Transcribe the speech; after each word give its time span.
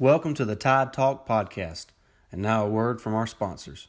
Welcome 0.00 0.32
to 0.36 0.46
the 0.46 0.56
Tide 0.56 0.94
Talk 0.94 1.28
podcast. 1.28 1.88
And 2.32 2.40
now 2.40 2.64
a 2.64 2.70
word 2.70 3.02
from 3.02 3.14
our 3.14 3.26
sponsors. 3.26 3.88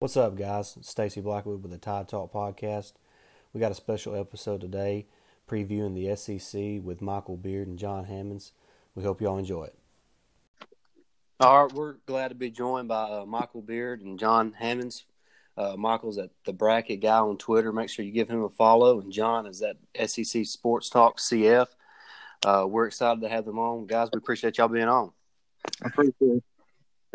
What's 0.00 0.14
up, 0.14 0.36
guys? 0.36 0.76
Stacy 0.82 1.22
Blackwood 1.22 1.62
with 1.62 1.72
the 1.72 1.78
Tide 1.78 2.08
Talk 2.08 2.30
podcast. 2.30 2.92
We 3.54 3.60
got 3.60 3.72
a 3.72 3.74
special 3.74 4.14
episode 4.14 4.60
today 4.60 5.06
previewing 5.48 5.94
the 5.94 6.14
SEC 6.14 6.84
with 6.84 7.00
Michael 7.00 7.38
Beard 7.38 7.68
and 7.68 7.78
Jon 7.78 8.04
Hammons. 8.04 8.52
We 8.94 9.04
hope 9.04 9.22
y'all 9.22 9.38
enjoy 9.38 9.64
it. 9.64 9.78
All 11.40 11.64
right, 11.64 11.72
we're 11.72 11.94
glad 12.04 12.28
to 12.28 12.34
be 12.34 12.50
joined 12.50 12.88
by 12.88 13.04
uh, 13.04 13.24
Michael 13.24 13.62
Beard 13.62 14.02
and 14.02 14.18
Jon 14.18 14.52
Hammons. 14.52 15.06
Uh, 15.56 15.74
Michael's 15.74 16.18
at 16.18 16.32
the 16.44 16.52
Bracket 16.52 17.00
Guy 17.00 17.16
on 17.16 17.38
Twitter. 17.38 17.72
Make 17.72 17.88
sure 17.88 18.04
you 18.04 18.12
give 18.12 18.28
him 18.28 18.44
a 18.44 18.50
follow. 18.50 19.00
And 19.00 19.10
Jon 19.10 19.46
is 19.46 19.62
at 19.62 19.78
SEC 20.10 20.44
Sports 20.44 20.90
Talk 20.90 21.16
CF. 21.16 21.68
Uh, 22.44 22.66
we're 22.68 22.88
excited 22.88 23.22
to 23.22 23.30
have 23.30 23.46
them 23.46 23.58
on, 23.58 23.86
guys. 23.86 24.10
We 24.12 24.18
appreciate 24.18 24.58
y'all 24.58 24.68
being 24.68 24.88
on. 24.88 25.12
I 25.82 25.88
appreciate 25.88 26.14
it. 26.20 26.44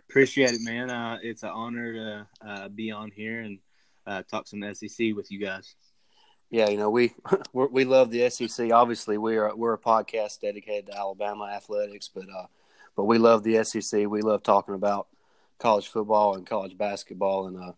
Appreciate 0.09 0.51
it, 0.51 0.61
man. 0.61 0.89
Uh, 0.89 1.17
it's 1.21 1.43
an 1.43 1.49
honor 1.49 1.93
to 1.93 2.27
uh, 2.45 2.69
be 2.69 2.91
on 2.91 3.11
here 3.11 3.41
and 3.41 3.59
uh, 4.05 4.23
talk 4.29 4.47
some 4.47 4.63
SEC 4.73 5.15
with 5.15 5.31
you 5.31 5.39
guys. 5.39 5.75
Yeah, 6.49 6.69
you 6.69 6.77
know 6.77 6.89
we 6.89 7.13
we 7.53 7.85
love 7.85 8.11
the 8.11 8.29
SEC. 8.29 8.71
Obviously, 8.71 9.17
we 9.17 9.37
are 9.37 9.55
we're 9.55 9.73
a 9.73 9.79
podcast 9.79 10.41
dedicated 10.41 10.87
to 10.87 10.97
Alabama 10.97 11.45
athletics, 11.45 12.09
but 12.13 12.25
uh, 12.25 12.47
but 12.95 13.05
we 13.05 13.17
love 13.17 13.43
the 13.43 13.63
SEC. 13.63 14.07
We 14.07 14.21
love 14.21 14.43
talking 14.43 14.75
about 14.75 15.07
college 15.59 15.87
football 15.87 16.35
and 16.35 16.45
college 16.45 16.77
basketball, 16.77 17.47
and 17.47 17.57
uh, 17.57 17.71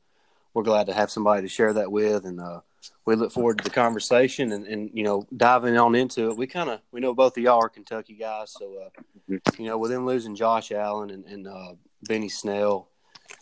we're 0.53 0.63
glad 0.63 0.87
to 0.87 0.93
have 0.93 1.11
somebody 1.11 1.43
to 1.43 1.47
share 1.47 1.73
that 1.73 1.91
with. 1.91 2.25
And 2.25 2.39
uh, 2.39 2.61
we 3.05 3.15
look 3.15 3.31
forward 3.31 3.57
to 3.57 3.63
the 3.63 3.69
conversation 3.69 4.51
and, 4.51 4.65
and 4.65 4.89
you 4.93 5.03
know 5.03 5.27
diving 5.35 5.77
on 5.77 5.95
into 5.95 6.29
it. 6.29 6.37
We 6.37 6.47
kind 6.47 6.69
of 6.69 6.81
we 6.91 6.99
know 6.99 7.13
both 7.13 7.37
of 7.37 7.43
y'all 7.43 7.63
are 7.63 7.69
Kentucky 7.69 8.13
guys, 8.13 8.53
so 8.57 8.75
uh, 8.77 9.01
mm-hmm. 9.29 9.61
you 9.61 9.69
know 9.69 9.77
with 9.77 9.91
them 9.91 10.05
losing 10.05 10.35
Josh 10.35 10.71
Allen 10.71 11.09
and, 11.09 11.25
and 11.25 11.47
uh, 11.47 11.73
Benny 12.03 12.29
Snell, 12.29 12.89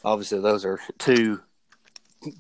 obviously 0.04 0.40
those 0.40 0.66
are 0.66 0.80
two 0.98 1.42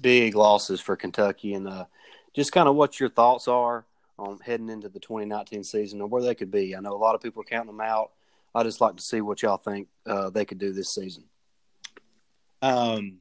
big 0.01 0.35
losses 0.35 0.81
for 0.81 0.95
Kentucky, 0.95 1.53
and 1.53 1.67
uh, 1.67 1.85
just 2.33 2.51
kind 2.51 2.67
of 2.67 2.75
what 2.75 2.99
your 2.99 3.09
thoughts 3.09 3.47
are 3.47 3.85
on 4.17 4.39
heading 4.43 4.69
into 4.69 4.89
the 4.89 4.99
2019 4.99 5.63
season 5.63 6.01
and 6.01 6.11
where 6.11 6.21
they 6.21 6.35
could 6.35 6.51
be. 6.51 6.75
I 6.75 6.79
know 6.79 6.93
a 6.93 6.97
lot 6.97 7.15
of 7.15 7.21
people 7.21 7.41
are 7.41 7.45
counting 7.45 7.75
them 7.75 7.81
out. 7.81 8.11
I 8.53 8.63
just 8.63 8.81
like 8.81 8.97
to 8.97 9.03
see 9.03 9.21
what 9.21 9.41
y'all 9.41 9.57
think 9.57 9.87
uh, 10.05 10.29
they 10.29 10.45
could 10.45 10.59
do 10.59 10.73
this 10.73 10.93
season. 10.93 11.23
Um, 12.61 13.19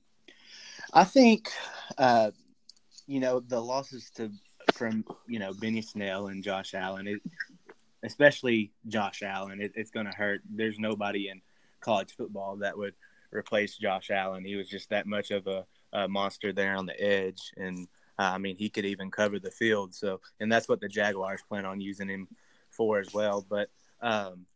I 0.93 1.05
think 1.05 1.51
uh, 1.97 2.33
you 3.11 3.19
know, 3.19 3.41
the 3.41 3.61
losses 3.61 4.09
to 4.15 4.31
from 4.73 5.05
you 5.27 5.41
know 5.41 5.53
Benny 5.53 5.83
Snell 5.83 6.29
and 6.29 6.45
Josh 6.45 6.75
Allen, 6.75 7.09
it, 7.09 7.21
especially 8.05 8.71
Josh 8.87 9.25
Allen, 9.25 9.61
it, 9.61 9.73
it's 9.75 9.91
going 9.91 10.07
to 10.07 10.13
hurt. 10.13 10.43
There's 10.49 10.79
nobody 10.79 11.29
in 11.29 11.43
college 11.81 12.15
football 12.17 12.57
that 12.59 12.79
would 12.79 12.95
replace 13.33 13.77
Josh 13.77 14.13
Allen. 14.13 14.45
He 14.45 14.55
was 14.55 14.69
just 14.69 14.91
that 14.91 15.09
much 15.09 15.33
of 15.33 15.49
a, 15.49 15.67
a 15.93 16.07
monster 16.07 16.53
there 16.53 16.77
on 16.77 16.87
the 16.87 16.99
edge, 17.03 17.53
and 17.57 17.89
uh, 18.17 18.31
I 18.35 18.39
mean 18.39 18.57
he 18.57 18.69
could 18.69 18.85
even 18.85 19.11
cover 19.11 19.41
the 19.41 19.51
field. 19.51 19.93
So, 19.93 20.21
and 20.39 20.51
that's 20.51 20.69
what 20.69 20.81
the 20.81 20.89
Jaguars 20.89 21.43
plan 21.49 21.67
on 21.67 21.81
using 21.81 22.09
him 22.09 22.29
for 22.71 23.01
as 23.01 23.13
well. 23.13 23.45
But 23.49 23.71
um, 24.01 24.47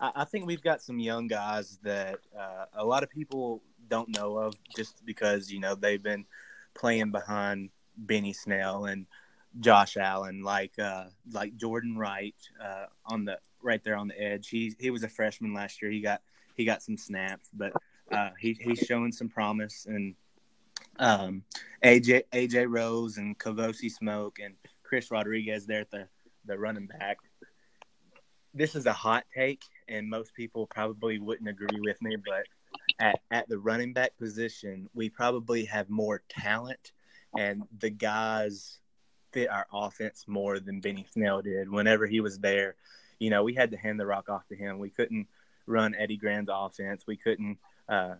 I, 0.00 0.10
I, 0.16 0.24
think 0.24 0.46
we've 0.46 0.62
got 0.62 0.82
some 0.82 0.98
young 0.98 1.28
guys 1.28 1.78
that 1.84 2.18
uh, 2.36 2.64
a 2.74 2.84
lot 2.84 3.04
of 3.04 3.10
people 3.10 3.62
don't 3.88 4.08
know 4.08 4.36
of, 4.36 4.54
just 4.76 5.06
because 5.06 5.48
you 5.52 5.60
know 5.60 5.76
they've 5.76 6.02
been 6.02 6.24
playing 6.74 7.12
behind 7.12 7.70
Benny 7.96 8.32
Snell 8.32 8.86
and 8.86 9.06
Josh 9.58 9.96
Allen, 9.96 10.42
like 10.42 10.78
uh, 10.78 11.06
like 11.32 11.56
Jordan 11.56 11.96
Wright 11.96 12.36
uh, 12.62 12.86
on 13.06 13.24
the 13.24 13.38
right 13.62 13.82
there 13.82 13.96
on 13.96 14.08
the 14.08 14.20
edge. 14.20 14.48
He 14.48 14.74
he 14.78 14.90
was 14.90 15.02
a 15.02 15.08
freshman 15.08 15.54
last 15.54 15.82
year. 15.82 15.90
He 15.90 16.00
got 16.00 16.22
he 16.56 16.64
got 16.64 16.82
some 16.82 16.96
snaps, 16.96 17.48
but 17.52 17.72
uh, 18.12 18.30
he 18.38 18.56
he's 18.60 18.80
showing 18.80 19.12
some 19.12 19.28
promise. 19.28 19.86
And 19.86 20.14
um, 20.98 21.42
AJ 21.84 22.24
AJ 22.32 22.66
Rose 22.68 23.16
and 23.16 23.38
Kavosiey 23.38 23.90
Smoke 23.90 24.38
and 24.42 24.54
Chris 24.84 25.10
Rodriguez 25.10 25.66
there 25.66 25.80
at 25.80 25.90
the 25.90 26.06
the 26.46 26.58
running 26.58 26.86
back. 26.86 27.18
This 28.54 28.74
is 28.74 28.86
a 28.86 28.92
hot 28.92 29.24
take, 29.34 29.62
and 29.88 30.08
most 30.08 30.34
people 30.34 30.66
probably 30.66 31.18
wouldn't 31.18 31.48
agree 31.48 31.80
with 31.80 32.00
me, 32.02 32.16
but 32.16 32.44
at, 32.98 33.20
at 33.30 33.48
the 33.48 33.58
running 33.58 33.92
back 33.92 34.16
position, 34.18 34.88
we 34.92 35.08
probably 35.08 35.64
have 35.64 35.88
more 35.88 36.22
talent 36.28 36.92
and 37.36 37.62
the 37.78 37.90
guys 37.90 38.78
fit 39.32 39.48
our 39.48 39.66
offense 39.72 40.24
more 40.26 40.58
than 40.58 40.80
Benny 40.80 41.06
Snell 41.12 41.42
did. 41.42 41.70
Whenever 41.70 42.06
he 42.06 42.20
was 42.20 42.38
there, 42.38 42.74
you 43.18 43.30
know, 43.30 43.44
we 43.44 43.54
had 43.54 43.70
to 43.70 43.76
hand 43.76 44.00
the 44.00 44.06
rock 44.06 44.28
off 44.28 44.46
to 44.48 44.56
him. 44.56 44.78
We 44.78 44.90
couldn't 44.90 45.28
run 45.66 45.94
Eddie 45.94 46.16
Gran's 46.16 46.48
offense. 46.50 47.04
We 47.06 47.16
couldn't 47.16 47.58
uh, 47.88 48.14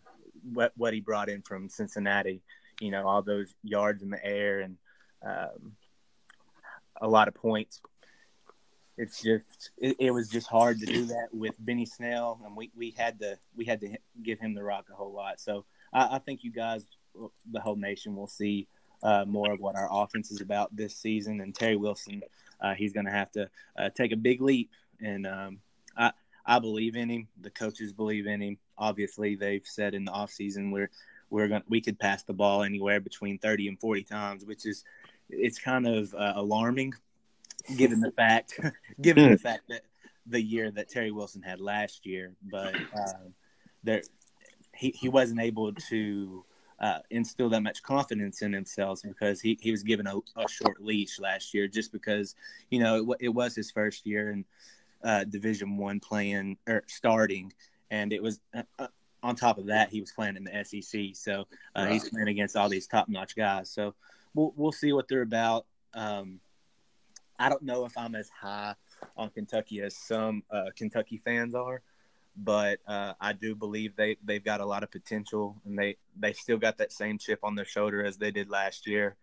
what 0.52 0.72
what 0.76 0.94
he 0.94 1.00
brought 1.00 1.28
in 1.28 1.42
from 1.42 1.68
Cincinnati. 1.68 2.42
You 2.80 2.90
know, 2.90 3.06
all 3.06 3.22
those 3.22 3.54
yards 3.62 4.02
in 4.02 4.10
the 4.10 4.24
air 4.24 4.60
and 4.60 4.76
um, 5.24 5.72
a 7.00 7.08
lot 7.08 7.28
of 7.28 7.34
points. 7.34 7.80
It's 8.96 9.22
just 9.22 9.70
it, 9.78 9.96
it, 9.98 10.10
was 10.10 10.28
just 10.28 10.46
hard 10.46 10.78
to 10.80 10.86
do 10.86 11.06
that 11.06 11.28
with 11.32 11.54
Benny 11.58 11.86
Snell, 11.86 12.38
and 12.44 12.54
we, 12.54 12.70
we 12.76 12.94
had 12.96 13.18
to 13.20 13.38
we 13.56 13.64
had 13.64 13.80
to 13.80 13.96
give 14.22 14.38
him 14.38 14.54
the 14.54 14.62
rock 14.62 14.86
a 14.92 14.94
whole 14.94 15.12
lot. 15.12 15.40
So 15.40 15.64
I, 15.92 16.16
I 16.16 16.18
think 16.18 16.44
you 16.44 16.52
guys, 16.52 16.84
the 17.50 17.60
whole 17.60 17.76
nation, 17.76 18.14
will 18.14 18.26
see 18.26 18.68
uh, 19.02 19.24
more 19.26 19.52
of 19.52 19.60
what 19.60 19.76
our 19.76 19.88
offense 19.90 20.30
is 20.30 20.40
about 20.40 20.74
this 20.74 20.96
season. 20.96 21.40
And 21.40 21.54
Terry 21.54 21.76
Wilson, 21.76 22.22
uh, 22.60 22.74
he's 22.74 22.92
going 22.92 23.06
to 23.06 23.12
have 23.12 23.30
to 23.32 23.48
uh, 23.78 23.90
take 23.90 24.12
a 24.12 24.16
big 24.16 24.40
leap. 24.40 24.70
And 25.00 25.26
um, 25.26 25.58
I, 25.96 26.12
I 26.44 26.58
believe 26.58 26.96
in 26.96 27.08
him. 27.08 27.28
The 27.40 27.50
coaches 27.50 27.92
believe 27.92 28.26
in 28.26 28.40
him. 28.40 28.58
Obviously, 28.76 29.36
they've 29.36 29.64
said 29.64 29.94
in 29.94 30.04
the 30.04 30.12
offseason 30.12 30.72
we're 30.72 30.90
we're 31.30 31.48
going 31.48 31.62
we 31.68 31.80
could 31.80 31.98
pass 31.98 32.22
the 32.24 32.32
ball 32.32 32.62
anywhere 32.62 33.00
between 33.00 33.38
30 33.38 33.68
and 33.68 33.80
40 33.80 34.02
times, 34.02 34.44
which 34.44 34.66
is 34.66 34.84
it's 35.28 35.58
kind 35.58 35.86
of 35.86 36.12
uh, 36.14 36.32
alarming 36.36 36.94
given 37.76 38.00
the 38.00 38.10
fact 38.10 38.58
given 39.00 39.24
the 39.24 39.36
hmm. 39.36 39.42
fact 39.42 39.62
that 39.68 39.82
the 40.26 40.40
year 40.40 40.70
that 40.70 40.88
Terry 40.88 41.10
Wilson 41.10 41.42
had 41.42 41.60
last 41.60 42.06
year, 42.06 42.34
but 42.42 42.74
uh, 42.74 43.28
there 43.82 44.02
he, 44.74 44.90
he 44.90 45.08
wasn't 45.08 45.40
able 45.40 45.72
to 45.72 46.44
uh, 46.80 46.98
instill 47.10 47.48
that 47.50 47.62
much 47.62 47.82
confidence 47.82 48.42
in 48.42 48.52
themselves 48.52 49.02
because 49.02 49.40
he, 49.40 49.58
he 49.60 49.70
was 49.70 49.82
given 49.82 50.06
a, 50.06 50.16
a 50.36 50.48
short 50.48 50.82
leash 50.82 51.18
last 51.18 51.52
year 51.52 51.68
just 51.68 51.92
because 51.92 52.34
you 52.70 52.80
know 52.80 53.12
it, 53.12 53.16
it 53.20 53.28
was 53.28 53.54
his 53.54 53.70
first 53.70 54.06
year 54.06 54.30
in 54.30 54.44
uh, 55.04 55.24
Division 55.24 55.76
One 55.76 56.00
playing 56.00 56.56
or 56.66 56.82
starting, 56.86 57.52
and 57.90 58.12
it 58.12 58.22
was 58.22 58.40
uh, 58.54 58.62
uh 58.78 58.88
on 59.22 59.36
top 59.36 59.58
of 59.58 59.66
that 59.66 59.90
he 59.90 60.00
was 60.00 60.12
playing 60.12 60.36
in 60.36 60.44
the 60.44 60.64
SEC, 60.64 61.14
so 61.14 61.46
uh, 61.76 61.82
right. 61.82 61.92
he's 61.92 62.08
playing 62.08 62.28
against 62.28 62.56
all 62.56 62.70
these 62.70 62.86
top 62.86 63.08
notch 63.08 63.36
guys. 63.36 63.70
So 63.70 63.94
we'll 64.34 64.54
we'll 64.56 64.72
see 64.72 64.92
what 64.92 65.08
they're 65.08 65.22
about. 65.22 65.66
Um, 65.92 66.40
I 67.38 67.48
don't 67.48 67.62
know 67.62 67.84
if 67.84 67.96
I'm 67.96 68.14
as 68.14 68.28
high 68.28 68.74
on 69.16 69.30
Kentucky 69.30 69.80
as 69.80 69.96
some 69.96 70.42
uh, 70.50 70.66
Kentucky 70.76 71.18
fans 71.18 71.54
are 71.54 71.82
but 72.36 72.78
uh, 72.86 73.14
I 73.20 73.32
do 73.32 73.54
believe 73.54 73.96
they 73.96 74.16
they've 74.24 74.44
got 74.44 74.60
a 74.60 74.66
lot 74.66 74.82
of 74.82 74.90
potential, 74.90 75.56
and 75.64 75.78
they 75.78 75.96
they 76.18 76.32
still 76.32 76.58
got 76.58 76.78
that 76.78 76.92
same 76.92 77.18
chip 77.18 77.40
on 77.42 77.54
their 77.54 77.64
shoulder 77.64 78.04
as 78.04 78.16
they 78.16 78.30
did 78.30 78.48
last 78.48 78.86
year. 78.86 79.16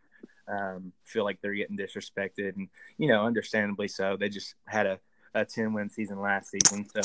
Um, 0.47 0.93
feel 1.03 1.23
like 1.23 1.41
they're 1.41 1.53
getting 1.53 1.77
disrespected, 1.77 2.55
and 2.55 2.69
you 2.97 3.07
know, 3.07 3.25
understandably 3.25 3.87
so. 3.87 4.17
They 4.17 4.29
just 4.29 4.55
had 4.65 4.85
a, 4.85 4.99
a 5.33 5.45
ten 5.45 5.73
win 5.73 5.89
season 5.89 6.21
last 6.21 6.51
season, 6.51 6.87
so 6.89 7.01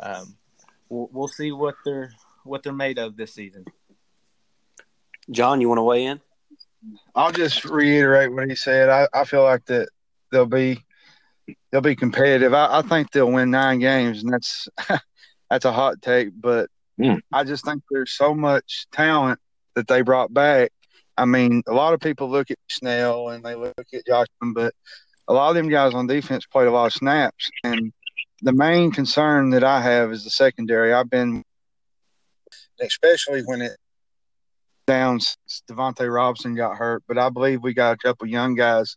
um, 0.00 0.36
we'll 0.88 1.08
we'll 1.12 1.28
see 1.28 1.52
what 1.52 1.74
they're 1.84 2.12
what 2.44 2.62
they're 2.62 2.72
made 2.72 2.98
of 2.98 3.16
this 3.16 3.34
season. 3.34 3.64
Jon, 5.30 5.60
you 5.60 5.68
want 5.68 5.78
to 5.78 5.82
weigh 5.82 6.04
in? 6.06 6.20
I'll 7.14 7.32
just 7.32 7.64
reiterate 7.64 8.32
what 8.32 8.48
he 8.48 8.56
said. 8.56 8.88
I, 8.88 9.06
I 9.12 9.24
feel 9.24 9.44
like 9.44 9.64
that 9.66 9.88
they'll 10.30 10.46
be 10.46 10.84
they'll 11.70 11.80
be 11.80 11.96
competitive. 11.96 12.54
I, 12.54 12.78
I 12.78 12.82
think 12.82 13.12
they'll 13.12 13.30
win 13.30 13.50
nine 13.50 13.78
games, 13.78 14.22
and 14.22 14.32
that's 14.32 14.68
that's 15.52 15.66
a 15.66 15.72
hot 15.72 16.00
take, 16.00 16.30
but 16.34 16.70
mm. 16.98 17.20
I 17.30 17.44
just 17.44 17.62
think 17.62 17.82
there's 17.90 18.12
so 18.12 18.34
much 18.34 18.86
talent 18.90 19.38
that 19.74 19.86
they 19.86 20.00
brought 20.00 20.32
back. 20.32 20.72
I 21.18 21.26
mean, 21.26 21.62
a 21.66 21.74
lot 21.74 21.92
of 21.92 22.00
people 22.00 22.30
look 22.30 22.50
at 22.50 22.56
Snell 22.70 23.28
and 23.28 23.44
they 23.44 23.54
look 23.54 23.74
at 23.92 24.06
Joshua, 24.06 24.26
but 24.54 24.72
a 25.28 25.34
lot 25.34 25.50
of 25.50 25.54
them 25.54 25.68
guys 25.68 25.92
on 25.92 26.06
defense 26.06 26.46
played 26.46 26.68
a 26.68 26.70
lot 26.70 26.86
of 26.86 26.94
snaps. 26.94 27.50
And 27.64 27.92
the 28.40 28.54
main 28.54 28.92
concern 28.92 29.50
that 29.50 29.62
I 29.62 29.82
have 29.82 30.10
is 30.10 30.24
the 30.24 30.30
secondary. 30.30 30.94
I've 30.94 31.10
been, 31.10 31.42
especially 32.80 33.42
when 33.42 33.60
it 33.60 33.76
down, 34.86 35.20
Devontae 35.70 36.10
Robinson 36.10 36.54
got 36.54 36.78
hurt, 36.78 37.02
but 37.06 37.18
I 37.18 37.28
believe 37.28 37.62
we 37.62 37.74
got 37.74 37.92
a 37.92 37.98
couple 37.98 38.26
young 38.26 38.54
guys 38.54 38.96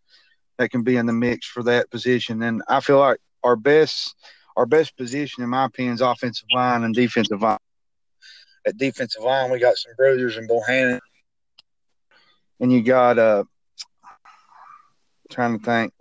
that 0.57 0.71
can 0.71 0.83
be 0.83 0.95
in 0.95 1.06
the 1.06 1.12
mix 1.12 1.47
for 1.47 1.63
that 1.63 1.91
position. 1.91 2.41
And 2.44 2.63
I 2.69 2.79
feel 2.79 3.00
like 3.00 3.18
our 3.44 3.57
best 3.57 4.15
our 4.55 4.65
best 4.65 4.95
position, 4.97 5.43
in 5.43 5.49
my 5.49 5.65
opinion, 5.65 5.95
is 5.95 6.01
offensive 6.01 6.47
line 6.53 6.83
and 6.83 6.93
defensive 6.93 7.41
line. 7.41 7.57
At 8.65 8.77
defensive 8.77 9.23
line, 9.23 9.51
we 9.51 9.59
got 9.59 9.77
some 9.77 9.93
brothers 9.95 10.37
in 10.37 10.47
Bohannon, 10.47 10.99
and 12.59 12.71
you 12.71 12.81
got 12.81 13.19
uh, 13.19 13.43
trying 15.29 15.59
to 15.59 15.65
think. 15.65 15.93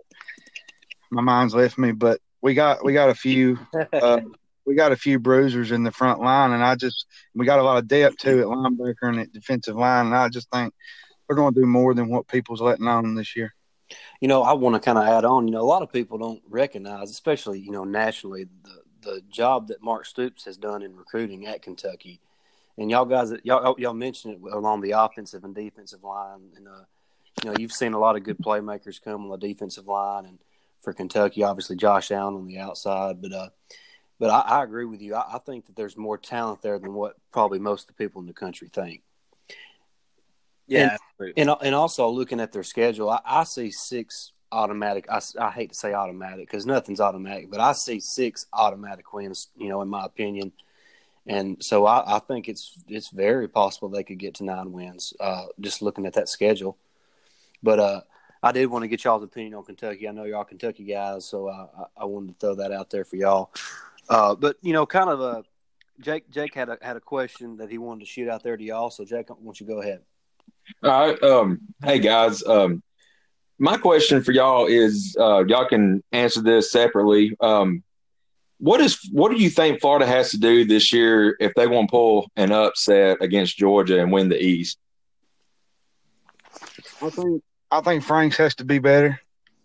My 1.11 1.21
mind's 1.21 1.53
left 1.53 1.77
me, 1.77 1.91
but 1.91 2.19
we 2.41 2.53
got 2.53 2.83
we 2.83 2.93
got 2.93 3.09
a 3.09 3.15
few. 3.15 3.59
Uh, 3.93 4.21
we 4.65 4.73
got 4.73 4.91
a 4.91 4.97
few 4.97 5.19
bruisers 5.19 5.71
in 5.71 5.83
the 5.83 5.91
front 5.91 6.21
line, 6.21 6.51
and 6.51 6.63
I 6.63 6.75
just 6.75 7.05
we 7.35 7.45
got 7.45 7.59
a 7.59 7.63
lot 7.63 7.77
of 7.77 7.87
depth 7.87 8.17
too 8.17 8.39
at 8.39 8.47
linebacker 8.47 8.95
and 9.03 9.19
at 9.19 9.31
defensive 9.31 9.75
line, 9.75 10.07
and 10.07 10.15
I 10.15 10.29
just 10.29 10.49
think 10.51 10.73
we're 11.27 11.35
going 11.35 11.53
to 11.53 11.59
do 11.59 11.67
more 11.67 11.93
than 11.93 12.09
what 12.09 12.27
people's 12.27 12.61
letting 12.61 12.87
on 12.87 13.15
this 13.15 13.35
year. 13.35 13.53
You 14.21 14.27
know, 14.27 14.43
I 14.43 14.53
want 14.53 14.75
to 14.75 14.79
kind 14.79 14.97
of 14.97 15.05
add 15.05 15.25
on. 15.25 15.47
You 15.47 15.53
know, 15.53 15.61
a 15.61 15.63
lot 15.63 15.81
of 15.81 15.91
people 15.91 16.17
don't 16.17 16.41
recognize, 16.49 17.11
especially 17.11 17.59
you 17.59 17.71
know 17.71 17.83
nationally, 17.83 18.47
the 18.63 18.81
the 19.01 19.21
job 19.29 19.67
that 19.67 19.83
Mark 19.83 20.05
Stoops 20.05 20.45
has 20.45 20.57
done 20.57 20.81
in 20.81 20.95
recruiting 20.95 21.45
at 21.45 21.61
Kentucky. 21.61 22.19
And 22.77 22.91
y'all 22.91 23.05
guys, 23.05 23.33
y'all 23.43 23.75
y'all 23.77 23.93
mentioned 23.93 24.35
it 24.35 24.51
along 24.51 24.81
the 24.81 24.91
offensive 24.91 25.43
and 25.43 25.55
defensive 25.55 26.03
line, 26.03 26.49
and 26.55 26.67
uh, 26.67 26.83
you 27.43 27.49
know 27.49 27.55
you've 27.57 27.71
seen 27.71 27.93
a 27.93 27.99
lot 27.99 28.15
of 28.15 28.23
good 28.23 28.37
playmakers 28.37 29.01
come 29.01 29.23
on 29.23 29.29
the 29.29 29.47
defensive 29.47 29.87
line, 29.87 30.25
and 30.25 30.39
for 30.81 30.93
Kentucky, 30.93 31.43
obviously 31.43 31.75
Josh 31.75 32.11
Allen 32.11 32.35
on 32.35 32.47
the 32.47 32.59
outside, 32.59 33.21
but 33.21 33.31
uh, 33.31 33.49
but 34.19 34.29
I, 34.29 34.59
I 34.59 34.63
agree 34.63 34.85
with 34.85 35.01
you. 35.01 35.15
I, 35.15 35.35
I, 35.35 35.39
think 35.39 35.65
that 35.65 35.75
there's 35.75 35.97
more 35.97 36.17
talent 36.17 36.61
there 36.61 36.79
than 36.79 36.93
what 36.93 37.15
probably 37.31 37.59
most 37.59 37.83
of 37.83 37.87
the 37.87 38.03
people 38.03 38.21
in 38.21 38.27
the 38.27 38.33
country 38.33 38.69
think. 38.71 39.01
Yeah, 40.67 40.97
and 41.19 41.49
and, 41.49 41.49
and 41.61 41.75
also 41.75 42.09
looking 42.09 42.39
at 42.39 42.51
their 42.51 42.63
schedule, 42.63 43.09
I, 43.09 43.19
I 43.23 43.43
see 43.43 43.71
six 43.71 44.31
automatic. 44.51 45.05
I, 45.09 45.21
I 45.39 45.51
hate 45.51 45.69
to 45.69 45.75
say 45.75 45.93
automatic 45.93 46.47
because 46.47 46.65
nothing's 46.65 46.99
automatic, 46.99 47.51
but 47.51 47.59
I 47.59 47.73
see 47.73 47.99
six 47.99 48.47
automatic 48.53 49.13
wins. 49.13 49.49
You 49.57 49.69
know, 49.69 49.81
in 49.81 49.89
my 49.89 50.05
opinion, 50.05 50.51
and 51.27 51.63
so 51.63 51.85
I, 51.85 52.15
I 52.15 52.19
think 52.19 52.49
it's 52.49 52.77
it's 52.87 53.09
very 53.09 53.47
possible 53.47 53.89
they 53.89 54.03
could 54.03 54.17
get 54.17 54.35
to 54.35 54.43
nine 54.43 54.71
wins. 54.71 55.13
Uh, 55.19 55.45
just 55.59 55.81
looking 55.81 56.05
at 56.05 56.13
that 56.13 56.29
schedule, 56.29 56.77
but 57.61 57.79
uh, 57.79 58.01
I 58.41 58.51
did 58.51 58.67
want 58.67 58.83
to 58.83 58.87
get 58.87 59.03
y'all's 59.03 59.23
opinion 59.23 59.55
on 59.55 59.65
Kentucky. 59.65 60.07
I 60.07 60.11
know 60.11 60.23
y'all 60.23 60.43
Kentucky 60.43 60.83
guys, 60.83 61.25
so 61.25 61.49
I, 61.49 61.67
I 61.97 62.05
wanted 62.05 62.39
to 62.39 62.39
throw 62.39 62.55
that 62.55 62.71
out 62.71 62.89
there 62.89 63.05
for 63.05 63.15
y'all. 63.15 63.51
Uh, 64.09 64.35
but 64.35 64.57
you 64.61 64.73
know, 64.73 64.85
kind 64.85 65.09
of 65.09 65.19
a 65.21 65.43
Jake. 65.99 66.29
Jake 66.29 66.53
had 66.53 66.69
a 66.69 66.77
had 66.81 66.95
a 66.95 67.01
question 67.01 67.57
that 67.57 67.69
he 67.69 67.77
wanted 67.77 68.01
to 68.01 68.05
shoot 68.05 68.29
out 68.29 68.43
there 68.43 68.57
to 68.57 68.63
y'all. 68.63 68.89
So 68.89 69.03
Jake, 69.03 69.29
why 69.29 69.35
don't 69.43 69.59
you 69.59 69.67
go 69.67 69.81
ahead? 69.81 70.01
All 70.83 71.07
right. 71.07 71.23
Um, 71.23 71.59
hey 71.83 71.99
guys. 71.99 72.43
Um, 72.43 72.81
my 73.57 73.77
question 73.77 74.21
for 74.21 74.31
y'all 74.31 74.65
is, 74.65 75.15
uh, 75.19 75.45
y'all 75.45 75.67
can 75.67 76.03
answer 76.11 76.41
this 76.41 76.71
separately. 76.71 77.35
Um, 77.39 77.83
what 78.57 78.81
is 78.81 78.99
what 79.11 79.31
do 79.31 79.41
you 79.41 79.49
think 79.49 79.81
Florida 79.81 80.05
has 80.05 80.31
to 80.31 80.37
do 80.37 80.65
this 80.65 80.93
year 80.93 81.35
if 81.39 81.53
they 81.55 81.67
want 81.67 81.89
to 81.89 81.91
pull 81.91 82.31
an 82.35 82.51
upset 82.51 83.21
against 83.21 83.57
Georgia 83.57 83.99
and 83.99 84.11
win 84.11 84.29
the 84.29 84.41
East? 84.41 84.77
I 87.01 87.09
think 87.09 87.43
I 87.71 87.81
think 87.81 88.03
Franks 88.03 88.37
has 88.37 88.55
to 88.55 88.65
be 88.65 88.79
better. 88.79 89.19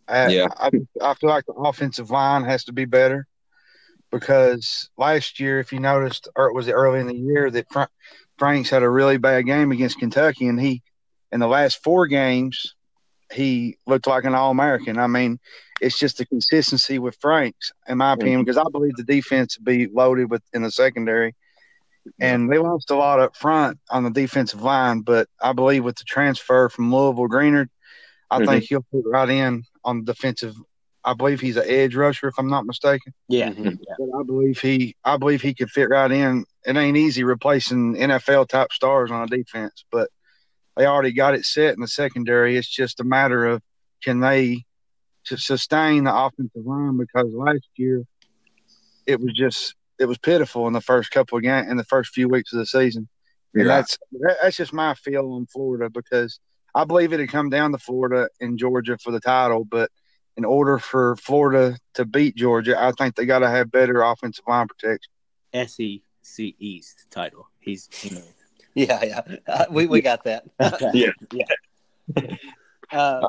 I, 0.08 0.28
yeah, 0.28 0.48
I, 0.56 0.70
I 1.00 1.14
feel 1.14 1.30
like 1.30 1.46
the 1.46 1.52
offensive 1.52 2.10
line 2.10 2.44
has 2.44 2.64
to 2.64 2.72
be 2.72 2.84
better 2.84 3.28
because 4.10 4.90
last 4.96 5.38
year, 5.40 5.60
if 5.60 5.72
you 5.72 5.78
noticed, 5.78 6.28
or 6.34 6.46
it 6.46 6.54
was 6.54 6.68
early 6.68 7.00
in 7.00 7.06
the 7.06 7.16
year 7.16 7.50
that 7.50 7.70
Fra- 7.70 7.88
Franks 8.38 8.70
had 8.70 8.82
a 8.82 8.90
really 8.90 9.18
bad 9.18 9.46
game 9.46 9.70
against 9.72 9.98
Kentucky, 9.98 10.48
and 10.48 10.60
he, 10.60 10.82
in 11.32 11.40
the 11.40 11.48
last 11.48 11.82
four 11.82 12.06
games, 12.06 12.74
he 13.32 13.76
looked 13.86 14.06
like 14.06 14.24
an 14.24 14.34
All 14.34 14.50
American. 14.50 14.98
I 14.98 15.06
mean, 15.06 15.38
it's 15.80 15.98
just 15.98 16.18
the 16.18 16.26
consistency 16.26 16.98
with 16.98 17.16
Franks, 17.20 17.72
in 17.88 17.98
my 17.98 18.12
opinion, 18.12 18.44
because 18.44 18.58
I 18.58 18.64
believe 18.70 18.96
the 18.96 19.04
defense 19.04 19.58
would 19.58 19.64
be 19.64 19.86
loaded 19.86 20.30
with 20.30 20.42
in 20.52 20.62
the 20.62 20.70
secondary, 20.70 21.34
and 22.20 22.50
they 22.50 22.58
lost 22.58 22.90
a 22.90 22.96
lot 22.96 23.20
up 23.20 23.36
front 23.36 23.78
on 23.90 24.04
the 24.04 24.10
defensive 24.10 24.62
line. 24.62 25.00
But 25.00 25.28
I 25.40 25.52
believe 25.52 25.84
with 25.84 25.96
the 25.96 26.04
transfer 26.04 26.68
from 26.68 26.92
Louisville 26.92 27.28
Greenard, 27.28 27.68
I 28.30 28.38
mm-hmm. 28.38 28.48
think 28.48 28.64
he'll 28.64 28.86
put 28.92 29.04
right 29.06 29.28
in 29.28 29.64
on 29.84 30.04
the 30.04 30.12
defensive 30.12 30.54
I 31.04 31.14
believe 31.14 31.40
he's 31.40 31.56
an 31.56 31.64
edge 31.66 31.96
rusher, 31.96 32.28
if 32.28 32.38
I'm 32.38 32.50
not 32.50 32.66
mistaken. 32.66 33.14
Yeah. 33.28 33.50
Mm-hmm. 33.50 33.76
But 33.98 34.18
I 34.18 34.22
believe 34.22 34.60
he, 34.60 34.96
I 35.04 35.16
believe 35.16 35.40
he 35.40 35.54
could 35.54 35.70
fit 35.70 35.88
right 35.88 36.10
in. 36.10 36.44
It 36.64 36.76
ain't 36.76 36.96
easy 36.96 37.24
replacing 37.24 37.94
NFL 37.94 38.48
type 38.48 38.72
stars 38.72 39.10
on 39.10 39.22
a 39.22 39.26
defense, 39.26 39.84
but 39.90 40.10
they 40.80 40.86
already 40.86 41.12
got 41.12 41.34
it 41.34 41.44
set 41.44 41.74
in 41.74 41.80
the 41.80 41.86
secondary. 41.86 42.56
It's 42.56 42.66
just 42.66 43.00
a 43.00 43.04
matter 43.04 43.44
of 43.44 43.60
can 44.02 44.20
they 44.20 44.64
to 45.26 45.36
sustain 45.36 46.04
the 46.04 46.16
offensive 46.16 46.64
line 46.64 46.96
because 46.96 47.34
last 47.34 47.68
year 47.76 48.02
it 49.06 49.20
was 49.20 49.34
just 49.34 49.74
it 49.98 50.06
was 50.06 50.16
pitiful 50.16 50.66
in 50.68 50.72
the 50.72 50.80
first 50.80 51.10
couple 51.10 51.36
of 51.36 51.44
games 51.44 51.70
in 51.70 51.76
the 51.76 51.84
first 51.84 52.14
few 52.14 52.30
weeks 52.30 52.54
of 52.54 52.60
the 52.60 52.64
season. 52.64 53.06
And 53.52 53.66
yeah. 53.66 53.76
that's 53.76 53.98
that's 54.40 54.56
just 54.56 54.72
my 54.72 54.94
feel 54.94 55.34
on 55.34 55.44
Florida 55.44 55.90
because 55.90 56.40
I 56.74 56.84
believe 56.84 57.12
it 57.12 57.20
had 57.20 57.28
come 57.28 57.50
down 57.50 57.72
to 57.72 57.78
Florida 57.78 58.30
and 58.40 58.58
Georgia 58.58 58.96
for 58.96 59.10
the 59.10 59.20
title, 59.20 59.66
but 59.66 59.90
in 60.38 60.46
order 60.46 60.78
for 60.78 61.14
Florida 61.16 61.76
to 61.92 62.06
beat 62.06 62.36
Georgia, 62.36 62.82
I 62.82 62.92
think 62.92 63.16
they 63.16 63.26
got 63.26 63.40
to 63.40 63.50
have 63.50 63.70
better 63.70 64.00
offensive 64.00 64.46
line 64.48 64.66
protection. 64.66 65.12
SEC 65.52 66.54
East 66.58 67.04
title. 67.10 67.50
He's 67.58 67.86
you 68.02 68.16
know. 68.16 68.22
Yeah, 68.74 69.04
yeah. 69.04 69.20
Uh, 69.46 69.64
we 69.70 69.86
we 69.86 70.00
got 70.00 70.24
that. 70.24 70.44
yeah, 70.94 71.10
yeah. 71.32 72.36
Um, 72.92 73.24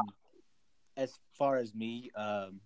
as 0.97 1.13
far 1.33 1.57
as 1.57 1.73
me, 1.73 2.11
um, 2.15 2.59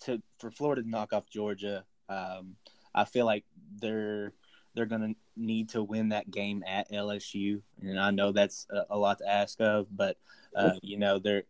to 0.00 0.22
for 0.38 0.50
Florida 0.50 0.82
to 0.82 0.88
knock 0.88 1.12
off 1.12 1.28
Georgia, 1.28 1.84
um, 2.08 2.56
I 2.94 3.04
feel 3.04 3.26
like 3.26 3.44
they're 3.80 4.32
they're 4.74 4.86
going 4.86 5.14
to 5.14 5.14
need 5.36 5.70
to 5.70 5.82
win 5.82 6.10
that 6.10 6.30
game 6.30 6.62
at 6.66 6.90
LSU, 6.92 7.60
and 7.82 7.98
I 7.98 8.10
know 8.10 8.32
that's 8.32 8.66
a, 8.70 8.84
a 8.90 8.98
lot 8.98 9.18
to 9.18 9.28
ask 9.28 9.60
of, 9.60 9.86
but 9.94 10.16
uh, 10.54 10.72
you 10.82 10.98
know 10.98 11.18
they're 11.18 11.44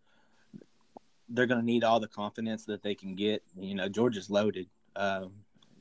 they're 1.29 1.47
going 1.47 1.61
to 1.61 1.67
need 1.67 1.85
all 1.85 2.01
the 2.01 2.09
confidence 2.09 2.65
that 2.67 2.83
they 2.83 2.95
can 2.95 3.15
get. 3.15 3.43
You 3.59 3.75
know, 3.75 3.89
Georgia's 3.89 4.31
loaded. 4.31 4.69
Um, 4.97 5.33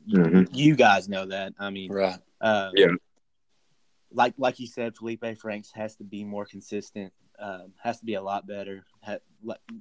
mm-hmm. 0.09 0.53
You 0.53 0.75
guys 0.75 1.07
know 1.07 1.25
that. 1.25 1.53
I 1.57 1.69
mean, 1.69 1.91
right? 1.91 2.19
Uh, 2.41 2.71
yeah. 2.75 2.87
Like 4.11 4.33
like 4.37 4.59
you 4.59 4.67
said, 4.67 4.95
Feleipe 4.95 5.37
Franks 5.37 5.71
has 5.73 5.95
to 5.97 6.03
be 6.03 6.23
more 6.23 6.45
consistent. 6.45 7.13
Um, 7.39 7.73
has 7.83 7.99
to 7.99 8.05
be 8.05 8.15
a 8.15 8.21
lot 8.21 8.47
better, 8.47 8.83
ha- 9.03 9.19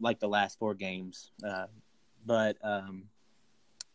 like 0.00 0.20
the 0.20 0.28
last 0.28 0.58
four 0.58 0.74
games. 0.74 1.30
Uh, 1.46 1.66
but 2.26 2.58
um, 2.62 3.04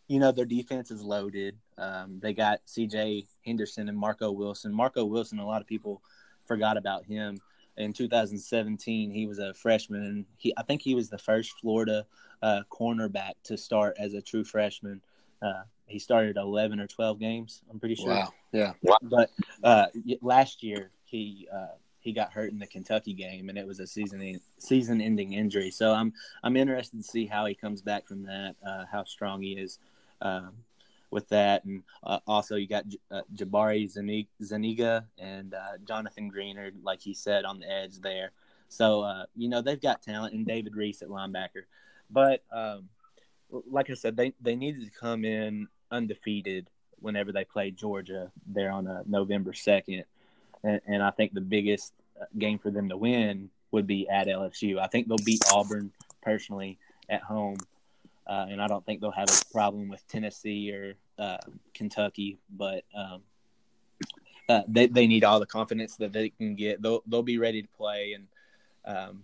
you 0.07 0.19
know 0.19 0.31
their 0.31 0.45
defense 0.45 0.89
is 0.89 1.03
loaded. 1.03 1.57
Um, 1.77 2.19
they 2.21 2.33
got 2.33 2.61
C.J. 2.65 3.25
Henderson 3.45 3.89
and 3.89 3.97
Marco 3.97 4.31
Wilson. 4.31 4.73
Marco 4.73 5.05
Wilson, 5.05 5.39
a 5.39 5.45
lot 5.45 5.61
of 5.61 5.67
people 5.67 6.01
forgot 6.45 6.77
about 6.77 7.05
him 7.05 7.39
in 7.77 7.93
2017 7.93 9.11
he 9.11 9.25
was 9.25 9.39
a 9.39 9.53
freshman 9.53 10.03
and 10.03 10.25
he 10.37 10.53
i 10.57 10.63
think 10.63 10.81
he 10.81 10.95
was 10.95 11.09
the 11.09 11.17
first 11.17 11.53
florida 11.59 12.05
uh, 12.41 12.61
cornerback 12.69 13.33
to 13.43 13.57
start 13.57 13.95
as 13.99 14.13
a 14.13 14.21
true 14.21 14.43
freshman 14.43 15.01
uh, 15.41 15.63
he 15.91 15.99
started 15.99 16.37
11 16.37 16.79
or 16.79 16.87
12 16.87 17.19
games 17.19 17.61
i'm 17.69 17.79
pretty 17.79 17.95
sure 17.95 18.09
wow 18.09 18.33
yeah 18.51 18.73
but 19.03 19.29
uh, 19.63 19.85
last 20.21 20.63
year 20.63 20.91
he 21.05 21.47
uh, 21.53 21.75
he 21.99 22.11
got 22.11 22.31
hurt 22.31 22.51
in 22.51 22.59
the 22.59 22.67
kentucky 22.67 23.13
game 23.13 23.49
and 23.49 23.57
it 23.57 23.67
was 23.67 23.79
a 23.79 23.87
season 23.87 24.39
season 24.57 25.01
ending 25.01 25.33
injury 25.33 25.69
so 25.69 25.93
i'm 25.93 26.13
i'm 26.43 26.57
interested 26.57 26.97
to 26.97 27.03
see 27.03 27.25
how 27.25 27.45
he 27.45 27.53
comes 27.53 27.81
back 27.81 28.07
from 28.07 28.23
that 28.23 28.55
uh, 28.65 28.85
how 28.91 29.03
strong 29.03 29.41
he 29.41 29.53
is 29.53 29.79
um, 30.21 30.53
with 31.11 31.27
that. 31.29 31.63
And 31.65 31.83
uh, 32.03 32.19
also, 32.25 32.55
you 32.55 32.67
got 32.67 32.85
uh, 33.11 33.21
Jabari 33.35 33.89
Zuniga 34.41 35.05
and 35.19 35.53
uh, 35.53 35.77
Jonathan 35.87 36.31
Greenard, 36.31 36.73
like 36.81 37.01
he 37.01 37.13
said, 37.13 37.45
on 37.45 37.59
the 37.59 37.69
edge 37.69 37.99
there. 37.99 38.31
So, 38.69 39.01
uh, 39.01 39.25
you 39.35 39.49
know, 39.49 39.61
they've 39.61 39.81
got 39.81 40.01
talent, 40.01 40.33
and 40.33 40.47
David 40.47 40.75
Reese 40.75 41.01
at 41.01 41.09
linebacker. 41.09 41.63
But 42.09 42.43
um, 42.51 42.89
like 43.69 43.89
I 43.89 43.93
said, 43.93 44.15
they, 44.15 44.33
they 44.41 44.55
needed 44.55 44.85
to 44.85 44.99
come 44.99 45.25
in 45.25 45.67
undefeated 45.91 46.69
whenever 46.99 47.31
they 47.31 47.43
played 47.43 47.77
Georgia 47.77 48.31
there 48.45 48.71
on 48.71 48.87
uh, 48.87 49.03
November 49.05 49.51
2nd. 49.51 50.03
And, 50.63 50.81
and 50.85 51.03
I 51.03 51.11
think 51.11 51.33
the 51.33 51.41
biggest 51.41 51.93
uh, 52.19 52.25
game 52.37 52.59
for 52.59 52.71
them 52.71 52.89
to 52.89 52.97
win 52.97 53.49
would 53.71 53.87
be 53.87 54.07
at 54.09 54.27
LSU. 54.27 54.79
I 54.79 54.87
think 54.87 55.07
they'll 55.07 55.17
beat 55.25 55.41
Auburn 55.51 55.91
personally 56.21 56.77
at 57.09 57.21
home 57.21 57.57
uh, 58.27 58.45
and 58.49 58.61
I 58.61 58.67
don't 58.67 58.85
think 58.85 59.01
they'll 59.01 59.11
have 59.11 59.29
a 59.29 59.51
problem 59.51 59.89
with 59.89 60.07
Tennessee 60.07 60.71
or 60.71 60.93
uh, 61.17 61.37
Kentucky, 61.73 62.37
but 62.49 62.83
um, 62.95 63.23
uh, 64.47 64.61
they 64.67 64.87
they 64.87 65.07
need 65.07 65.23
all 65.23 65.39
the 65.39 65.45
confidence 65.45 65.97
that 65.97 66.13
they 66.13 66.29
can 66.29 66.55
get. 66.55 66.81
They'll 66.81 67.03
they'll 67.07 67.23
be 67.23 67.37
ready 67.37 67.61
to 67.61 67.67
play, 67.67 68.13
and 68.13 68.27
um, 68.85 69.23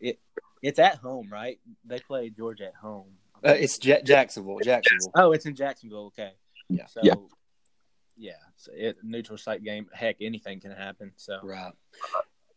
it 0.00 0.18
it's 0.62 0.78
at 0.78 0.96
home, 0.96 1.28
right? 1.30 1.58
They 1.84 1.98
play 1.98 2.30
Georgia 2.30 2.68
at 2.68 2.74
home. 2.74 3.08
Uh, 3.44 3.52
it's 3.52 3.78
J- 3.78 4.02
Jacksonville. 4.04 4.58
Jacksonville. 4.62 5.12
Oh, 5.16 5.32
it's 5.32 5.46
in 5.46 5.54
Jacksonville. 5.54 6.06
Okay. 6.06 6.32
Yeah. 6.68 6.86
So, 6.86 7.00
yeah. 7.02 7.14
Yeah. 8.16 8.32
So 8.56 8.72
it 8.74 8.98
neutral 9.02 9.38
site 9.38 9.64
game. 9.64 9.88
Heck, 9.92 10.16
anything 10.20 10.60
can 10.60 10.70
happen. 10.70 11.12
So 11.16 11.38
right 11.42 11.72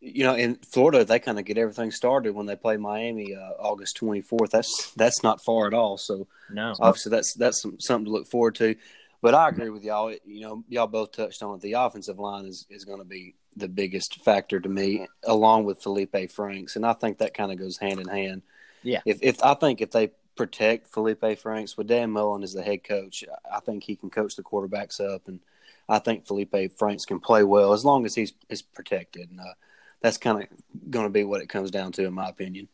you 0.06 0.24
know, 0.24 0.36
in 0.36 0.56
Florida, 0.58 1.04
they 1.04 1.20
kind 1.20 1.40
of 1.40 1.46
get 1.46 1.58
everything 1.58 1.90
started 1.90 2.36
when 2.36 2.46
they 2.46 2.56
play 2.56 2.78
Miami 2.78 3.36
uh, 3.36 3.52
August 3.60 4.00
24th. 4.00 4.52
That's 4.52 4.92
that's 4.96 5.24
not 5.24 5.44
far 5.44 5.66
at 5.68 5.74
all. 5.74 5.98
So, 5.98 6.28
no, 6.52 6.76
obviously 6.80 7.10
that's 7.10 7.34
that's 7.34 7.62
some, 7.62 7.80
something 7.80 8.06
to 8.06 8.12
look 8.12 8.28
forward 8.28 8.56
to. 8.56 8.76
But 9.22 9.34
I 9.34 9.50
agree 9.50 9.72
with 9.72 9.84
y'all. 9.84 10.14
You 10.26 10.42
know, 10.42 10.64
y'all 10.70 10.86
both 10.86 11.12
touched 11.12 11.42
on 11.42 11.56
it. 11.56 11.62
The 11.62 11.74
offensive 11.74 12.20
line 12.20 12.46
is 12.46 12.68
is 12.70 12.86
going 12.86 13.00
to 13.00 13.06
be 13.06 13.36
the 13.56 13.68
biggest 13.68 14.24
factor 14.24 14.60
to 14.60 14.70
me, 14.70 15.08
along 15.24 15.64
with 15.64 15.82
Feleipe 15.82 16.32
Franks, 16.32 16.76
and 16.76 16.86
I 16.86 16.94
think 16.94 17.18
that 17.18 17.34
kind 17.34 17.52
of 17.52 17.58
goes 17.58 17.78
hand 17.78 18.00
in 18.00 18.08
hand. 18.08 18.44
Yeah. 18.84 19.02
If 19.06 19.20
if 19.24 19.44
I 19.44 19.56
think 19.56 19.82
if 19.82 19.90
they 19.90 20.12
protect 20.36 20.92
Feleipe 20.92 21.38
Franks. 21.38 21.78
With 21.78 21.88
Dan 21.88 22.12
Mullen 22.12 22.44
as 22.44 22.54
the 22.54 22.64
head 22.64 22.84
coach, 22.84 23.24
I 23.52 23.60
think 23.60 23.84
he 23.84 23.96
can 23.96 24.10
coach 24.10 24.36
the 24.36 24.44
quarterbacks 24.44 25.00
up, 25.00 25.28
and 25.28 25.40
I 25.88 26.00
think 26.00 26.26
Feleipe 26.26 26.78
Franks 26.78 27.06
can 27.06 27.20
play 27.20 27.44
well 27.44 27.74
as 27.74 27.86
long 27.86 28.06
as 28.06 28.16
he's 28.16 28.34
is 28.50 28.62
protected. 28.62 29.30
And 29.30 29.40
uh, 29.40 29.54
that's 30.02 30.18
kind 30.18 30.44
of 30.44 30.92
going 30.92 31.06
to 31.06 31.12
be 31.12 31.24
what 31.24 31.42
it 31.42 31.50
comes 31.50 31.72
down 31.72 31.92
to, 31.94 32.06
in 32.06 32.14
my 32.14 32.30
opinion. 32.30 32.68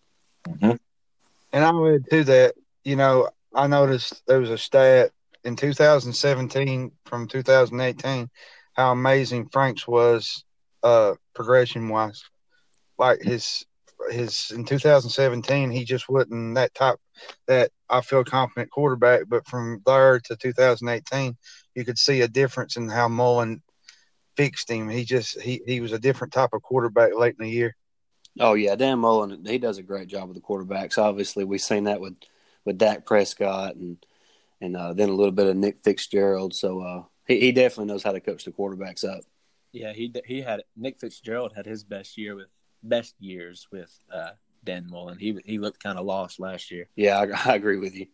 Mm-hmm. 0.48 0.72
And 1.54 1.64
I 1.64 1.72
would 1.72 2.10
to 2.10 2.24
that. 2.26 2.56
You 2.84 2.96
know, 2.96 3.30
I 3.54 3.68
noticed 3.68 4.26
there 4.26 4.40
was 4.40 4.50
a 4.50 4.58
stat 4.58 5.12
in 5.44 5.56
2017 5.56 6.92
from 7.06 7.28
2018 7.28 8.30
how 8.74 8.92
amazing 8.92 9.50
Franks 9.50 9.88
was 9.88 10.44
uh, 10.84 11.14
progression 11.34 11.90
wise. 11.90 12.24
Like 12.98 13.22
his 13.22 13.66
his 14.10 14.52
in 14.52 14.66
2017 14.66 15.70
he 15.70 15.86
just 15.86 16.10
wasn't 16.10 16.56
that 16.56 16.74
type 16.74 17.00
that 17.48 17.72
I 17.90 18.02
feel 18.02 18.24
confident 18.24 18.72
quarterback, 18.72 19.24
but 19.28 19.46
from 19.48 19.82
there 19.86 20.20
to 20.20 20.36
2018 20.36 21.38
you 21.76 21.86
could 21.86 21.98
see 21.98 22.22
a 22.22 22.28
difference 22.28 22.76
in 22.76 22.90
how 22.90 23.08
Mullen 23.08 23.62
fixed 24.36 24.70
him. 24.70 24.90
He 24.90 25.04
just 25.04 25.40
he 25.40 25.62
he 25.66 25.80
was 25.80 25.92
a 25.92 26.00
different 26.00 26.34
type 26.34 26.52
of 26.54 26.62
quarterback 26.62 27.16
late 27.16 27.36
in 27.40 27.46
the 27.46 27.52
year. 27.52 27.76
Oh 28.40 28.54
yeah, 28.54 28.76
Dan 28.76 29.00
Mullen 29.00 29.46
he 29.46 29.58
does 29.58 29.78
a 29.78 29.84
great 29.84 30.08
job 30.08 30.28
with 30.28 30.36
the 30.36 30.42
quarterbacks. 30.42 30.98
Obviously, 30.98 31.44
we've 31.44 31.62
seen 31.62 31.86
that 31.86 32.02
with 32.02 32.18
with 32.66 32.78
Dak 32.78 33.06
Prescott 33.06 33.76
and 33.76 33.98
and 34.60 34.78
uh, 34.78 34.94
then 34.94 35.10
a 35.10 35.14
little 35.14 35.32
bit 35.32 35.48
of 35.48 35.56
Nick 35.56 35.80
Fitzgerald. 35.84 36.54
So 36.54 36.82
uh, 36.82 37.04
he 37.28 37.40
he 37.40 37.52
definitely 37.52 37.92
knows 37.92 38.04
how 38.04 38.12
to 38.12 38.20
coach 38.20 38.46
the 38.46 38.52
quarterbacks 38.52 39.04
up. 39.04 39.22
Yeah, 39.72 39.94
he 39.94 40.14
he 40.26 40.42
had 40.42 40.64
Nick 40.76 41.00
Fitzgerald 41.00 41.54
had 41.56 41.66
his 41.66 41.84
best 41.84 42.18
year 42.18 42.36
with 42.36 42.50
best 42.84 43.16
years 43.20 43.68
with 43.72 43.98
uh, 44.14 44.32
Dan 44.64 44.88
Mullen. 44.90 45.18
He 45.18 45.38
he 45.46 45.58
looked 45.58 45.82
kind 45.82 45.98
of 45.98 46.06
lost 46.06 46.40
last 46.40 46.72
year. 46.72 46.88
Yeah, 46.96 47.20
I, 47.20 47.52
I 47.52 47.56
agree 47.56 47.78
with 47.78 47.96
you. 47.96 48.08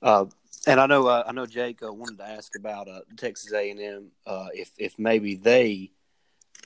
Uh, 0.00 0.26
and 0.66 0.80
I 0.80 0.86
know 0.86 1.06
uh, 1.06 1.24
I 1.26 1.32
know 1.32 1.46
Jake 1.46 1.82
uh, 1.82 1.92
wanted 1.92 2.18
to 2.18 2.28
ask 2.28 2.56
about 2.56 2.88
uh, 2.88 3.00
Texas 3.16 3.52
A 3.52 3.70
and 3.70 3.80
M 3.80 4.06
uh, 4.26 4.48
if 4.52 4.70
if 4.78 4.98
maybe 4.98 5.36
they 5.36 5.92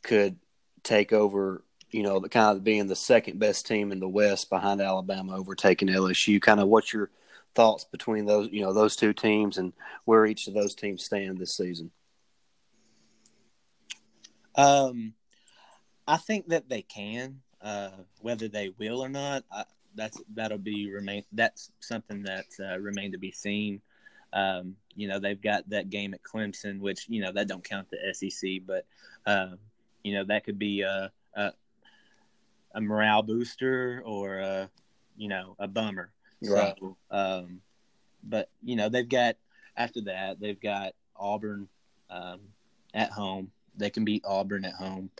could 0.03 0.37
take 0.83 1.13
over. 1.13 1.65
You 1.91 2.03
know, 2.03 2.21
the 2.21 2.31
kind 2.31 2.57
of 2.57 2.65
being 2.65 2.87
the 2.87 2.97
second 2.97 3.39
best 3.39 3.67
team 3.67 3.93
in 3.93 4.01
the 4.01 4.09
West 4.09 4.49
behind 4.49 4.81
Alabama, 4.81 5.37
overtaking 5.37 5.89
LSU. 5.89 6.41
Kind 6.41 6.59
of 6.59 6.69
what's 6.69 6.91
your 6.91 7.11
thoughts 7.55 7.85
between 7.85 8.25
those 8.25 8.49
you 8.51 8.63
know 8.63 8.73
those 8.73 8.97
two 8.97 9.13
teams 9.13 9.59
and 9.59 9.75
where 10.07 10.25
each 10.25 10.49
of 10.49 10.55
those 10.55 10.75
teams 10.75 11.05
stand 11.05 11.39
this 11.39 11.55
season? 11.55 11.91
Um, 14.55 15.15
I 16.07 16.17
think 16.17 16.49
that 16.49 16.69
they 16.69 16.83
can. 16.83 17.41
Uh, 17.62 17.90
whether 18.21 18.49
they 18.49 18.73
will 18.78 19.04
or 19.04 19.09
not, 19.09 19.45
I, 19.52 19.64
that's 19.95 20.21
that'll 20.35 20.59
be 20.59 20.90
remain. 20.90 21.25
That's 21.33 21.71
something 21.81 22.23
that 22.25 22.47
uh, 22.61 22.78
remain 22.78 23.12
to 23.12 23.19
be 23.19 23.31
seen. 23.31 23.81
Um, 24.33 24.76
you 24.95 25.09
know, 25.09 25.19
they've 25.19 25.40
got 25.40 25.69
that 25.71 25.90
game 25.90 26.14
at 26.14 26.23
Clemson, 26.23 26.81
which 26.81 27.07
you 27.09 27.21
know 27.23 27.33
that 27.33 27.49
don't 27.49 27.64
count 27.64 27.88
the 27.90 28.14
SEC, 28.14 28.61
but 28.66 28.87
uh, 29.26 29.57
you 30.02 30.14
know 30.14 30.25
that 30.25 30.45
could 30.45 30.59
be 30.59 30.83
a, 30.83 31.11
a, 31.35 31.52
a 32.75 32.81
morale 32.81 33.23
booster 33.23 34.02
or 34.04 34.38
a, 34.38 34.71
you 35.16 35.28
know 35.28 35.57
a 35.59 35.69
bummer. 35.69 36.11
Right. 36.42 36.75
So, 36.78 36.97
um, 37.11 37.61
but 38.25 38.49
you 38.62 38.76
know 38.76 38.88
they've 38.88 39.09
got 39.09 39.37
after 39.76 40.00
that 40.02 40.40
they've 40.40 40.61
got 40.61 40.95
Auburn 41.16 41.69
um, 42.11 42.40
at 42.95 43.11
home. 43.11 43.50
They 43.76 43.90
can 43.90 44.04
beat 44.04 44.25
Auburn 44.26 44.64
at 44.64 44.75
home. 44.75 45.11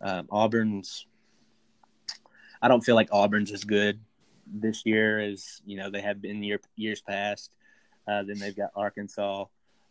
Um, 0.00 0.28
Auburn's. 0.30 1.06
I 2.60 2.68
don't 2.68 2.82
feel 2.82 2.94
like 2.94 3.08
Auburn's 3.12 3.52
as 3.52 3.64
good 3.64 4.00
this 4.46 4.86
year 4.86 5.18
as 5.18 5.60
you 5.66 5.76
know 5.76 5.90
they 5.90 6.00
have 6.00 6.20
been 6.22 6.42
year, 6.42 6.60
years 6.76 7.00
past. 7.00 7.50
Uh, 8.06 8.22
then 8.22 8.38
they've 8.38 8.56
got 8.56 8.70
Arkansas, 8.76 9.46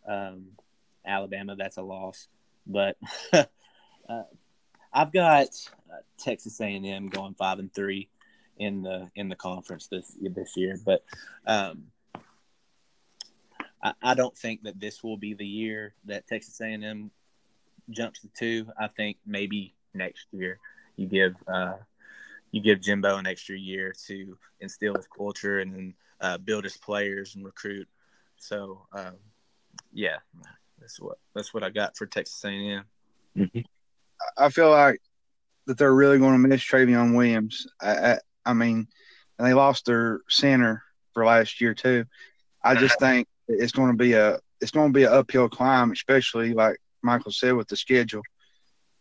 um, 0.08 0.46
Alabama. 1.06 1.56
That's 1.56 1.78
a 1.78 1.82
loss, 1.82 2.28
but 2.66 2.98
uh, 3.34 4.24
I've 4.94 5.12
got 5.12 5.48
uh, 5.92 5.98
Texas 6.18 6.60
A&M 6.62 7.10
going 7.10 7.34
five 7.34 7.60
and 7.60 7.74
three 7.74 8.08
in 8.58 8.82
the 8.84 9.10
in 9.16 9.28
the 9.28 9.36
conference 9.36 9.88
this 9.88 10.16
this 10.22 10.56
year. 10.56 10.80
But 10.84 11.04
um, 11.46 11.88
I, 13.84 13.94
I 14.02 14.14
don't 14.14 14.38
think 14.38 14.64
that 14.64 14.80
this 14.80 15.04
will 15.04 15.18
be 15.18 15.34
the 15.34 15.46
year 15.46 15.94
that 16.06 16.28
Texas 16.28 16.60
A&M 16.62 17.12
jumps 17.90 18.22
to 18.22 18.30
two. 18.30 18.68
I 18.80 18.88
think 18.88 19.18
maybe 19.26 19.74
next 19.94 20.28
year 20.32 20.60
you 20.96 21.08
give 21.08 21.36
uh, 21.48 21.74
you 22.56 22.62
give 22.62 22.80
Jimbo 22.80 23.18
an 23.18 23.28
extra 23.28 23.58
year 23.58 23.94
to 24.08 24.38
instill 24.62 24.96
his 24.96 25.08
culture 25.08 25.60
and 25.60 25.76
then 25.76 25.94
uh, 26.22 26.38
build 26.38 26.64
his 26.64 26.78
players 26.78 27.36
and 27.36 27.44
recruit. 27.44 27.86
So 28.38 28.88
um, 28.94 29.18
yeah, 29.92 30.20
that's 30.80 30.98
what 31.02 31.18
that's 31.36 31.54
what 31.54 31.64
I 31.64 31.70
got 31.70 31.98
for 31.98 32.06
Texas 32.06 32.42
A&M. 32.46 32.86
Mm-hmm. 33.38 33.60
I 34.38 34.50
feel 34.50 34.72
like 34.72 35.02
that 35.66 35.78
they're 35.78 35.94
really 35.94 36.18
going 36.18 36.42
to 36.42 36.48
miss 36.48 36.62
Trayveon 36.62 37.14
Williams. 37.14 37.68
I, 37.82 38.14
I, 38.14 38.20
I 38.46 38.54
mean, 38.54 38.88
they 39.38 39.54
lost 39.54 39.86
their 39.86 40.22
center 40.30 40.82
for 41.14 41.26
last 41.26 41.60
year 41.60 41.74
too. 41.74 42.06
I 42.64 42.76
just 42.76 42.98
think 43.00 43.28
it's 43.50 43.74
going 43.74 43.92
to 43.92 43.98
be 43.98 44.14
a 44.14 44.40
it's 44.62 44.72
going 44.72 44.94
to 44.94 44.98
be 44.98 45.04
an 45.04 45.12
uphill 45.12 45.50
climb, 45.50 45.92
especially 45.92 46.54
like 46.54 46.78
Michael 47.02 47.34
said 47.34 47.56
with 47.56 47.68
the 47.68 47.76
schedule, 47.76 48.22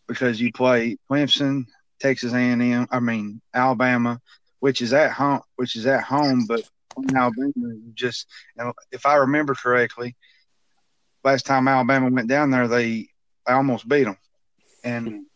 because 0.09 0.41
you 0.41 0.51
play 0.51 0.97
Clemson, 1.09 1.67
Texas 2.01 2.33
A&M, 2.33 2.87
I 2.91 3.01
mean 3.01 3.41
Alabama, 3.53 4.21
which 4.61 4.81
is 4.81 4.93
at 4.93 5.13
home, 5.13 5.41
which 5.57 5.77
is 5.77 5.87
at 5.87 6.03
home, 6.03 6.47
but 6.47 6.63
Alabama 7.15 7.53
just 7.95 8.27
if 8.93 9.07
I 9.07 9.17
remember 9.17 9.55
correctly, 9.55 10.17
last 11.23 11.47
time 11.47 11.69
Alabama 11.69 12.11
went 12.11 12.29
down 12.29 12.51
there, 12.51 12.69
they, 12.69 13.09
they 13.47 13.53
almost 13.53 13.89
beat 13.89 14.05
them, 14.05 14.17
and 14.83 15.27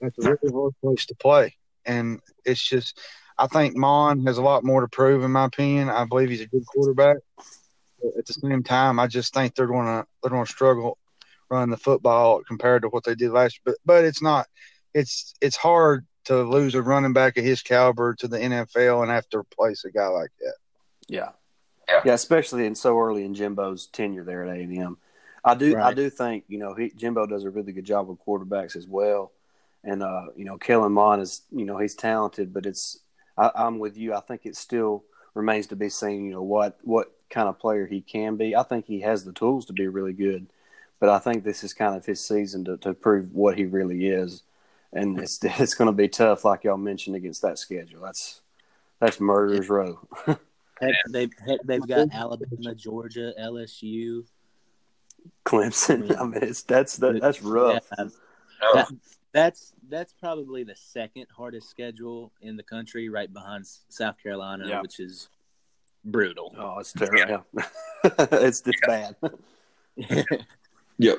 that's 0.00 0.18
a 0.18 0.30
really 0.30 0.52
hard 0.52 0.72
place 0.82 1.06
to 1.06 1.14
play. 1.16 1.56
And 1.84 2.20
it's 2.44 2.62
just 2.62 2.98
I 3.38 3.46
think 3.46 3.76
Mond 3.76 4.26
has 4.26 4.38
a 4.38 4.42
lot 4.42 4.64
more 4.64 4.80
to 4.80 4.88
prove, 4.88 5.24
in 5.24 5.32
my 5.32 5.46
opinion. 5.46 5.90
I 5.90 6.04
believe 6.04 6.30
he's 6.30 6.40
a 6.40 6.46
good 6.46 6.66
quarterback. 6.66 7.16
But 8.00 8.18
at 8.18 8.26
the 8.26 8.32
same 8.34 8.62
time, 8.62 9.00
I 9.00 9.06
just 9.06 9.34
think 9.34 9.54
they're 9.54 9.66
going 9.66 9.86
to 9.86 10.06
they're 10.22 10.30
going 10.30 10.46
to 10.46 10.52
struggle 10.52 10.98
running 11.50 11.70
the 11.70 11.76
football 11.76 12.42
compared 12.46 12.82
to 12.82 12.88
what 12.88 13.04
they 13.04 13.14
did 13.14 13.30
last. 13.30 13.60
But 13.64 13.76
but 13.84 14.04
it's 14.04 14.22
not 14.22 14.46
it's 14.94 15.34
it's 15.40 15.56
hard 15.56 16.06
to 16.24 16.42
lose 16.42 16.74
a 16.74 16.82
running 16.82 17.12
back 17.12 17.36
of 17.36 17.44
his 17.44 17.62
caliber 17.62 18.14
to 18.14 18.28
the 18.28 18.38
NFL 18.38 19.02
and 19.02 19.10
have 19.10 19.28
to 19.30 19.38
replace 19.38 19.84
a 19.84 19.90
guy 19.90 20.06
like 20.06 20.30
that. 20.40 20.54
Yeah, 21.08 21.30
yeah, 21.88 22.00
yeah 22.04 22.14
especially 22.14 22.66
in 22.66 22.74
so 22.74 22.98
early 22.98 23.24
in 23.24 23.34
Jimbo's 23.34 23.86
tenure 23.86 24.24
there 24.24 24.44
at 24.44 24.56
A 24.56 24.60
and 24.60 24.78
M. 24.78 24.96
I 25.44 25.54
do 25.54 25.74
right. 25.74 25.86
I 25.86 25.94
do 25.94 26.08
think 26.08 26.44
you 26.48 26.58
know 26.58 26.74
he, 26.74 26.90
Jimbo 26.90 27.26
does 27.26 27.44
a 27.44 27.50
really 27.50 27.72
good 27.72 27.84
job 27.84 28.08
with 28.08 28.24
quarterbacks 28.24 28.76
as 28.76 28.86
well, 28.86 29.32
and 29.82 30.02
uh, 30.02 30.26
you 30.36 30.44
know 30.44 30.56
Kellen 30.56 30.92
Mond 30.92 31.20
is 31.20 31.42
you 31.50 31.66
know 31.66 31.76
he's 31.76 31.94
talented, 31.94 32.54
but 32.54 32.64
it's 32.64 33.00
I, 33.36 33.50
I'm 33.54 33.78
with 33.78 33.96
you. 33.96 34.14
I 34.14 34.20
think 34.20 34.42
it 34.44 34.56
still 34.56 35.04
remains 35.34 35.66
to 35.68 35.76
be 35.76 35.90
seen. 35.90 36.24
You 36.24 36.32
know 36.32 36.42
what 36.42 36.78
what 36.82 37.12
kind 37.28 37.48
of 37.48 37.58
player 37.58 37.86
he 37.86 38.00
can 38.00 38.36
be. 38.36 38.56
I 38.56 38.62
think 38.62 38.86
he 38.86 39.00
has 39.00 39.24
the 39.24 39.32
tools 39.32 39.66
to 39.66 39.72
be 39.72 39.88
really 39.88 40.12
good, 40.12 40.46
but 41.00 41.08
I 41.10 41.18
think 41.18 41.44
this 41.44 41.64
is 41.64 41.74
kind 41.74 41.96
of 41.96 42.06
his 42.06 42.24
season 42.24 42.64
to, 42.64 42.76
to 42.78 42.94
prove 42.94 43.34
what 43.34 43.58
he 43.58 43.64
really 43.64 44.06
is. 44.06 44.42
And 44.94 45.18
it's 45.22 45.38
it's 45.42 45.74
going 45.74 45.86
to 45.86 45.92
be 45.92 46.08
tough, 46.08 46.44
like 46.44 46.64
y'all 46.64 46.76
mentioned, 46.76 47.16
against 47.16 47.42
that 47.42 47.58
schedule. 47.58 48.00
That's 48.02 48.40
that's 49.00 49.20
murderers 49.20 49.68
row. 49.68 49.98
heck, 50.26 50.94
they've 51.10 51.32
heck, 51.46 51.60
they've 51.64 51.86
got 51.86 52.08
Alabama, 52.12 52.74
Georgia, 52.74 53.32
LSU, 53.40 54.24
Clemson. 55.44 56.16
I 56.20 56.24
mean, 56.24 56.42
it's 56.42 56.62
that's 56.62 56.96
that, 56.98 57.20
that's 57.20 57.42
rough. 57.42 57.86
Yeah, 57.98 58.04
that, 58.74 58.88
that's 59.32 59.72
that's 59.88 60.12
probably 60.12 60.64
the 60.64 60.76
second 60.76 61.26
hardest 61.36 61.68
schedule 61.68 62.32
in 62.40 62.56
the 62.56 62.62
country, 62.62 63.08
right 63.08 63.32
behind 63.32 63.66
South 63.88 64.16
Carolina, 64.22 64.64
yeah. 64.66 64.80
which 64.80 65.00
is 65.00 65.28
brutal. 66.04 66.54
Oh, 66.58 66.78
it's 66.78 66.92
terrible. 66.92 67.44
Yeah. 67.54 67.64
it's 68.32 68.62
it's 68.64 68.80
bad. 68.86 69.16
yep. 70.98 71.18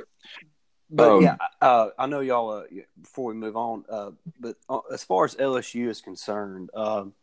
But 0.90 1.12
um, 1.12 1.24
yeah, 1.24 1.38
uh, 1.62 1.90
I 1.98 2.06
know 2.06 2.20
y'all. 2.20 2.50
Uh, 2.50 2.64
before 3.02 3.26
we 3.26 3.34
move 3.34 3.58
on, 3.58 3.86
uh, 3.90 4.12
but 4.40 4.56
uh, 4.70 4.80
as 4.94 5.04
far 5.04 5.26
as 5.26 5.36
LSU 5.36 5.90
is 5.90 6.02
concerned, 6.02 6.70
um, 6.76 7.14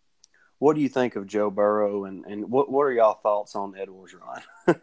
what 0.59 0.75
do 0.75 0.83
you 0.83 0.89
think 0.89 1.17
of 1.17 1.27
Joe 1.27 1.51
Burrow, 1.51 2.05
and, 2.05 2.25
and 2.25 2.51
what 2.51 2.71
what 2.71 2.83
are 2.83 2.93
y'all 2.93 3.21
thoughts 3.23 3.55
on 3.55 3.77
Ed 3.77 3.89
Orgeron? 3.89 4.43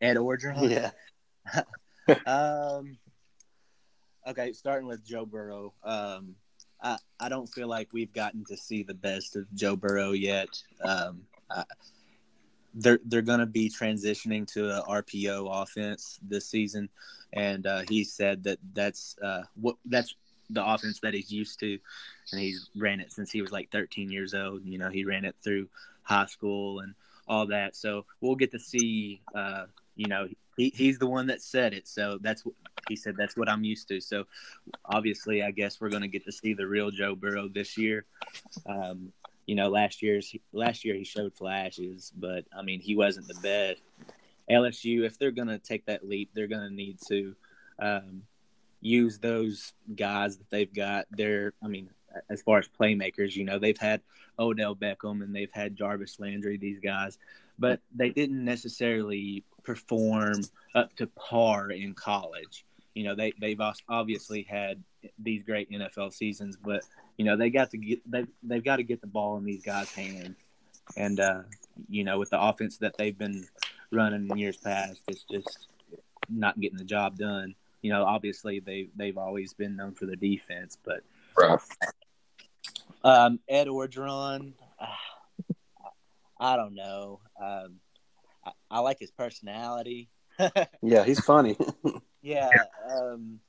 Ed 0.00 0.16
Orgeron, 0.16 0.70
yeah. 0.70 2.14
um, 2.26 2.98
okay, 4.26 4.52
starting 4.52 4.86
with 4.86 5.04
Joe 5.04 5.26
Burrow. 5.26 5.74
Um, 5.82 6.36
I 6.80 6.98
I 7.18 7.28
don't 7.28 7.48
feel 7.48 7.68
like 7.68 7.92
we've 7.92 8.12
gotten 8.12 8.44
to 8.46 8.56
see 8.56 8.84
the 8.84 8.94
best 8.94 9.34
of 9.34 9.52
Joe 9.54 9.76
Burrow 9.76 10.12
yet. 10.12 10.48
Um, 10.82 11.22
I, 11.50 11.64
they're 12.74 13.00
they're 13.04 13.22
going 13.22 13.40
to 13.40 13.46
be 13.46 13.68
transitioning 13.68 14.46
to 14.52 14.70
a 14.70 15.02
RPO 15.02 15.62
offense 15.62 16.18
this 16.22 16.48
season, 16.48 16.88
and 17.32 17.66
uh, 17.66 17.82
he 17.88 18.04
said 18.04 18.44
that 18.44 18.58
that's 18.72 19.16
uh, 19.22 19.42
what 19.60 19.76
that's 19.84 20.14
the 20.50 20.64
offense 20.64 21.00
that 21.00 21.14
he's 21.14 21.30
used 21.30 21.60
to, 21.60 21.78
and 22.32 22.40
he's 22.40 22.70
ran 22.76 23.00
it 23.00 23.12
since 23.12 23.30
he 23.30 23.40
was 23.40 23.52
like 23.52 23.70
13 23.70 24.10
years 24.10 24.34
old. 24.34 24.64
You 24.64 24.78
know, 24.78 24.90
he 24.90 25.04
ran 25.04 25.24
it 25.24 25.36
through 25.42 25.68
high 26.02 26.26
school 26.26 26.80
and 26.80 26.94
all 27.28 27.46
that. 27.46 27.76
So 27.76 28.04
we'll 28.20 28.36
get 28.36 28.52
to 28.52 28.58
see. 28.58 29.22
Uh, 29.34 29.66
you 29.96 30.06
know, 30.08 30.28
he, 30.56 30.72
he's 30.74 30.98
the 30.98 31.06
one 31.06 31.26
that 31.26 31.42
said 31.42 31.74
it, 31.74 31.86
so 31.86 32.18
that's 32.20 32.44
he 32.88 32.96
said 32.96 33.16
that's 33.16 33.36
what 33.36 33.48
I'm 33.48 33.64
used 33.64 33.88
to. 33.88 34.00
So 34.00 34.24
obviously, 34.84 35.42
I 35.42 35.50
guess 35.50 35.80
we're 35.80 35.90
going 35.90 36.02
to 36.02 36.08
get 36.08 36.24
to 36.24 36.32
see 36.32 36.54
the 36.54 36.66
real 36.66 36.90
Joe 36.90 37.14
Burrow 37.14 37.48
this 37.48 37.76
year. 37.76 38.04
Um, 38.66 39.12
you 39.50 39.56
know, 39.56 39.68
last 39.68 40.00
year's 40.00 40.32
last 40.52 40.84
year 40.84 40.94
he 40.94 41.02
showed 41.02 41.34
flashes, 41.34 42.12
but 42.16 42.44
I 42.56 42.62
mean, 42.62 42.78
he 42.78 42.94
wasn't 42.94 43.26
the 43.26 43.34
best. 43.42 43.82
LSU, 44.48 45.04
if 45.04 45.18
they're 45.18 45.32
to 45.48 45.58
take 45.58 45.86
that 45.86 46.06
leap, 46.06 46.30
they're 46.32 46.46
to 46.68 46.72
need 46.72 46.98
to 47.08 47.34
um, 47.82 48.22
use 48.80 49.18
those 49.18 49.72
guys 49.96 50.36
that 50.36 50.48
they've 50.50 50.72
got. 50.72 51.06
They're, 51.10 51.52
I 51.64 51.66
mean, 51.66 51.90
as 52.30 52.42
far 52.42 52.58
as 52.58 52.68
playmakers, 52.68 53.34
you 53.34 53.42
know, 53.42 53.58
they've 53.58 53.76
had 53.76 54.02
Odell 54.38 54.76
Beckham 54.76 55.20
and 55.20 55.34
they've 55.34 55.52
had 55.52 55.74
Jarvis 55.74 56.20
Landry, 56.20 56.56
these 56.56 56.78
guys, 56.78 57.18
but 57.58 57.80
they 57.92 58.10
didn't 58.10 58.44
necessarily 58.44 59.42
perform 59.64 60.42
up 60.76 60.94
to 60.94 61.08
par 61.08 61.72
in 61.72 61.94
college. 61.94 62.64
You 62.94 63.02
know, 63.02 63.16
they 63.16 63.32
they've 63.40 63.60
obviously 63.88 64.42
had 64.42 64.80
these 65.18 65.42
great 65.42 65.72
NFL 65.72 66.12
seasons, 66.12 66.56
but 66.56 66.84
you 67.20 67.26
know 67.26 67.36
they 67.36 67.50
got 67.50 67.70
to 67.72 67.76
get 67.76 68.00
they 68.10 68.24
they've 68.42 68.64
got 68.64 68.76
to 68.76 68.82
get 68.82 69.02
the 69.02 69.06
ball 69.06 69.36
in 69.36 69.44
these 69.44 69.62
guys' 69.62 69.90
hands, 69.90 70.38
and 70.96 71.20
uh, 71.20 71.42
you 71.86 72.02
know 72.02 72.18
with 72.18 72.30
the 72.30 72.40
offense 72.40 72.78
that 72.78 72.96
they've 72.96 73.18
been 73.18 73.46
running 73.92 74.26
in 74.30 74.38
years 74.38 74.56
past, 74.56 75.02
it's 75.06 75.26
just 75.30 75.68
not 76.30 76.58
getting 76.58 76.78
the 76.78 76.84
job 76.84 77.18
done. 77.18 77.54
You 77.82 77.92
know, 77.92 78.04
obviously 78.04 78.60
they 78.60 78.88
they've 78.96 79.18
always 79.18 79.52
been 79.52 79.76
known 79.76 79.92
for 79.92 80.06
their 80.06 80.16
defense, 80.16 80.78
but 80.82 81.02
right. 81.36 81.60
Um, 83.04 83.38
Ed 83.46 83.66
Orgeron, 83.66 84.54
uh, 84.78 84.86
I 86.40 86.56
don't 86.56 86.74
know. 86.74 87.20
Um, 87.38 87.80
I, 88.46 88.52
I, 88.70 88.78
like 88.78 88.98
his 88.98 89.10
personality. 89.10 90.08
yeah, 90.82 91.04
he's 91.04 91.20
funny. 91.20 91.58
yeah. 92.22 92.48
Um, 92.90 93.40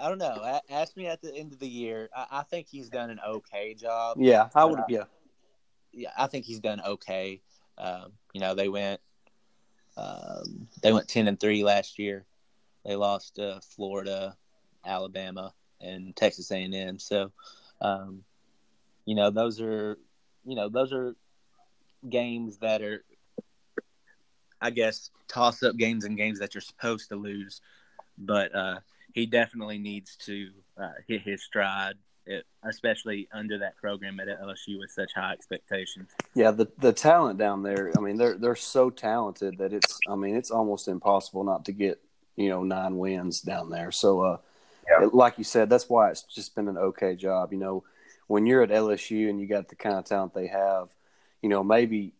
I 0.00 0.08
don't 0.08 0.18
know. 0.18 0.60
Ask 0.70 0.96
me 0.96 1.06
at 1.06 1.20
the 1.20 1.34
end 1.34 1.52
of 1.52 1.58
the 1.58 1.68
year. 1.68 2.08
I, 2.14 2.26
I 2.30 2.42
think 2.42 2.66
he's 2.68 2.88
done 2.88 3.10
an 3.10 3.20
okay 3.26 3.74
job. 3.74 4.18
Yeah, 4.20 4.48
I 4.54 4.64
would. 4.64 4.78
Uh, 4.78 4.84
yeah, 4.88 5.04
yeah, 5.92 6.10
I 6.16 6.26
think 6.26 6.44
he's 6.44 6.60
done 6.60 6.80
okay. 6.80 7.40
Um, 7.76 8.12
you 8.32 8.40
know, 8.40 8.54
they 8.54 8.68
went 8.68 9.00
um, 9.96 10.68
they 10.82 10.92
went 10.92 11.08
ten 11.08 11.28
and 11.28 11.38
three 11.38 11.64
last 11.64 11.98
year. 11.98 12.24
They 12.84 12.96
lost 12.96 13.36
to 13.36 13.60
Florida, 13.76 14.36
Alabama, 14.84 15.52
and 15.80 16.14
Texas 16.14 16.50
A 16.50 16.62
and 16.62 16.74
M. 16.74 16.98
So 16.98 17.32
um, 17.80 18.24
you 19.04 19.14
know, 19.14 19.30
those 19.30 19.60
are 19.60 19.98
you 20.44 20.54
know 20.54 20.68
those 20.68 20.92
are 20.92 21.14
games 22.08 22.58
that 22.58 22.82
are, 22.82 23.04
I 24.60 24.70
guess, 24.70 25.10
toss 25.28 25.62
up 25.62 25.76
games 25.76 26.04
and 26.04 26.16
games 26.16 26.38
that 26.38 26.54
you're 26.54 26.60
supposed 26.60 27.08
to 27.08 27.16
lose. 27.16 27.60
But 28.16 28.54
uh, 28.54 28.80
he 29.14 29.26
definitely 29.26 29.78
needs 29.78 30.16
to 30.16 30.50
uh, 30.80 30.92
hit 31.06 31.22
his 31.22 31.42
stride, 31.42 31.94
it, 32.26 32.44
especially 32.62 33.28
under 33.32 33.58
that 33.58 33.76
program 33.76 34.20
at 34.20 34.28
LSU 34.28 34.78
with 34.78 34.90
such 34.90 35.12
high 35.14 35.32
expectations. 35.32 36.10
Yeah, 36.34 36.50
the 36.50 36.68
the 36.78 36.92
talent 36.92 37.38
down 37.38 37.62
there. 37.62 37.92
I 37.96 38.00
mean, 38.00 38.16
they're 38.16 38.36
they're 38.36 38.56
so 38.56 38.90
talented 38.90 39.58
that 39.58 39.72
it's. 39.72 39.98
I 40.08 40.14
mean, 40.14 40.36
it's 40.36 40.50
almost 40.50 40.88
impossible 40.88 41.44
not 41.44 41.64
to 41.66 41.72
get 41.72 42.00
you 42.36 42.48
know 42.48 42.62
nine 42.62 42.96
wins 42.98 43.40
down 43.40 43.70
there. 43.70 43.90
So 43.90 44.20
uh, 44.20 44.38
yeah. 44.88 45.08
like 45.12 45.38
you 45.38 45.44
said, 45.44 45.68
that's 45.68 45.88
why 45.88 46.10
it's 46.10 46.22
just 46.22 46.54
been 46.54 46.68
an 46.68 46.78
okay 46.78 47.16
job. 47.16 47.52
You 47.52 47.58
know, 47.58 47.84
when 48.26 48.46
you're 48.46 48.62
at 48.62 48.70
LSU 48.70 49.28
and 49.28 49.40
you 49.40 49.46
got 49.46 49.68
the 49.68 49.76
kind 49.76 49.96
of 49.96 50.04
talent 50.04 50.34
they 50.34 50.46
have, 50.46 50.88
you 51.42 51.48
know, 51.48 51.64
maybe 51.64 52.12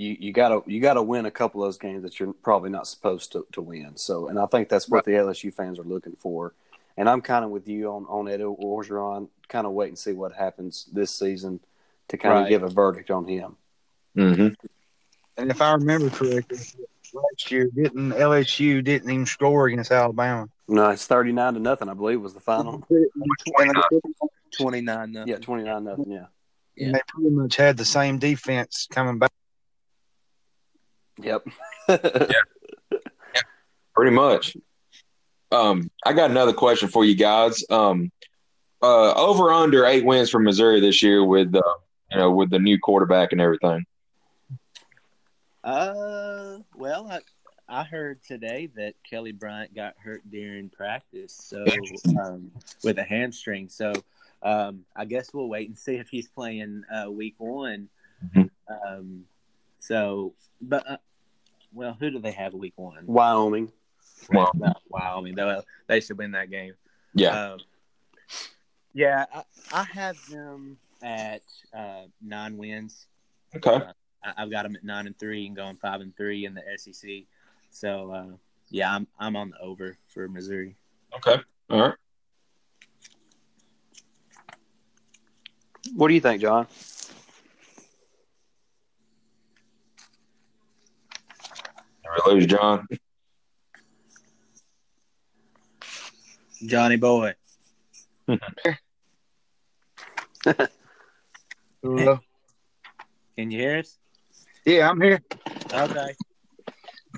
you, 0.00 0.16
you 0.18 0.32
gotta 0.32 0.62
you 0.66 0.80
gotta 0.80 1.02
win 1.02 1.26
a 1.26 1.30
couple 1.30 1.62
of 1.62 1.66
those 1.66 1.76
games 1.76 2.02
that 2.04 2.18
you're 2.18 2.32
probably 2.32 2.70
not 2.70 2.86
supposed 2.86 3.32
to, 3.32 3.46
to 3.52 3.60
win. 3.60 3.96
So, 3.96 4.28
and 4.28 4.38
I 4.38 4.46
think 4.46 4.70
that's 4.70 4.88
what 4.88 5.04
the 5.04 5.12
LSU 5.12 5.52
fans 5.52 5.78
are 5.78 5.84
looking 5.84 6.16
for. 6.16 6.54
And 6.96 7.06
I'm 7.08 7.20
kind 7.20 7.44
of 7.44 7.50
with 7.50 7.68
you 7.68 7.90
on 7.90 8.06
on 8.06 8.26
Ed 8.26 8.40
Orgeron. 8.40 9.28
Kind 9.48 9.66
of 9.66 9.74
wait 9.74 9.88
and 9.88 9.98
see 9.98 10.12
what 10.12 10.32
happens 10.32 10.86
this 10.90 11.10
season 11.10 11.60
to 12.08 12.16
kind 12.16 12.34
right. 12.34 12.42
of 12.44 12.48
give 12.48 12.62
a 12.62 12.68
verdict 12.68 13.10
on 13.10 13.28
him. 13.28 13.56
Mm-hmm. 14.16 14.48
And 15.36 15.50
if 15.50 15.60
I 15.60 15.74
remember 15.74 16.08
correctly, 16.08 16.58
last 17.12 17.50
year 17.50 17.68
didn't 17.74 18.12
LSU 18.12 18.82
didn't 18.82 19.10
even 19.10 19.26
score 19.26 19.66
against 19.66 19.92
Alabama. 19.92 20.48
No, 20.66 20.88
it's 20.88 21.06
thirty 21.06 21.32
nine 21.32 21.54
to 21.54 21.60
nothing. 21.60 21.90
I 21.90 21.94
believe 21.94 22.22
was 22.22 22.32
the 22.32 22.40
final. 22.40 22.82
Twenty 24.56 24.80
nine 24.80 25.12
nothing. 25.12 25.28
Yeah, 25.28 25.36
twenty 25.36 25.64
nine 25.64 25.84
nothing. 25.84 26.10
Yeah. 26.10 26.26
yeah. 26.74 26.92
They 26.92 27.00
pretty 27.06 27.30
much 27.30 27.56
had 27.56 27.76
the 27.76 27.84
same 27.84 28.18
defense 28.18 28.88
coming 28.90 29.18
back. 29.18 29.30
Yep. 31.22 31.46
yeah. 31.88 31.98
yeah. 32.04 32.98
Pretty 33.94 34.14
much. 34.14 34.56
Um, 35.52 35.90
I 36.04 36.12
got 36.12 36.30
another 36.30 36.52
question 36.52 36.88
for 36.88 37.04
you 37.04 37.14
guys. 37.14 37.64
Um, 37.70 38.10
uh, 38.82 39.12
over 39.14 39.52
under 39.52 39.84
eight 39.84 40.04
wins 40.04 40.30
for 40.30 40.38
Missouri 40.38 40.80
this 40.80 41.02
year 41.02 41.24
with 41.24 41.54
uh, 41.54 41.62
you 42.10 42.18
know 42.18 42.30
with 42.30 42.50
the 42.50 42.58
new 42.58 42.78
quarterback 42.78 43.32
and 43.32 43.40
everything. 43.40 43.84
Uh, 45.62 46.58
well, 46.74 47.10
I, 47.10 47.20
I 47.68 47.84
heard 47.84 48.22
today 48.22 48.70
that 48.76 48.94
Kelly 49.08 49.32
Bryant 49.32 49.74
got 49.74 49.94
hurt 50.02 50.22
during 50.30 50.70
practice, 50.70 51.34
so 51.34 51.64
um, 52.20 52.50
with 52.82 52.98
a 52.98 53.04
hamstring. 53.04 53.68
So 53.68 53.92
um, 54.42 54.84
I 54.96 55.04
guess 55.04 55.34
we'll 55.34 55.48
wait 55.48 55.68
and 55.68 55.78
see 55.78 55.96
if 55.96 56.08
he's 56.08 56.28
playing 56.28 56.84
uh, 56.92 57.10
week 57.10 57.34
one. 57.38 57.88
Mm-hmm. 58.24 58.42
Um, 58.86 59.24
so, 59.78 60.34
but 60.60 60.88
uh, 60.88 60.96
well, 61.72 61.96
who 61.98 62.10
do 62.10 62.18
they 62.18 62.32
have 62.32 62.54
week 62.54 62.74
one? 62.76 63.04
Wyoming. 63.06 63.72
Well, 64.32 64.52
Wyoming. 64.88 65.34
They, 65.34 65.60
they 65.86 66.00
should 66.00 66.18
win 66.18 66.32
that 66.32 66.50
game. 66.50 66.74
Yeah. 67.14 67.52
Um, 67.52 67.60
yeah, 68.92 69.24
I, 69.32 69.42
I, 69.72 69.84
have 69.84 70.18
them 70.28 70.76
at 71.02 71.42
uh, 71.72 72.02
nine 72.20 72.56
wins. 72.56 73.06
Okay. 73.54 73.70
Uh, 73.70 73.92
I, 74.22 74.40
have 74.42 74.50
got 74.50 74.64
them 74.64 74.76
at 74.76 74.84
nine 74.84 75.06
and 75.06 75.18
three 75.18 75.46
and 75.46 75.56
going 75.56 75.76
five 75.76 76.00
and 76.00 76.16
three 76.16 76.44
in 76.44 76.54
the 76.54 76.62
SEC. 76.76 77.10
So 77.70 78.10
uh, 78.10 78.36
yeah, 78.68 78.94
I'm 78.94 79.06
I'm 79.18 79.36
on 79.36 79.50
the 79.50 79.58
over 79.60 79.96
for 80.08 80.28
Missouri. 80.28 80.76
Okay. 81.16 81.40
All 81.70 81.80
right. 81.80 81.94
What 85.94 86.08
do 86.08 86.14
you 86.14 86.20
think, 86.20 86.42
Jon? 86.42 86.66
Lose, 92.26 92.46
Jon. 92.46 92.86
Johnny 96.66 96.96
boy. 96.96 97.34
Hello. 101.82 102.20
Can 103.36 103.50
you 103.50 103.58
hear 103.58 103.78
us? 103.78 103.96
Yeah, 104.64 104.90
I'm 104.90 105.00
here. 105.00 105.20
Okay. 105.72 106.14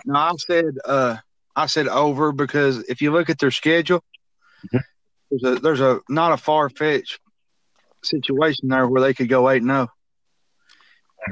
No, 0.05 0.14
I 0.14 0.33
said 0.37 0.76
uh, 0.85 1.16
I 1.57 1.66
said 1.66 1.88
over 1.88 2.33
because 2.33 2.78
if 2.85 3.02
you 3.02 3.11
look 3.11 3.31
at 3.31 3.38
their 3.38 3.50
schedule, 3.50 4.05
mm-hmm. 4.66 4.78
there's 5.31 5.57
a 5.57 5.61
there's 5.61 5.81
a 5.81 6.00
not 6.09 6.33
a 6.33 6.37
far 6.37 6.70
fetched 6.70 7.18
situation 8.02 8.68
there 8.68 8.87
where 8.87 9.02
they 9.02 9.14
could 9.14 9.28
go 9.28 9.50
eight 9.50 9.62
and 9.62 9.70
zero. 9.70 9.88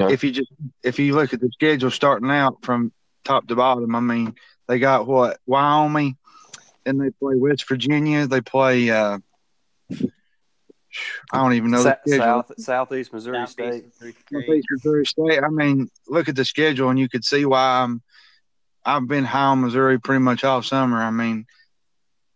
Oh. 0.00 0.08
If 0.08 0.24
you 0.24 0.32
just 0.32 0.52
if 0.82 0.98
you 0.98 1.14
look 1.14 1.32
at 1.32 1.40
the 1.40 1.50
schedule 1.52 1.90
starting 1.90 2.30
out 2.30 2.58
from 2.62 2.92
top 3.24 3.46
to 3.48 3.54
bottom, 3.54 3.94
I 3.94 4.00
mean 4.00 4.34
they 4.70 4.78
got 4.78 5.06
what 5.06 5.38
Wyoming, 5.46 6.16
and 6.86 7.00
they 7.00 7.10
play 7.10 7.34
West 7.34 7.68
Virginia. 7.68 8.28
They 8.28 8.40
play. 8.40 8.88
Uh, 8.88 9.18
I 11.32 11.42
don't 11.42 11.54
even 11.54 11.72
know 11.72 11.82
Sa- 11.82 11.96
South 12.06 12.52
Southeast 12.56 13.12
Missouri 13.12 13.46
Southeast 13.48 13.96
State. 13.96 14.16
Southeast 14.32 14.66
Missouri 14.70 15.06
State. 15.06 15.42
I 15.42 15.48
mean, 15.48 15.90
look 16.06 16.28
at 16.28 16.36
the 16.36 16.44
schedule, 16.44 16.88
and 16.88 17.00
you 17.00 17.08
could 17.08 17.24
see 17.24 17.44
why 17.44 17.82
I'm 17.82 18.00
I've 18.84 19.08
been 19.08 19.24
high 19.24 19.46
on 19.46 19.60
Missouri 19.60 19.98
pretty 19.98 20.20
much 20.20 20.44
all 20.44 20.62
summer. 20.62 21.02
I 21.02 21.10
mean, 21.10 21.46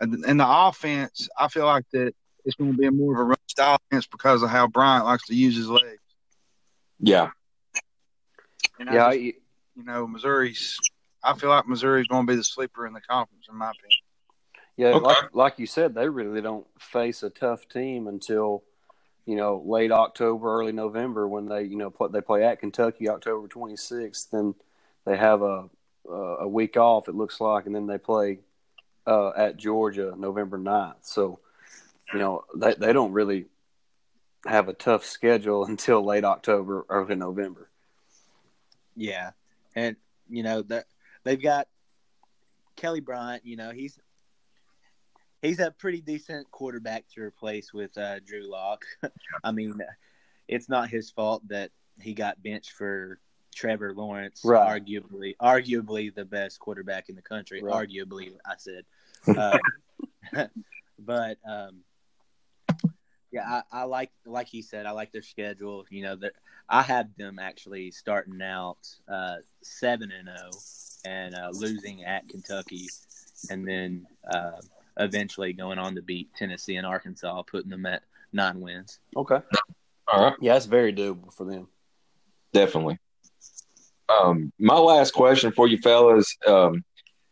in 0.01 0.37
the 0.37 0.47
offense, 0.49 1.29
I 1.39 1.47
feel 1.47 1.67
like 1.67 1.85
that 1.93 2.15
it's 2.45 2.57
going 2.57 2.73
to 2.73 2.79
be 2.79 2.91
more 2.91 3.15
of 3.15 3.21
a 3.21 3.25
run 3.25 3.37
style 3.47 3.79
offense 3.91 4.09
because 4.09 4.43
of 4.43 4.51
how 4.51 4.67
Bryant 4.67 5.05
likes 5.05 5.27
to 5.29 5.37
use 5.37 5.57
his 5.57 5.69
legs. 5.69 6.03
Yeah. 6.99 7.31
And 8.81 8.91
yeah. 8.93 9.13
Just, 9.13 9.37
you 9.77 9.85
know, 9.85 10.07
Missouri's. 10.07 10.79
I 11.23 11.35
feel 11.35 11.49
like 11.49 11.67
Missouri's 11.67 12.07
going 12.07 12.27
to 12.27 12.33
be 12.33 12.37
the 12.37 12.45
sleeper 12.45 12.87
in 12.87 12.93
the 12.93 13.01
conference, 13.01 13.47
in 13.49 13.57
my 13.57 13.71
opinion. 13.71 13.99
Yeah, 14.77 14.89
okay. 14.89 15.05
like, 15.05 15.35
like 15.35 15.59
you 15.59 15.67
said, 15.67 15.95
they 15.95 16.09
really 16.09 16.43
don't 16.43 16.67
face 16.79 17.23
a 17.23 17.31
tough 17.31 17.69
team 17.69 18.09
until 18.09 18.65
you 19.25 19.37
know 19.37 19.63
late 19.65 19.93
October, 19.93 20.53
early 20.61 20.73
November 20.73 21.27
when 21.29 21.47
they 21.47 21.63
you 21.63 21.77
know 21.77 21.91
play, 21.91 22.09
they 22.13 22.21
play 22.21 22.45
at 22.45 22.61
Kentucky 22.61 23.09
October 23.09 23.49
26th. 23.49 24.31
Then 24.31 24.55
they 25.07 25.17
have 25.17 25.43
a 25.43 25.69
uh, 26.09 26.39
a 26.41 26.49
week 26.49 26.77
off, 26.77 27.09
it 27.09 27.15
looks 27.15 27.41
like, 27.41 27.67
and 27.67 27.75
then 27.75 27.87
they 27.87 27.99
play 27.99 28.41
uh, 29.07 29.31
at 29.31 29.57
Georgia 29.57 30.15
November 30.17 30.59
9th. 30.59 30.97
So, 31.03 31.41
you 32.13 32.19
know, 32.19 32.45
they, 32.57 32.75
they 32.75 32.93
don't 32.93 33.13
really 33.13 33.47
have 34.47 34.69
a 34.69 34.75
tough 34.75 35.05
schedule 35.05 35.65
until 35.69 36.05
late 36.05 36.25
October, 36.25 36.85
early 36.89 37.17
November. 37.17 37.69
Yeah, 38.97 39.31
and 39.75 39.97
you 40.29 40.43
know 40.43 40.63
that 40.63 40.87
they've 41.25 41.43
got 41.43 41.69
Kelly 42.77 43.01
Bryant. 43.01 43.45
You 43.45 43.57
know 43.57 43.71
he's 43.71 43.99
he's 45.43 45.61
a 45.61 45.71
pretty 45.71 46.01
decent 46.01 46.51
quarterback 46.51 47.05
to 47.15 47.23
replace 47.23 47.73
with 47.73 47.97
uh, 47.99 48.21
Drew 48.21 48.49
Lock. 48.51 48.85
I 49.45 49.53
mean, 49.53 49.79
it's 50.49 50.69
not 50.69 50.89
his 50.89 51.11
fault 51.11 51.47
that 51.49 51.71
he 52.01 52.15
got 52.15 52.43
benched 52.43 52.73
for 52.73 53.19
Trevor 53.55 53.95
Lawrence, 53.95 54.43
right. 54.45 54.81
arguably 54.83 55.35
arguably 55.41 56.15
the 56.15 56.25
best 56.25 56.59
quarterback 56.59 57.09
in 57.09 57.15
the 57.15 57.23
country. 57.23 57.63
Right. 57.63 57.89
Arguably, 57.89 58.33
I 58.45 58.55
said. 58.59 58.85
Uh, 59.27 59.57
but 60.99 61.39
um, 61.49 61.81
yeah, 63.35 63.63
I, 63.73 63.81
I, 63.81 63.83
like 63.83 64.13
like 64.25 64.47
he 64.47 64.63
said, 64.63 64.87
I 64.87 64.93
like 64.93 65.11
their 65.11 65.21
schedule. 65.21 65.85
You 65.91 66.05
know, 66.05 66.19
I 66.69 66.83
have 66.83 67.09
them 67.19 67.41
actually 67.41 67.91
starting 67.91 68.41
out 68.41 68.79
uh, 69.09 69.39
seven 69.61 70.13
and 70.13 70.29
zero 70.29 70.51
oh 70.53 70.59
and 71.05 71.35
uh, 71.35 71.51
losing 71.53 72.05
at 72.05 72.29
Kentucky, 72.29 72.87
and 73.51 73.67
then 73.67 74.07
uh, 74.33 74.61
eventually 74.99 75.53
going 75.53 75.81
on 75.81 75.97
to 75.97 76.03
beat 76.03 76.33
Tennessee 76.37 76.77
and 76.77 76.87
Arkansas, 76.87 77.43
putting 77.43 77.71
them 77.71 77.87
at 77.87 78.03
nine 78.33 78.61
wins. 78.61 79.01
Okay. 79.17 79.41
All 80.07 80.25
right. 80.25 80.35
Yeah, 80.41 80.53
that's 80.53 80.67
very 80.67 80.93
doable 80.93 81.33
for 81.33 81.45
them. 81.45 81.67
Definitely. 82.53 82.99
Um, 84.09 84.53
my 84.61 84.79
last 84.79 85.13
question 85.13 85.51
for 85.51 85.67
you 85.67 85.79
fellas: 85.79 86.37
um, 86.47 86.85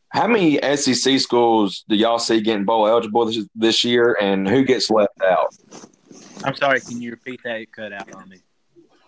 How 0.09 0.27
many 0.27 0.59
SEC 0.75 1.21
schools 1.21 1.85
do 1.89 1.95
y'all 1.95 2.19
see 2.19 2.41
getting 2.41 2.65
bowl 2.65 2.89
eligible 2.89 3.25
this, 3.25 3.47
this 3.55 3.85
year, 3.85 4.17
and 4.21 4.49
who 4.49 4.65
gets 4.65 4.91
left 4.91 5.23
out? 5.23 5.55
I'm 6.45 6.55
sorry. 6.55 6.81
Can 6.81 7.01
you 7.01 7.11
repeat 7.11 7.41
that? 7.45 7.61
It 7.61 7.73
cut 7.73 7.93
out 7.93 8.13
on 8.15 8.29
me. 8.29 8.39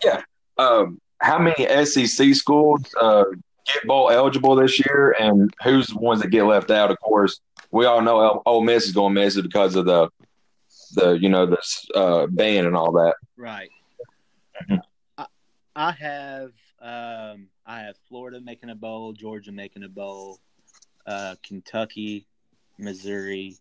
Yeah. 0.03 0.23
Um, 0.59 1.01
how 1.21 1.39
many 1.39 1.85
SEC 1.85 2.35
schools 2.35 2.83
uh, 3.01 3.25
get 3.67 3.85
bowl 3.85 4.11
eligible 4.11 4.57
this 4.57 4.79
year, 4.79 5.17
and 5.19 5.53
who's 5.63 5.89
the 5.89 5.99
ones 5.99 6.21
that 6.21 6.29
get 6.29 6.45
left 6.45 6.71
out? 6.71 6.91
Of 6.91 7.01
course, 7.01 7.41
we 7.71 7.87
all 7.87 8.01
know 8.03 8.43
Ole 8.47 8.63
Miss 8.63 8.87
is 8.87 8.93
going 8.93 9.15
to 9.15 9.21
miss 9.21 9.37
it 9.37 9.43
because 9.43 9.75
of 9.77 9.87
the 9.87 10.09
the 10.95 11.13
you 11.13 11.29
know 11.29 11.47
the 11.47 11.59
uh, 11.95 12.27
ban 12.29 12.67
and 12.67 12.77
all 12.77 12.93
that. 12.93 13.15
Right. 13.37 13.71
Mm-hmm. 14.63 14.77
I, 15.19 15.27
I 15.75 15.93
have 15.93 16.53
um, 16.81 17.49
I 17.67 17.81
have 17.81 17.97
Florida 18.09 18.41
making 18.41 18.71
a 18.71 18.75
bowl, 18.75 19.13
Georgia 19.13 19.53
making 19.53 19.85
a 19.85 19.89
bowl, 19.89 20.39
uh, 21.07 21.35
Kentucky, 21.43 22.27
Missouri, 22.79 23.57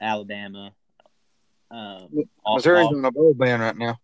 Alabama. 0.00 0.72
Um, 1.70 2.08
Missouri's 2.54 2.86
all, 2.86 2.96
on 2.96 3.04
a 3.04 3.12
bowl 3.12 3.34
ban 3.34 3.60
right 3.60 3.76
now. 3.76 3.98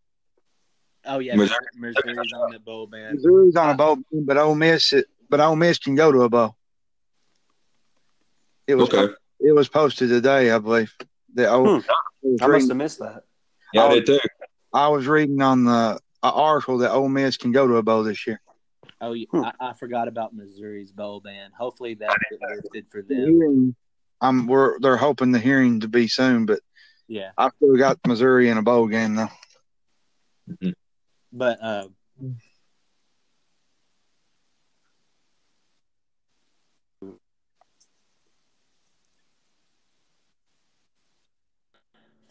Oh 1.05 1.18
yeah, 1.18 1.35
Missouri. 1.37 1.59
Missouri's 1.76 2.33
on 2.33 2.52
the 2.52 2.61
bowl 2.61 2.87
ban. 2.87 3.14
Missouri's 3.14 3.57
on 3.57 3.70
a 3.70 3.74
bowl 3.74 3.96
ban, 3.96 4.24
but 4.24 4.37
Ole 4.37 4.55
Miss, 4.55 4.92
it, 4.92 5.07
but 5.29 5.40
Ole 5.40 5.57
Miss 5.57 5.79
can 5.79 5.94
go 5.94 6.12
to 6.12 6.22
a 6.22 6.29
bowl. 6.29 6.57
It 8.66 8.74
was 8.74 8.92
okay. 8.92 9.12
it 9.40 9.52
was 9.52 9.68
posted 9.68 10.09
today, 10.09 10.50
I 10.50 10.59
believe. 10.59 10.94
The 11.35 11.48
hmm. 11.48 12.42
I 12.42 12.46
must 12.46 12.68
have 12.68 12.76
missed 12.76 12.98
that. 13.00 13.22
Yeah, 13.72 13.85
I, 13.85 13.87
I 13.87 13.94
did 13.94 14.07
too. 14.07 14.20
I 14.72 14.88
was 14.88 15.07
reading 15.07 15.40
on 15.42 15.64
the 15.64 16.00
article 16.22 16.79
that 16.79 16.92
Ole 16.92 17.09
Miss 17.09 17.37
can 17.37 17.52
go 17.52 17.66
to 17.66 17.76
a 17.76 17.83
bowl 17.83 18.02
this 18.02 18.26
year. 18.26 18.40
Oh, 19.00 19.14
hmm. 19.14 19.44
I, 19.44 19.52
I, 19.61 19.72
forgot 19.74 20.09
about 20.09 20.35
Missouri's 20.35 20.90
bowl 20.90 21.20
ban. 21.20 21.50
Hopefully 21.57 21.94
that 21.94 22.16
gets 22.31 22.42
lifted 22.62 22.87
for 22.90 23.02
them. 23.02 23.76
I'm 24.20 24.46
we're 24.46 24.79
they're 24.81 24.96
hoping 24.96 25.33
the 25.33 25.38
hearing 25.38 25.81
to 25.81 25.88
be 25.88 26.09
soon, 26.09 26.46
but 26.46 26.61
yeah, 27.09 27.31
I 27.37 27.51
still 27.57 27.77
got 27.77 27.99
Missouri 28.07 28.49
in 28.49 28.59
a 28.59 28.62
bowl 28.62 28.87
game 28.87 29.14
though. 29.14 29.31
Mm-hmm. 30.51 30.71
But 31.33 31.59
uh, 31.62 31.88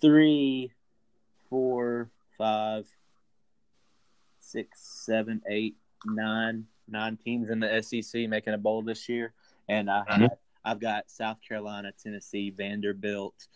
three, 0.01 0.71
four, 1.49 2.09
five, 2.37 2.85
six, 4.39 4.79
seven, 4.81 5.41
eight, 5.49 5.75
nine, 6.05 6.65
nine 6.87 7.17
teams 7.17 7.49
in 7.49 7.59
the 7.59 7.81
SEC 7.81 8.29
making 8.29 8.53
a 8.53 8.57
bowl 8.57 8.81
this 8.81 9.09
year, 9.09 9.33
and 9.67 9.89
I 9.89 10.03
mm-hmm. 10.09 10.25
I've 10.63 10.79
got 10.79 11.09
South 11.09 11.37
Carolina, 11.47 11.91
Tennessee, 12.01 12.49
Vanderbilt, 12.49 13.47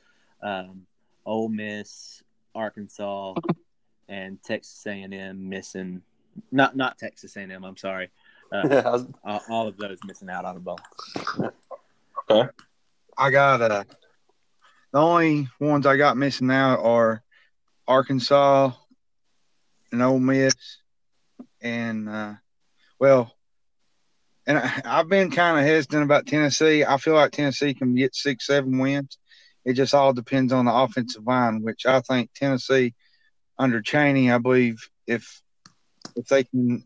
um, 0.43 0.85
Ole 1.25 1.49
Miss, 1.49 2.23
Arkansas, 2.55 3.35
and 4.09 4.41
Texas 4.43 4.85
A&M 4.87 5.49
missing. 5.49 6.01
Not 6.51 6.75
not 6.75 6.97
Texas 6.97 7.35
A&M. 7.35 7.63
I'm 7.63 7.77
sorry. 7.77 8.09
Uh, 8.51 9.03
all 9.49 9.67
of 9.67 9.77
those 9.77 9.97
missing 10.05 10.29
out 10.29 10.45
on 10.45 10.57
a 10.57 10.59
bowl. 10.59 10.79
okay. 12.29 12.49
I 13.17 13.29
got 13.31 13.61
uh, 13.61 13.83
the 14.91 14.99
only 14.99 15.47
ones 15.59 15.85
I 15.85 15.97
got 15.97 16.17
missing 16.17 16.49
out 16.49 16.79
are 16.79 17.21
Arkansas 17.87 18.71
and 19.91 20.01
Ole 20.01 20.19
Miss, 20.19 20.55
and 21.61 22.09
uh, 22.09 22.33
well, 22.99 23.35
and 24.47 24.57
I, 24.57 24.67
have 24.85 25.09
been 25.09 25.31
kind 25.31 25.59
of 25.59 25.65
hesitant 25.65 26.03
about 26.03 26.27
Tennessee. 26.27 26.83
I 26.83 26.97
feel 26.97 27.13
like 27.13 27.31
Tennessee 27.31 27.73
can 27.73 27.93
get 27.95 28.15
six, 28.15 28.47
seven 28.47 28.79
wins. 28.79 29.17
It 29.69 29.73
just 29.73 29.93
all 29.93 30.13
depends 30.13 30.51
on 30.51 30.65
the 30.65 30.73
offensive 30.73 31.27
line, 31.27 31.61
which 31.61 31.85
I 31.85 32.01
think 32.01 32.31
Tennessee 32.33 32.95
under 33.55 33.83
Chaney, 33.83 34.31
I 34.31 34.39
believe 34.39 34.89
if 35.05 35.43
if 36.15 36.25
they 36.25 36.43
can 36.45 36.83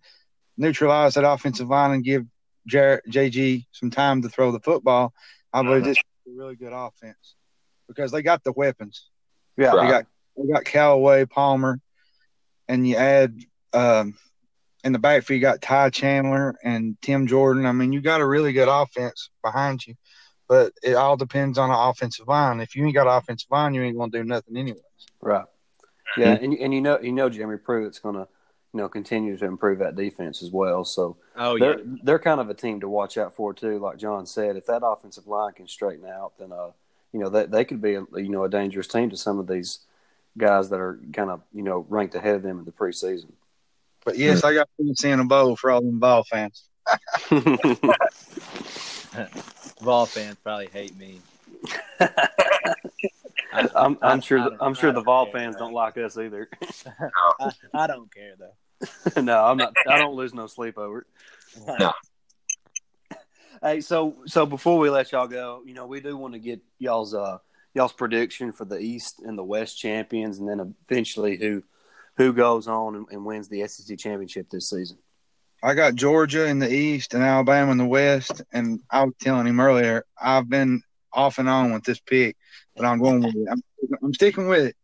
neutralize 0.58 1.14
that 1.14 1.24
offensive 1.24 1.70
line 1.70 1.92
and 1.92 2.04
give 2.04 2.26
JG 2.70 3.66
some 3.72 3.90
time 3.90 4.22
to 4.22 4.28
throw 4.28 4.52
the 4.52 4.60
football, 4.60 5.14
I 5.54 5.62
believe 5.62 5.86
this 5.86 5.98
is 5.98 6.04
a 6.28 6.38
really 6.38 6.58
good 6.58 6.74
offense 6.74 7.36
because 7.88 8.12
they 8.12 8.22
got 8.22 8.44
the 8.44 8.52
weapons. 8.52 9.10
Yeah, 9.56 9.72
they 9.72 9.88
got 9.90 10.06
they 10.36 10.52
got 10.52 10.66
Callaway, 10.66 11.24
Palmer, 11.24 11.80
and 12.68 12.86
you 12.86 12.98
add 12.98 13.34
um, 13.72 14.16
in 14.84 14.92
the 14.92 15.00
backfield 15.00 15.36
you 15.38 15.42
got 15.42 15.62
Ty 15.62 15.92
Chandler 15.92 16.56
and 16.62 16.98
Tim 17.02 17.28
Jordan. 17.28 17.66
I 17.66 17.72
mean, 17.72 17.94
you 17.94 18.02
got 18.02 18.20
a 18.20 18.28
really 18.28 18.52
good 18.52 18.68
offense 18.68 19.30
behind 19.42 19.88
you, 19.88 19.96
but 20.48 20.74
it 20.84 20.96
all 20.96 21.18
depends 21.18 21.58
on 21.58 21.70
the 21.70 21.78
offensive 21.78 22.28
line. 22.28 22.60
If 22.60 22.76
you 22.76 22.86
ain't 22.86 22.94
got 22.94 23.08
an 23.08 23.18
offensive 23.18 23.52
line, 23.52 23.74
you 23.74 23.84
ain't 23.84 23.98
gonna 23.98 24.12
do 24.12 24.24
nothing 24.24 24.58
anyways. 24.58 24.82
Right. 25.22 25.46
Yeah, 26.18 26.34
and 26.34 26.54
and 26.54 26.74
you 26.74 26.82
know 26.82 27.00
you 27.00 27.12
know 27.12 27.30
Jeremy 27.30 27.58
Pruitt's 27.58 28.00
gonna 28.00 28.28
you 28.74 28.80
know 28.80 28.90
continue 28.90 29.38
to 29.38 29.46
improve 29.46 29.80
that 29.80 29.96
defense 29.96 30.44
as 30.44 30.52
well. 30.52 30.86
So 30.86 31.18
oh 31.36 31.58
they're 31.58 31.80
yeah, 31.80 31.86
they're 32.04 32.20
kind 32.20 32.40
of 32.40 32.50
a 32.50 32.54
team 32.54 32.80
to 32.82 32.90
watch 32.90 33.18
out 33.18 33.34
for 33.34 33.54
too. 33.54 33.80
Like 33.80 33.98
Jon 33.98 34.26
said, 34.26 34.56
if 34.56 34.66
that 34.68 34.86
offensive 34.86 35.28
line 35.28 35.54
can 35.54 35.68
straighten 35.68 36.06
out, 36.06 36.34
then 36.38 36.52
uh 36.52 36.72
you 37.12 37.20
know 37.20 37.30
they 37.30 37.46
they 37.46 37.66
could 37.66 37.82
be 37.82 37.96
a, 37.96 38.06
you 38.16 38.30
know 38.30 38.44
a 38.44 38.50
dangerous 38.50 38.88
team 38.88 39.10
to 39.10 39.18
some 39.18 39.40
of 39.40 39.48
these 39.48 39.80
guys 40.38 40.70
that 40.70 40.80
are 40.80 41.00
kind 41.14 41.30
of 41.30 41.42
you 41.54 41.64
know 41.64 41.86
ranked 41.90 42.16
ahead 42.16 42.36
of 42.36 42.44
them 42.44 42.60
in 42.60 42.66
the 42.66 42.72
preseason. 42.72 43.32
But 44.06 44.18
yes, 44.18 44.44
I 44.44 44.54
got 44.54 44.70
Tennessee 44.78 45.10
in 45.10 45.20
a 45.20 45.26
bowl 45.26 45.56
for 45.56 45.72
all 45.72 45.82
them 45.82 46.00
ball 46.00 46.24
fans. 46.26 46.70
Vol 49.84 50.06
fans 50.06 50.38
probably 50.44 50.70
hate 50.72 50.98
me. 50.98 51.20
I, 52.00 53.70
am 53.76 53.98
I'm 54.02 54.22
sure. 54.22 54.40
The, 54.40 54.58
I'm 54.60 54.74
sure 54.74 54.92
the 54.92 55.02
Vol 55.02 55.26
care, 55.26 55.34
fans 55.34 55.56
right? 55.56 55.60
don't 55.60 55.74
like 55.74 55.98
us 55.98 56.18
either. 56.18 56.50
I, 57.40 57.52
I, 57.74 57.88
don't 57.88 58.12
care 58.14 58.34
though. 58.40 59.22
no, 59.22 59.44
I'm 59.46 59.58
not. 59.58 59.74
I 59.88 59.98
don't 59.98 60.16
lose 60.16 60.34
no 60.34 60.48
sleep 60.48 60.78
over 60.78 61.00
it. 61.00 61.08
No. 61.80 61.94
Hey, 63.62 63.82
so 63.82 64.16
so 64.26 64.46
before 64.46 64.80
we 64.80 64.90
let 64.90 65.12
y'all 65.12 65.28
go, 65.28 65.62
you 65.66 65.74
know, 65.74 65.86
we 65.86 66.00
do 66.02 66.18
want 66.18 66.34
to 66.34 66.40
get 66.40 66.62
y'all's 66.80 67.14
uh 67.14 67.38
y'all's 67.74 67.94
prediction 67.94 68.52
for 68.52 68.66
the 68.66 68.80
East 68.80 69.20
and 69.20 69.38
the 69.38 69.44
West 69.44 69.78
champions, 69.78 70.40
and 70.40 70.50
then 70.50 70.76
eventually 70.90 71.38
who 71.38 71.64
who 72.18 72.34
goes 72.34 72.68
on 72.68 72.96
and, 72.96 73.06
and 73.12 73.26
wins 73.26 73.48
the 73.50 73.68
SEC 73.68 73.98
championship 73.98 74.50
this 74.50 74.70
season. 74.70 74.98
I 75.64 75.76
got 75.76 75.96
Georgia 75.96 76.46
in 76.46 76.60
the 76.60 76.70
East 76.72 77.14
and 77.14 77.24
Alabama 77.24 77.72
in 77.72 77.78
the 77.78 77.86
West, 77.86 78.42
and 78.52 78.82
I 78.92 79.06
was 79.06 79.14
telling 79.22 79.48
him 79.48 79.62
earlier 79.62 80.04
I've 80.22 80.50
been 80.50 80.82
off 81.14 81.38
and 81.38 81.48
on 81.48 81.72
with 81.72 81.86
this 81.86 82.02
pick, 82.02 82.36
but 82.76 82.86
I'm 82.86 83.00
going 83.00 83.22
with 83.22 83.34
it. 83.34 83.48
I'm, 83.50 83.62
I'm 84.04 84.14
sticking 84.14 84.50
with 84.50 84.66
it. 84.66 84.76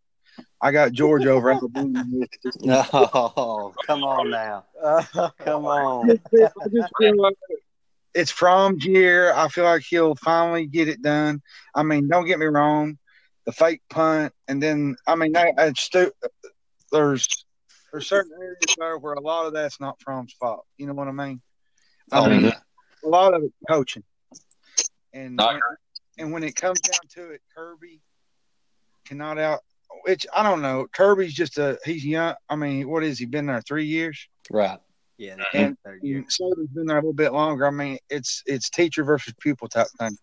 I 0.61 0.71
got 0.71 0.93
Georgia 0.93 1.31
over 1.31 1.51
Alabama. 1.51 2.05
no, 2.61 3.73
come 3.85 4.05
on 4.05 4.29
now, 4.29 4.63
come 5.39 5.65
on. 5.65 6.11
I 6.11 6.67
just 6.73 6.93
feel 6.97 7.21
like 7.21 7.35
it's 8.15 8.31
from 8.31 8.77
year. 8.79 9.33
I 9.33 9.49
feel 9.49 9.65
like 9.65 9.83
he'll 9.87 10.15
finally 10.15 10.65
get 10.65 10.87
it 10.87 11.01
done. 11.01 11.41
I 11.75 11.83
mean, 11.83 12.07
don't 12.07 12.25
get 12.25 12.39
me 12.39 12.45
wrong, 12.45 12.97
the 13.45 13.51
fake 13.51 13.81
punt, 13.89 14.31
and 14.47 14.63
then 14.63 14.95
I 15.05 15.15
mean, 15.15 15.35
I, 15.35 15.51
I 15.57 15.73
stu- 15.73 16.13
there's 16.93 17.27
there's 17.91 18.07
certain 18.07 18.31
areas 18.39 18.57
there 18.77 18.97
where 18.97 19.13
a 19.13 19.21
lot 19.21 19.45
of 19.45 19.53
that's 19.53 19.79
not 19.79 19.99
Fromm's 19.99 20.33
fault. 20.33 20.65
You 20.77 20.87
know 20.87 20.93
what 20.93 21.07
I 21.07 21.11
mean? 21.11 21.41
I 22.11 22.19
oh, 22.19 22.29
mean, 22.29 22.45
yeah. 22.45 22.59
a 23.03 23.07
lot 23.07 23.33
of 23.33 23.43
it 23.43 23.51
coaching, 23.67 24.03
and 25.13 25.37
when, 25.37 25.59
and 26.17 26.31
when 26.31 26.43
it 26.43 26.55
comes 26.55 26.79
down 26.81 26.99
to 27.15 27.31
it, 27.31 27.41
Kirby 27.55 28.01
cannot 29.05 29.37
out 29.37 29.59
which 30.03 30.25
I 30.33 30.43
don't 30.43 30.61
know. 30.61 30.87
Kirby's 30.91 31.33
just 31.33 31.57
a 31.57 31.77
he's 31.85 32.05
young. 32.05 32.35
I 32.49 32.55
mean, 32.55 32.89
what 32.89 33.03
is 33.03 33.19
he 33.19 33.25
been 33.25 33.47
there 33.47 33.61
three 33.61 33.85
years? 33.85 34.27
Right. 34.49 34.79
Yeah, 35.17 35.35
And- 35.53 35.77
third 35.83 36.01
year. 36.01 36.23
Saban's 36.23 36.69
been 36.69 36.85
there 36.85 36.97
a 36.97 37.01
little 37.01 37.13
bit 37.13 37.33
longer. 37.33 37.67
I 37.67 37.71
mean, 37.71 37.97
it's 38.09 38.41
it's 38.45 38.69
teacher 38.69 39.03
versus 39.03 39.33
pupil 39.39 39.67
type 39.67 39.87
thing. 39.99 40.17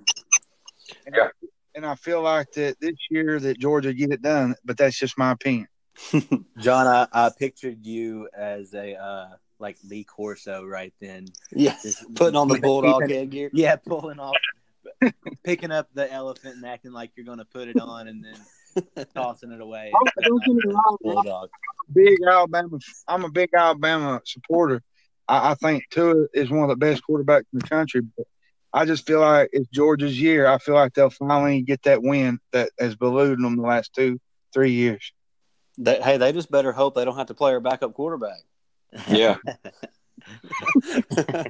And, 1.05 1.14
Yeah. 1.14 1.29
and 1.74 1.85
I 1.85 1.94
feel 1.96 2.22
like 2.22 2.50
that 2.52 2.81
this 2.81 2.94
year 3.11 3.38
that 3.40 3.59
Georgia 3.59 3.92
get 3.92 4.12
it 4.12 4.22
done, 4.22 4.55
but 4.64 4.79
that's 4.79 4.98
just 4.98 5.18
my 5.18 5.33
opinion. 5.33 5.68
John, 6.59 6.87
I, 6.87 7.06
I 7.12 7.30
pictured 7.38 7.85
you 7.85 8.28
as 8.37 8.74
a 8.74 8.94
uh, 8.94 9.28
like 9.59 9.76
Lee 9.88 10.04
Corso 10.04 10.64
right 10.64 10.92
then. 11.00 11.26
Yeah. 11.52 11.76
Just 11.82 12.14
Putting 12.14 12.37
on 12.37 12.48
the 12.48 12.59
bulldog 12.61 13.02
keeping- 13.02 13.16
headgear. 13.16 13.50
Yeah, 13.52 13.76
pulling 13.76 14.18
off, 14.20 14.35
picking 15.44 15.70
up 15.70 15.88
the 15.94 16.11
elephant 16.12 16.56
and 16.56 16.66
acting 16.66 16.92
like 16.92 17.12
you're 17.16 17.26
going 17.26 17.38
to 17.38 17.44
put 17.44 17.68
it 17.68 17.80
on, 17.80 18.09
and 18.09 18.24
then 18.24 19.06
tossing 19.14 19.52
it 19.52 19.61
away. 19.61 19.90
Don't 20.22 20.44
get 20.44 20.54
me 20.54 20.61
wrong, 20.66 20.96
I'm 21.04 21.12
Bulldog. 21.14 21.48
a 21.88 21.92
big 21.92 22.18
Alabama. 22.28 22.78
I'm 23.09 23.24
a 23.24 23.30
big 23.30 23.50
Alabama 23.56 24.20
supporter. 24.24 24.82
I, 25.28 25.52
I 25.52 25.54
think 25.54 25.85
Tua 25.90 26.26
is 26.35 26.50
one 26.50 26.62
of 26.62 26.68
the 26.68 26.76
best 26.76 27.02
quarterbacks 27.09 27.44
in 27.52 27.59
the 27.61 27.66
country. 27.68 28.02
But 28.16 28.26
I 28.72 28.85
just 28.85 29.06
feel 29.06 29.20
like 29.20 29.48
it's 29.52 29.68
Georgia's 29.70 30.20
year. 30.20 30.46
I 30.46 30.59
feel 30.59 30.74
like 30.74 30.92
they'll 30.92 31.09
finally 31.11 31.62
get 31.62 31.82
that 31.85 32.02
win 32.02 32.38
that 32.52 32.70
has 32.78 32.96
eluded 33.00 33.38
them 33.42 33.56
the 33.56 33.62
last 33.62 33.94
two, 33.94 34.20
three 34.52 34.72
years. 34.72 35.12
They, 35.79 36.01
hey, 36.01 36.17
they 36.17 36.33
just 36.33 36.51
better 36.51 36.73
hope 36.73 36.95
they 36.95 37.05
don't 37.05 37.17
have 37.17 37.27
to 37.29 37.35
play 37.35 37.53
our 37.53 37.61
backup 37.61 37.95
quarterback. 37.95 38.41
Yeah. 39.09 39.37
yeah. 41.23 41.45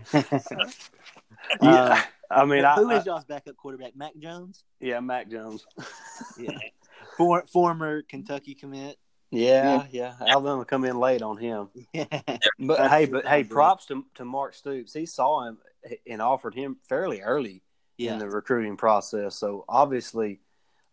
Uh, 1.61 2.01
I 2.31 2.45
mean, 2.45 2.65
I, 2.65 2.75
who 2.75 2.91
I- 2.91 2.99
is 2.99 3.07
y'all's 3.07 3.25
backup 3.25 3.57
quarterback? 3.57 3.97
Mac 3.97 4.17
Jones. 4.19 4.65
yeah, 4.81 5.01
Mac 5.01 5.31
Jones. 5.31 5.65
Yeah, 6.39 6.59
For, 7.17 7.45
former 7.47 8.03
Kentucky 8.03 8.55
commit. 8.55 8.97
Yeah, 9.31 9.85
yeah. 9.91 10.15
Alabama 10.27 10.65
come 10.65 10.85
in 10.85 10.99
late 10.99 11.21
on 11.23 11.37
him. 11.37 11.69
Yeah, 11.93 12.05
But 12.59 12.91
hey, 12.91 13.07
but 13.07 13.27
hey, 13.27 13.45
props 13.45 13.87
to 13.87 14.05
to 14.15 14.25
Mark 14.25 14.55
Stoops. 14.55 14.93
He 14.95 15.05
saw 15.07 15.47
him 15.47 15.59
and 16.09 16.23
offered 16.23 16.55
him 16.55 16.77
fairly 16.89 17.21
early 17.21 17.63
in 17.99 18.19
the 18.19 18.29
recruiting 18.29 18.77
process. 18.77 19.37
So 19.37 19.65
obviously, 19.69 20.41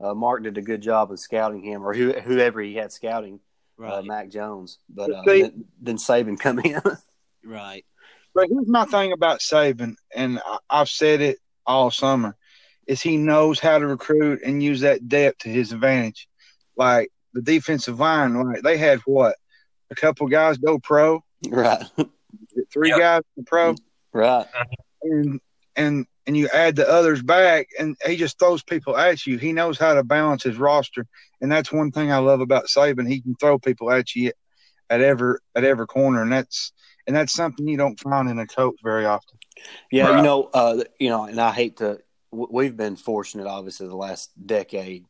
uh, 0.02 0.14
Mark 0.14 0.44
did 0.44 0.58
a 0.58 0.62
good 0.62 0.82
job 0.82 1.12
of 1.12 1.20
scouting 1.20 1.62
him, 1.64 1.84
or 1.86 1.94
who, 1.94 2.14
whoever 2.14 2.62
he 2.62 2.76
had 2.76 2.92
scouting 2.92 3.40
uh, 3.84 4.02
Mac 4.04 4.30
Jones. 4.30 4.80
But 4.90 5.12
uh, 5.12 5.24
See- 5.26 5.42
then, 5.44 5.66
then 5.82 5.98
Saban 5.98 6.40
come 6.40 6.60
in. 6.60 6.82
right. 7.46 7.86
But 8.36 8.48
here's 8.50 8.68
my 8.68 8.86
thing 8.86 9.12
about 9.12 9.40
Saban, 9.42 9.96
and 10.16 10.40
I, 10.46 10.58
I've 10.70 10.90
said 10.90 11.22
it 11.22 11.38
all 11.68 11.92
summer, 11.92 12.36
is 12.88 13.02
he 13.02 13.16
knows 13.18 13.60
how 13.60 13.78
to 13.78 13.86
recruit 13.88 14.42
and 14.44 14.62
use 14.64 14.82
that 14.82 15.08
depth 15.08 15.40
to 15.40 15.50
his 15.50 15.72
advantage. 15.72 16.28
Like 16.76 17.10
the 17.34 17.42
defensive 17.42 18.00
line, 18.00 18.34
like 18.34 18.64
they 18.64 18.78
had 18.78 19.00
what 19.06 19.36
a 19.92 19.96
couple 19.96 20.28
guys 20.28 20.58
go 20.58 20.80
pro, 20.80 21.24
right, 21.50 21.84
three 22.74 22.90
Yep. 22.90 23.00
guys 23.00 23.22
go 23.38 23.44
pro, 23.46 23.76
right. 24.12 24.48
and 25.04 25.40
and 25.76 26.06
and 26.26 26.38
you 26.38 26.48
add 26.54 26.76
the 26.76 26.90
others 26.90 27.22
back, 27.22 27.68
and 27.80 27.96
he 28.06 28.16
just 28.16 28.40
throws 28.40 28.64
people 28.64 28.96
at 28.96 29.26
you. 29.26 29.38
He 29.38 29.54
knows 29.54 29.78
how 29.78 29.94
to 29.94 30.04
balance 30.04 30.44
his 30.44 30.58
roster, 30.58 31.06
and 31.42 31.52
that's 31.52 31.72
one 31.72 31.92
thing 31.92 32.12
I 32.12 32.18
love 32.18 32.42
about 32.42 32.66
Saban. 32.66 33.08
He 33.08 33.22
can 33.22 33.36
throw 33.36 33.60
people 33.60 33.92
at 33.92 34.16
you 34.16 34.32
at 34.90 35.02
every 35.02 35.36
at 35.56 35.64
every 35.64 35.88
corner, 35.88 36.22
and 36.22 36.32
that's 36.32 36.72
and 37.08 37.16
that's 37.16 37.34
something 37.34 37.68
you 37.68 37.78
don't 37.78 38.00
find 38.00 38.30
in 38.30 38.40
a 38.40 38.48
coach 38.48 38.76
very 38.84 39.06
often. 39.06 39.38
Yeah, 39.92 40.10
Right. 40.10 40.18
you 40.18 40.24
know, 40.24 40.50
uh, 40.54 40.84
you 41.00 41.10
know, 41.10 41.26
and 41.26 41.40
I 41.40 41.52
hate 41.52 41.78
to. 41.78 42.00
We've 42.32 42.76
been 42.76 42.96
fortunate, 42.96 43.46
obviously, 43.46 43.88
the 43.88 43.96
last 43.96 44.32
decade 44.44 45.06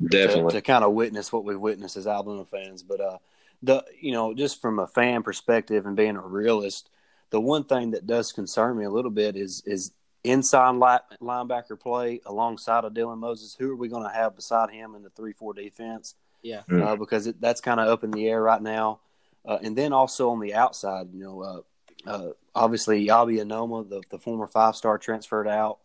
to, 0.00 0.08
Definitely. 0.08 0.52
to 0.52 0.60
kind 0.60 0.84
of 0.84 0.92
witness 0.92 1.32
what 1.32 1.44
we've 1.44 1.58
witnessed 1.58 1.96
as 1.96 2.06
Alabama 2.06 2.44
fans. 2.44 2.82
But 2.82 3.00
uh, 3.00 3.18
the 3.62 3.84
you 4.00 4.12
know, 4.12 4.34
just 4.34 4.60
from 4.60 4.78
a 4.78 4.86
fan 4.86 5.22
perspective 5.22 5.86
and 5.86 5.96
being 5.96 6.16
a 6.16 6.20
realist, 6.20 6.90
the 7.30 7.40
one 7.40 7.64
thing 7.64 7.92
that 7.92 8.06
does 8.06 8.32
concern 8.32 8.76
me 8.76 8.84
a 8.84 8.90
little 8.90 9.10
bit 9.10 9.34
is 9.34 9.62
is 9.64 9.92
inside 10.30 10.74
linebacker 11.20 11.78
play 11.78 12.20
alongside 12.26 12.84
of 12.84 12.92
Dylan 12.94 13.18
Moses. 13.18 13.56
Who 13.58 13.72
are 13.72 13.76
we 13.76 13.88
going 13.88 14.04
to 14.04 14.14
have 14.14 14.36
beside 14.36 14.70
him 14.70 14.94
in 14.94 15.02
the 15.02 15.10
three 15.10 15.32
four 15.32 15.54
defense? 15.54 16.14
Yeah. 16.42 16.62
Mm. 16.68 16.86
uh, 16.86 16.96
because 16.96 17.26
it, 17.26 17.40
that's 17.40 17.60
kind 17.60 17.80
of 17.80 17.88
up 17.88 18.04
in 18.04 18.10
the 18.10 18.28
air 18.28 18.42
right 18.42 18.62
now. 18.62 19.00
Uh, 19.44 19.58
and 19.62 19.76
then 19.76 19.92
also 19.92 20.30
on 20.30 20.40
the 20.40 20.54
outside, 20.54 21.08
you 21.12 21.22
know, 21.24 21.42
uh, 21.42 21.60
uh, 22.08 22.30
obviously 22.54 23.06
Eyabi 23.06 23.38
Anoma, 23.38 23.88
the, 23.88 24.02
the 24.10 24.18
former 24.18 24.46
five 24.46 24.76
star, 24.76 24.98
transferred 24.98 25.48
out 25.48 25.78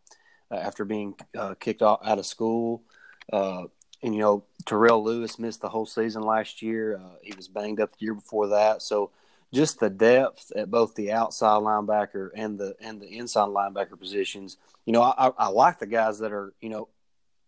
uh, 0.51 0.56
after 0.56 0.86
being 0.86 1.15
uh, 1.38 1.56
kicked 1.56 1.82
off, 1.82 1.99
out 2.03 2.19
of 2.19 2.25
school. 2.25 2.84
Uh, 3.32 3.63
and, 4.01 4.13
you 4.13 4.21
know, 4.21 4.43
Terrell 4.65 5.03
Lewis 5.03 5.39
missed 5.39 5.62
the 5.62 5.69
whole 5.69 5.86
season 5.86 6.23
last 6.23 6.62
year. 6.62 6.97
Uh, 6.97 7.15
he 7.21 7.34
was 7.36 7.47
banged 7.47 7.79
up 7.79 7.91
the 7.93 8.06
year 8.06 8.13
before 8.13 8.49
that. 8.49 8.82
So 8.82 9.12
just 9.53 9.79
the 9.79 9.89
depth 9.89 10.51
at 10.55 10.71
both 10.71 10.95
the 10.95 11.11
outside 11.11 11.61
linebacker 11.61 12.29
and 12.35 12.59
the 12.59 12.75
and 12.81 12.99
the 12.99 13.07
inside 13.07 13.47
linebacker 13.47 13.97
positions. 13.97 14.57
You 14.85 14.93
know, 14.93 15.01
I, 15.03 15.27
I, 15.27 15.31
I 15.37 15.47
like 15.47 15.79
the 15.79 15.85
guys 15.85 16.19
that 16.19 16.33
are, 16.33 16.53
you 16.59 16.69
know, 16.69 16.89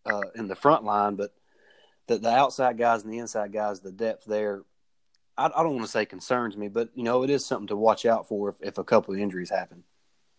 uh, 0.06 0.30
in 0.36 0.48
the 0.48 0.56
front 0.56 0.84
line, 0.84 1.16
but 1.16 1.34
the, 2.08 2.20
the 2.20 2.30
outside 2.30 2.78
guys 2.78 3.04
and 3.04 3.12
the 3.12 3.18
inside 3.18 3.52
guys, 3.52 3.80
the 3.80 3.92
depth 3.92 4.26
there, 4.26 4.62
I, 5.38 5.48
I 5.48 5.64
don't 5.64 5.74
want 5.76 5.86
to 5.86 5.92
say 5.92 6.06
concerns 6.06 6.56
me, 6.56 6.68
but 6.68 6.90
you 6.96 7.04
know 7.04 7.24
it 7.24 7.30
is 7.30 7.46
something 7.46 7.68
to 7.68 7.76
watch 7.76 8.06
out 8.06 8.28
for 8.28 8.50
if, 8.50 8.56
if 8.62 8.78
a 8.78 8.84
couple 8.84 9.14
of 9.14 9.20
injuries 9.20 9.50
happen. 9.50 9.84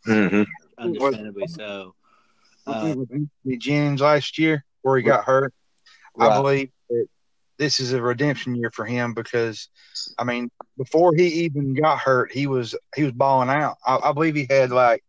hmm 0.04 0.42
Understandably 0.78 1.48
so. 1.48 1.94
I 2.66 2.72
Uh, 2.72 2.80
think 2.80 2.98
with 2.98 3.12
Anthony 3.12 3.56
Jennings 3.58 4.00
last 4.00 4.38
year, 4.38 4.64
where 4.82 4.96
he 4.96 5.02
got 5.02 5.24
hurt, 5.24 5.52
I 6.18 6.28
believe 6.28 6.68
that 6.68 6.75
this 7.58 7.80
is 7.80 7.92
a 7.92 8.02
redemption 8.02 8.54
year 8.54 8.70
for 8.70 8.84
him 8.84 9.14
because, 9.14 9.68
I 10.18 10.24
mean, 10.24 10.50
before 10.76 11.14
he 11.14 11.26
even 11.44 11.74
got 11.74 11.98
hurt, 11.98 12.32
he 12.32 12.46
was 12.46 12.74
he 12.94 13.04
was 13.04 13.12
balling 13.12 13.48
out. 13.48 13.76
I, 13.86 13.98
I 14.04 14.12
believe 14.12 14.34
he 14.34 14.46
had 14.48 14.70
like 14.70 15.02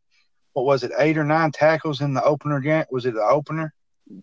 what 0.57 0.65
was 0.65 0.83
it, 0.83 0.91
eight 0.97 1.19
or 1.19 1.23
nine 1.23 1.51
tackles 1.51 2.01
in 2.01 2.15
the 2.15 2.23
opener 2.23 2.60
game? 2.60 2.83
Was 2.89 3.05
it 3.05 3.13
the 3.13 3.21
opener? 3.21 3.75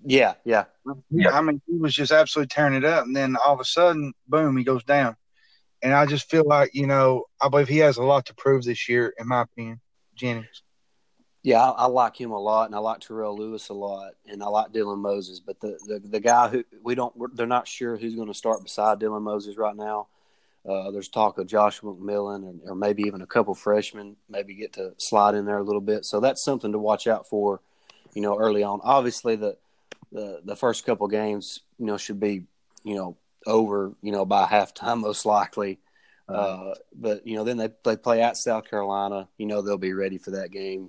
Yeah, 0.04 0.34
yeah, 0.44 0.64
Yeah. 1.08 1.30
I 1.30 1.40
mean, 1.40 1.62
he 1.68 1.76
was 1.76 1.94
just 1.94 2.10
absolutely 2.10 2.48
tearing 2.48 2.74
it 2.74 2.84
up, 2.84 3.04
and 3.04 3.14
then 3.14 3.36
all 3.36 3.54
of 3.54 3.60
a 3.60 3.64
sudden, 3.64 4.12
boom, 4.26 4.56
he 4.56 4.64
goes 4.64 4.82
down. 4.82 5.14
And 5.80 5.92
I 5.94 6.06
just 6.06 6.28
feel 6.28 6.42
like 6.44 6.74
you 6.74 6.88
know, 6.88 7.26
I 7.40 7.48
believe 7.48 7.68
he 7.68 7.78
has 7.78 7.98
a 7.98 8.02
lot 8.02 8.26
to 8.26 8.34
prove 8.34 8.64
this 8.64 8.88
year, 8.88 9.14
in 9.16 9.28
my 9.28 9.42
opinion. 9.42 9.80
Jennings. 10.16 10.62
Yeah. 11.44 11.62
I, 11.62 11.84
I 11.84 11.86
like 11.86 12.20
him 12.20 12.32
a 12.32 12.40
lot, 12.40 12.66
and 12.66 12.74
I 12.74 12.78
like 12.78 13.00
Terrell 13.00 13.36
Lewis 13.36 13.68
a 13.68 13.74
lot, 13.74 14.14
and 14.26 14.42
I 14.42 14.46
like 14.46 14.72
Dylan 14.72 14.98
Moses. 14.98 15.38
But 15.38 15.60
the 15.60 15.78
the, 15.86 16.00
the 16.00 16.20
guy 16.20 16.48
who 16.48 16.64
we 16.82 16.96
don't, 16.96 17.14
they're 17.36 17.46
not 17.46 17.68
sure 17.68 17.96
who's 17.96 18.16
going 18.16 18.28
to 18.28 18.34
start 18.34 18.64
beside 18.64 18.98
Dylan 18.98 19.22
Moses 19.22 19.56
right 19.56 19.76
now. 19.76 20.08
Uh, 20.68 20.90
there's 20.90 21.08
talk 21.08 21.36
of 21.38 21.46
Joshua 21.46 21.94
McMillon, 21.94 22.60
or, 22.64 22.72
or 22.72 22.74
maybe 22.74 23.02
even 23.02 23.20
a 23.20 23.26
couple 23.26 23.54
freshmen, 23.54 24.16
maybe 24.30 24.54
get 24.54 24.72
to 24.72 24.94
slide 24.96 25.34
in 25.34 25.44
there 25.44 25.58
a 25.58 25.62
little 25.62 25.82
bit. 25.82 26.06
So 26.06 26.20
that's 26.20 26.42
something 26.42 26.72
to 26.72 26.78
watch 26.78 27.06
out 27.06 27.28
for, 27.28 27.60
you 28.14 28.22
know, 28.22 28.38
early 28.38 28.62
on. 28.62 28.80
Obviously, 28.82 29.36
the 29.36 29.58
the 30.10 30.40
the 30.42 30.56
first 30.56 30.86
couple 30.86 31.06
games, 31.08 31.60
you 31.78 31.84
know, 31.84 31.98
should 31.98 32.18
be, 32.18 32.44
you 32.82 32.94
know, 32.94 33.16
over, 33.46 33.92
you 34.00 34.12
know, 34.12 34.24
by 34.24 34.46
halftime 34.46 35.00
most 35.02 35.26
likely. 35.26 35.78
Uh, 36.26 36.72
but 36.94 37.26
you 37.26 37.36
know, 37.36 37.44
then 37.44 37.58
they 37.58 37.68
they 37.84 37.98
play 37.98 38.22
at 38.22 38.38
South 38.38 38.68
Carolina. 38.68 39.28
You 39.36 39.44
know, 39.44 39.60
they'll 39.60 39.76
be 39.76 39.92
ready 39.92 40.16
for 40.16 40.30
that 40.30 40.50
game, 40.50 40.88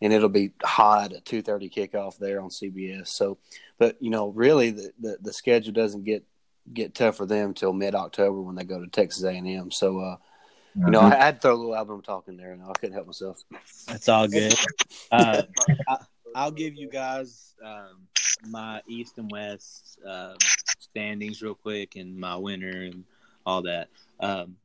and 0.00 0.12
it'll 0.12 0.28
be 0.28 0.52
hot 0.62 1.12
at 1.12 1.24
two 1.24 1.42
thirty 1.42 1.68
kickoff 1.68 2.18
there 2.18 2.40
on 2.40 2.50
CBS. 2.50 3.08
So, 3.08 3.38
but 3.78 3.96
you 4.00 4.10
know, 4.10 4.28
really, 4.28 4.70
the, 4.70 4.92
the 5.00 5.18
the 5.20 5.32
schedule 5.32 5.72
doesn't 5.72 6.04
get 6.04 6.24
get 6.72 6.94
tough 6.94 7.16
for 7.16 7.26
them 7.26 7.50
until 7.50 7.72
mid 7.72 7.94
October 7.94 8.40
when 8.40 8.54
they 8.54 8.64
go 8.64 8.80
to 8.80 8.86
Texas 8.86 9.24
A 9.24 9.30
and 9.30 9.48
M. 9.48 9.70
So, 9.70 10.00
uh, 10.00 10.16
you 10.76 10.90
know, 10.90 11.00
I, 11.00 11.12
I 11.12 11.24
had 11.24 11.36
to 11.36 11.40
throw 11.40 11.54
a 11.54 11.56
little 11.56 11.76
album 11.76 12.02
talk 12.02 12.28
in 12.28 12.36
there, 12.36 12.52
and 12.52 12.62
I 12.62 12.72
couldn't 12.72 12.94
help 12.94 13.06
myself. 13.06 13.42
That's 13.86 14.08
all 14.08 14.28
good. 14.28 14.54
Uh, 15.10 15.42
I, 15.88 15.96
I'll 16.34 16.52
give 16.52 16.74
you 16.74 16.88
guys 16.88 17.54
um, 17.64 18.06
my 18.48 18.80
East 18.86 19.18
and 19.18 19.30
West 19.30 19.98
um, 20.06 20.36
standings 20.78 21.42
real 21.42 21.54
quick 21.54 21.96
and 21.96 22.16
my 22.16 22.36
winner 22.36 22.82
and 22.82 23.04
all 23.44 23.62
that. 23.62 23.88
Um, 24.20 24.56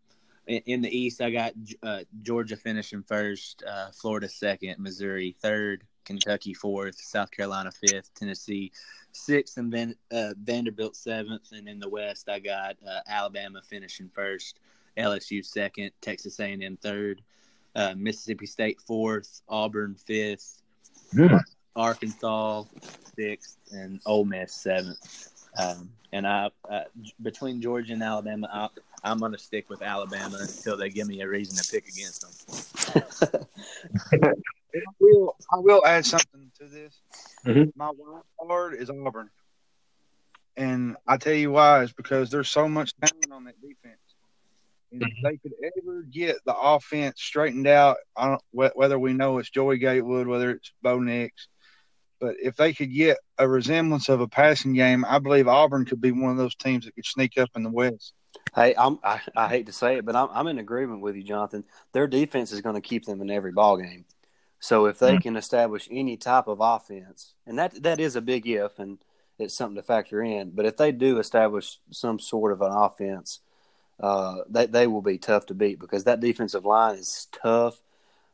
in, 0.48 0.82
the 0.82 0.98
East, 0.98 1.22
I 1.22 1.32
got 1.32 1.54
uh, 1.84 2.00
Georgia 2.22 2.56
finishing 2.56 3.04
first, 3.04 3.64
uh, 3.68 3.92
Florida 3.92 4.30
second, 4.30 4.80
Missouri 4.80 5.36
third, 5.42 5.84
Kentucky 6.04 6.54
fourth, 6.54 7.00
South 7.00 7.32
Carolina 7.32 7.72
fifth, 7.72 8.14
Tennessee 8.14 8.72
sixth, 9.12 9.58
and 9.58 9.72
Van, 9.72 9.96
uh, 10.12 10.34
Vanderbilt 10.44 10.96
seventh. 10.96 11.52
And 11.52 11.68
in 11.68 11.80
the 11.80 11.90
West, 11.90 12.30
I 12.30 12.40
got 12.40 12.76
uh, 12.88 13.00
Alabama 13.08 13.62
finishing 13.64 14.10
first, 14.14 14.60
LSU 14.98 15.44
second, 15.44 15.92
Texas 16.02 16.40
A&M 16.40 16.78
third, 16.78 17.22
uh, 17.76 17.94
Mississippi 17.98 18.46
State 18.46 18.80
fourth, 18.82 19.42
Auburn 19.50 19.96
fifth, 19.96 20.62
Hmm. 21.12 21.38
Arkansas 21.76 22.64
sixth, 23.18 23.58
and 23.72 24.00
Ole 24.06 24.26
Miss 24.26 24.54
seventh. 24.54 25.35
Um, 25.58 25.90
and 26.12 26.26
I, 26.28 26.50
uh, 26.70 26.84
between 27.22 27.62
Georgia 27.62 27.94
and 27.94 28.04
Alabama, 28.04 28.50
I, 28.52 28.70
I'm 29.10 29.20
going 29.20 29.32
to 29.34 29.38
stick 29.38 29.70
with 29.70 29.82
Alabama 29.82 30.38
until 30.40 30.78
they 30.78 30.90
give 30.90 31.08
me 31.08 31.22
a 31.22 31.28
reason 31.28 31.56
to 31.58 31.72
pick 31.72 31.88
against 31.88 32.22
them. 32.22 33.46
I 34.76 34.92
will 35.00 35.36
I 35.52 35.58
will 35.58 35.86
add 35.86 36.06
something 36.06 36.52
to 36.60 36.66
this. 36.66 37.00
Mhm. 37.46 37.72
My 37.76 37.92
wild 37.96 38.24
card 38.42 38.76
is 38.76 38.90
Auburn. 38.90 39.30
And 40.58 40.96
I 41.08 41.18
tell 41.18 41.34
you 41.34 41.52
why 41.52 41.84
is 41.84 41.92
because 41.94 42.30
there's 42.30 42.50
so 42.50 42.68
much 42.68 42.94
talent 43.02 43.32
on 43.32 43.44
that 43.46 43.60
defense. 43.62 44.00
And 44.92 45.02
if 45.04 45.10
they 45.24 45.38
could 45.38 45.54
ever 45.78 46.04
get 46.04 46.38
the 46.46 46.56
offense 46.56 47.22
straightened 47.22 47.68
out, 47.68 47.98
I 48.16 48.28
don't, 48.30 48.42
whether 48.52 48.98
we 48.98 49.14
know 49.14 49.38
it's 49.40 49.50
Joey 49.50 49.78
Gatewood, 49.78 50.28
whether 50.28 50.52
it's 50.52 50.72
Bo 50.82 51.00
Nix, 51.00 51.48
but 52.20 52.36
if 52.42 52.56
they 52.56 52.74
could 52.74 52.94
get 52.94 53.18
a 53.38 53.48
resemblance 53.48 54.10
of 54.10 54.22
a 54.22 54.28
passing 54.28 54.74
game, 54.74 55.06
I 55.08 55.20
believe 55.20 55.48
Auburn 55.48 55.86
could 55.86 56.02
be 56.02 56.12
one 56.12 56.32
of 56.32 56.38
those 56.38 56.56
teams 56.56 56.86
that 56.86 56.96
could 56.96 57.06
sneak 57.06 57.38
up 57.38 57.50
in 57.56 57.64
the 57.64 57.70
West. 57.70 58.14
Hey, 58.54 58.74
I'm, 58.78 59.00
I, 59.04 59.22
I 59.36 59.48
hate 59.48 59.66
to 59.66 59.74
say 59.74 59.98
it, 59.98 60.06
but 60.06 60.16
I'm, 60.16 60.30
I'm 60.32 60.48
in 60.48 60.60
agreement 60.60 61.02
with 61.02 61.16
you, 61.16 61.24
Jonathan. 61.24 61.64
Their 61.94 62.08
defense 62.08 62.52
is 62.52 62.62
going 62.62 62.76
to 62.76 62.82
keep 62.82 63.06
them 63.06 63.22
in 63.22 63.30
every 63.30 63.52
ball 63.52 63.78
game. 63.78 64.06
So 64.60 64.86
if 64.86 65.00
they 65.00 65.12
mm-hmm. 65.12 65.20
can 65.20 65.36
establish 65.36 65.88
any 65.92 66.18
type 66.18 66.48
of 66.48 66.60
offense, 66.62 67.34
and 67.46 67.60
that 67.60 67.84
that 67.84 68.00
is 68.00 68.16
a 68.16 68.22
big 68.22 68.48
if, 68.48 68.80
and 68.80 68.98
it's 69.38 69.54
something 69.54 69.76
to 69.76 69.84
factor 69.84 70.24
in. 70.24 70.52
But 70.52 70.66
if 70.66 70.78
they 70.78 70.92
do 70.92 71.20
establish 71.20 71.80
some 71.92 72.20
sort 72.20 72.52
of 72.52 72.62
an 72.62 72.72
offense, 72.72 73.42
uh, 74.00 74.38
they 74.50 74.66
they 74.66 74.88
will 74.88 75.02
be 75.02 75.18
tough 75.18 75.46
to 75.48 75.54
beat 75.54 75.80
because 75.80 76.06
that 76.06 76.20
defensive 76.20 76.66
line 76.66 76.96
is 76.96 77.28
tough. 77.32 77.80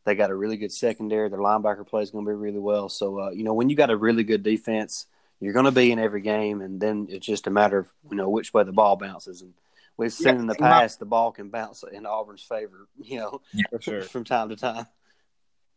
They 0.05 0.15
got 0.15 0.31
a 0.31 0.35
really 0.35 0.57
good 0.57 0.71
secondary. 0.71 1.29
Their 1.29 1.39
linebacker 1.39 1.87
play 1.87 2.01
is 2.01 2.11
going 2.11 2.25
to 2.25 2.31
be 2.31 2.35
really 2.35 2.59
well. 2.59 2.89
So 2.89 3.19
uh, 3.19 3.31
you 3.31 3.43
know 3.43 3.53
when 3.53 3.69
you 3.69 3.75
got 3.75 3.89
a 3.89 3.97
really 3.97 4.23
good 4.23 4.43
defense, 4.43 5.05
you're 5.39 5.53
going 5.53 5.65
to 5.65 5.71
be 5.71 5.91
in 5.91 5.99
every 5.99 6.21
game, 6.21 6.61
and 6.61 6.79
then 6.79 7.07
it's 7.09 7.25
just 7.25 7.47
a 7.47 7.51
matter 7.51 7.79
of 7.79 7.91
you 8.09 8.15
know 8.15 8.29
which 8.29 8.53
way 8.53 8.63
the 8.63 8.71
ball 8.71 8.95
bounces. 8.95 9.41
And 9.41 9.53
we've 9.97 10.13
seen 10.13 10.35
yeah, 10.35 10.39
in 10.41 10.47
the 10.47 10.55
past 10.55 10.99
my, 10.99 11.05
the 11.05 11.09
ball 11.09 11.31
can 11.31 11.49
bounce 11.49 11.83
in 11.91 12.05
Auburn's 12.05 12.43
favor. 12.43 12.87
You 13.03 13.19
know, 13.19 13.41
yeah, 13.53 13.63
sure. 13.79 14.01
from 14.03 14.23
time 14.23 14.49
to 14.49 14.55
time. 14.55 14.85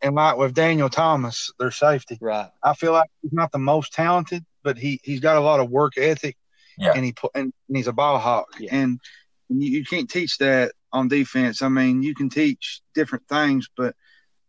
And 0.03 0.15
like 0.15 0.37
with 0.37 0.55
Daniel 0.55 0.91
Thomas, 0.91 1.51
their 1.59 1.71
safety, 1.71 2.19
right? 2.21 2.51
I 2.63 2.75
feel 2.75 2.93
like 2.93 3.09
he's 3.23 3.33
not 3.33 3.53
the 3.53 3.59
most 3.59 3.93
talented, 3.93 4.45
but 4.63 4.77
he 4.77 5.01
he's 5.03 5.21
got 5.21 5.37
a 5.37 5.41
lot 5.41 5.61
of 5.61 5.71
work 5.71 5.95
ethic, 5.97 6.37
yeah. 6.77 6.93
and 6.95 7.05
he 7.05 7.15
and, 7.35 7.53
and 7.69 7.77
he's 7.77 7.89
a 7.89 7.93
ball 7.93 8.19
hawk, 8.19 8.49
yeah. 8.59 8.75
and 8.75 9.01
you, 9.49 9.79
you 9.79 9.85
can't 9.85 10.11
teach 10.11 10.37
that 10.39 10.73
on 10.93 11.09
defense. 11.09 11.63
I 11.63 11.69
mean, 11.69 12.03
you 12.03 12.15
can 12.15 12.29
teach 12.29 12.83
different 12.95 13.27
things, 13.29 13.69
but 13.77 13.95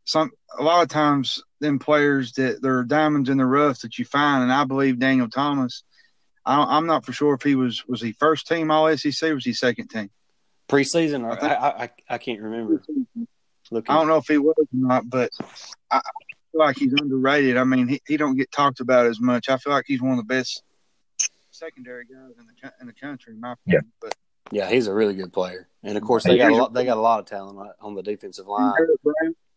some 0.06 0.32
a 0.58 0.64
lot 0.64 0.84
of 0.84 0.90
times 0.90 1.44
them 1.60 1.80
players 1.80 2.34
that 2.34 2.62
there 2.62 2.78
are 2.78 2.84
diamonds 2.84 3.30
in 3.30 3.38
the 3.38 3.46
rough 3.46 3.82
that 3.82 4.00
you 4.00 4.06
find, 4.06 4.44
and 4.44 4.54
I 4.54 4.64
believe 4.64 5.00
Daniel 5.00 5.30
Thomas. 5.30 5.84
I, 6.48 6.78
am 6.78 6.86
not 6.86 7.04
for 7.04 7.12
sure 7.12 7.34
if 7.34 7.42
he 7.42 7.56
was 7.56 7.86
was 7.88 8.02
he 8.02 8.12
first 8.14 8.48
team 8.48 8.70
All 8.70 8.96
SEC 8.96 9.30
or 9.30 9.36
was 9.36 9.46
he 9.46 9.54
second 9.54 9.88
team 9.88 10.12
preseason 10.68 11.24
or 11.24 11.44
I, 11.44 11.48
I, 11.48 11.84
I, 11.84 11.90
I 12.10 12.18
can't 12.18 12.42
remember. 12.42 12.82
Looking. 13.72 13.92
I 13.92 13.98
don't 13.98 14.08
know 14.08 14.18
if 14.18 14.28
he 14.28 14.38
was 14.38 14.54
or 14.58 14.66
not, 14.72 15.10
but 15.10 15.32
I, 15.90 15.98
I 15.98 16.02
feel 16.52 16.60
like 16.60 16.78
he's 16.78 16.94
underrated. 16.94 17.58
I 17.58 17.64
mean, 17.64 17.88
he, 17.88 18.02
he 18.08 18.16
don't 18.16 18.36
get 18.36 18.52
talked 18.52 18.80
about 18.80 19.08
as 19.08 19.20
much. 19.20 19.50
I 19.50 19.58
feel 19.58 19.74
like 19.74 19.86
he's 19.88 20.02
one 20.02 20.12
of 20.12 20.18
the 20.18 20.24
best 20.24 20.62
secondary 21.50 22.06
guys 22.06 22.34
in 22.38 22.46
the 22.46 22.74
in 22.80 22.88
the 22.88 22.94
country, 22.94 23.34
in 23.34 23.40
my 23.40 23.54
opinion. 23.54 23.84
Yeah. 23.84 23.90
But 24.00 24.16
yeah, 24.52 24.70
he's 24.70 24.86
a 24.86 24.94
really 24.94 25.16
good 25.16 25.34
player, 25.34 25.68
and 25.84 25.98
of 25.98 26.04
course 26.04 26.26
they 26.26 26.38
got 26.38 26.52
a 26.52 26.56
lot. 26.56 26.74
They 26.74 26.86
got 26.86 26.98
a 26.98 27.02
lot 27.02 27.20
of 27.20 27.26
talent 27.26 27.72
on 27.82 27.96
the 27.96 28.04
defensive 28.04 28.46
line. 28.46 28.74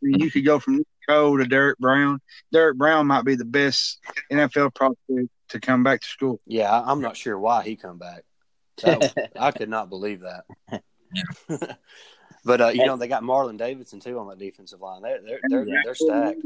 Brown, 0.00 0.20
you 0.20 0.30
could 0.30 0.44
go 0.44 0.58
from 0.58 0.84
Cole 1.08 1.38
to 1.38 1.46
Derrick 1.46 1.78
Brown. 1.78 2.20
Derrick 2.52 2.76
Brown 2.76 3.06
might 3.06 3.24
be 3.24 3.34
the 3.34 3.44
best 3.44 4.00
NFL 4.30 4.74
prospect 4.74 5.28
to 5.48 5.60
come 5.60 5.82
back 5.82 6.00
to 6.00 6.06
school. 6.06 6.40
Yeah, 6.46 6.80
I'm 6.80 7.00
not 7.00 7.16
sure 7.16 7.38
why 7.38 7.64
he 7.64 7.76
come 7.76 7.98
back. 7.98 8.24
Was, 8.84 9.14
I 9.38 9.50
could 9.50 9.68
not 9.68 9.88
believe 9.88 10.20
that. 10.20 10.44
but 12.44 12.60
uh, 12.60 12.68
you 12.68 12.86
know 12.86 12.96
they 12.96 13.08
got 13.08 13.22
Marlon 13.22 13.58
Davidson 13.58 14.00
too 14.00 14.18
on 14.18 14.28
that 14.28 14.38
defensive 14.38 14.80
line. 14.80 15.02
They're 15.02 15.20
they're 15.22 15.40
they're, 15.48 15.82
they're 15.84 15.94
stacked. 15.94 16.40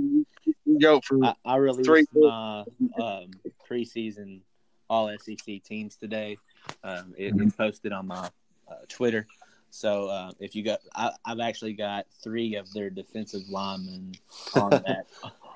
Go 0.81 1.01
for 1.01 1.25
I, 1.25 1.35
I 1.45 1.57
released 1.57 1.87
three. 1.87 2.07
my 2.15 2.65
um, 2.99 3.31
preseason 3.69 4.41
All 4.89 5.15
SEC 5.19 5.63
teams 5.63 5.97
today. 5.97 6.39
Um, 6.83 7.15
it, 7.19 7.35
it's 7.37 7.57
posted 7.57 7.93
on 7.93 8.07
my 8.07 8.31
uh, 8.69 8.75
Twitter. 8.89 9.27
So 9.75 10.09
uh, 10.09 10.33
if 10.39 10.55
you 10.55 10.63
got, 10.63 10.81
I, 10.95 11.13
have 11.25 11.41
actually 11.41 11.73
got 11.73 12.05
three 12.23 12.57
of 12.57 12.71
their 12.75 12.91
defensive 12.91 13.49
linemen 13.49 14.13
on 14.55 14.71
that 14.71 15.07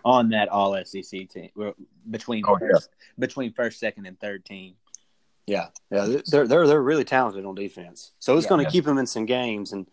on 0.07 0.31
that 0.31 0.49
All 0.49 0.75
SEC 0.85 1.29
team 1.29 1.51
between 2.11 2.43
oh, 2.49 2.57
first, 2.59 2.89
yeah. 2.91 3.05
between 3.19 3.53
first, 3.53 3.79
second, 3.79 4.07
and 4.07 4.19
third 4.19 4.47
team. 4.47 4.75
Yeah, 5.47 5.67
yeah, 5.91 6.17
they're 6.27 6.47
they're 6.47 6.67
they're 6.67 6.83
really 6.83 7.05
talented 7.05 7.45
on 7.45 7.55
defense. 7.55 8.13
So 8.19 8.39
it's 8.39 8.47
yeah, 8.47 8.49
going 8.49 8.59
to 8.61 8.65
yeah. 8.65 8.71
keep 8.71 8.87
them 8.87 8.97
in 8.97 9.07
some 9.07 9.27
games, 9.27 9.73
and 9.73 9.87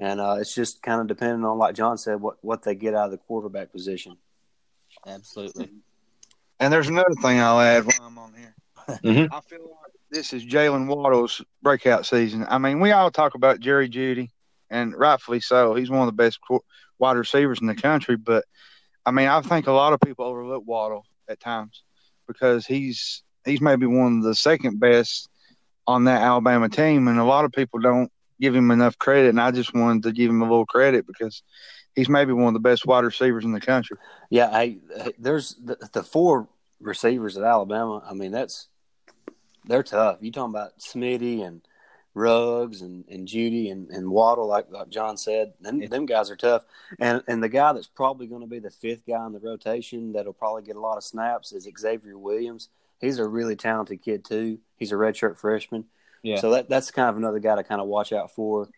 and 0.00 0.20
uh, 0.20 0.36
it's 0.40 0.52
just 0.52 0.82
kind 0.82 1.00
of 1.00 1.06
depending 1.06 1.44
on, 1.44 1.56
like 1.56 1.76
John 1.76 1.96
said, 1.96 2.20
what 2.20 2.38
what 2.42 2.64
they 2.64 2.74
get 2.74 2.92
out 2.92 3.04
of 3.04 3.10
the 3.12 3.18
quarterback 3.18 3.70
position. 3.70 4.16
Absolutely. 5.06 5.70
And 6.58 6.72
there's 6.72 6.88
another 6.88 7.14
thing 7.22 7.38
I'll 7.38 7.60
add 7.60 7.84
while 7.84 8.08
I'm 8.08 8.18
on 8.18 8.34
here. 8.34 8.54
Mm-hmm. 8.88 9.32
I 9.32 9.40
feel 9.42 9.60
like 9.60 9.92
this 10.14 10.32
is 10.32 10.46
Jaylen 10.46 10.86
Waddle's 10.86 11.42
breakout 11.60 12.06
season. 12.06 12.46
I 12.48 12.58
mean, 12.58 12.78
we 12.78 12.92
all 12.92 13.10
talk 13.10 13.34
about 13.34 13.58
Jerry 13.58 13.88
Jeudy, 13.88 14.30
and 14.70 14.94
rightfully 14.96 15.40
so. 15.40 15.74
He's 15.74 15.90
one 15.90 16.02
of 16.02 16.06
the 16.06 16.12
best 16.12 16.38
wide 17.00 17.16
receivers 17.16 17.60
in 17.60 17.66
the 17.66 17.74
country. 17.74 18.16
But 18.16 18.44
I 19.04 19.10
mean, 19.10 19.26
I 19.26 19.40
think 19.42 19.66
a 19.66 19.72
lot 19.72 19.92
of 19.92 20.00
people 20.00 20.24
overlook 20.24 20.62
Waddle 20.64 21.04
at 21.28 21.40
times 21.40 21.82
because 22.28 22.64
he's 22.64 23.24
he's 23.44 23.60
maybe 23.60 23.86
one 23.86 24.18
of 24.18 24.22
the 24.22 24.36
second 24.36 24.78
best 24.78 25.28
on 25.86 26.04
that 26.04 26.22
Alabama 26.22 26.68
team, 26.68 27.08
and 27.08 27.18
a 27.18 27.24
lot 27.24 27.44
of 27.44 27.50
people 27.50 27.80
don't 27.80 28.10
give 28.40 28.54
him 28.54 28.70
enough 28.70 28.96
credit. 28.98 29.30
And 29.30 29.40
I 29.40 29.50
just 29.50 29.74
wanted 29.74 30.04
to 30.04 30.12
give 30.12 30.30
him 30.30 30.42
a 30.42 30.48
little 30.48 30.66
credit 30.66 31.08
because 31.08 31.42
he's 31.96 32.08
maybe 32.08 32.32
one 32.32 32.48
of 32.48 32.54
the 32.54 32.60
best 32.60 32.86
wide 32.86 33.04
receivers 33.04 33.44
in 33.44 33.52
the 33.52 33.60
country. 33.60 33.96
Yeah, 34.30 34.66
there's 35.18 35.56
the, 35.56 35.76
the 35.92 36.04
four 36.04 36.48
receivers 36.80 37.36
at 37.36 37.42
Alabama. 37.42 38.00
I 38.08 38.14
mean, 38.14 38.30
that's 38.30 38.68
they're 39.64 39.82
tough. 39.82 40.18
You 40.20 40.30
talking 40.30 40.54
about 40.54 40.78
Smitty 40.78 41.46
and 41.46 41.62
Ruggs 42.14 42.80
and, 42.80 43.04
and 43.08 43.26
Jeudy 43.26 43.72
and, 43.72 43.90
and 43.90 44.08
Waddle, 44.08 44.46
like, 44.46 44.70
like 44.70 44.88
John 44.88 45.16
said, 45.16 45.54
them, 45.60 45.80
them 45.80 46.06
guys 46.06 46.30
are 46.30 46.36
tough. 46.36 46.64
And 46.98 47.22
and 47.26 47.42
the 47.42 47.48
guy 47.48 47.72
that's 47.72 47.88
probably 47.88 48.26
going 48.26 48.42
to 48.42 48.46
be 48.46 48.60
the 48.60 48.70
fifth 48.70 49.02
guy 49.06 49.26
in 49.26 49.32
the 49.32 49.40
rotation 49.40 50.12
that'll 50.12 50.32
probably 50.32 50.62
get 50.62 50.76
a 50.76 50.80
lot 50.80 50.96
of 50.96 51.04
snaps 51.04 51.52
is 51.52 51.68
Xavier 51.78 52.16
Williams. 52.16 52.68
He's 53.00 53.18
a 53.18 53.26
really 53.26 53.56
talented 53.56 54.02
kid 54.02 54.24
too. 54.24 54.58
He's 54.76 54.92
a 54.92 54.96
redshirt 54.96 55.36
freshman. 55.36 55.86
Yeah. 56.22 56.36
So 56.36 56.52
that 56.52 56.68
that's 56.68 56.90
kind 56.90 57.10
of 57.10 57.16
another 57.16 57.40
guy 57.40 57.56
to 57.56 57.64
kind 57.64 57.80
of 57.80 57.88
watch 57.88 58.12
out 58.12 58.30
for. 58.30 58.68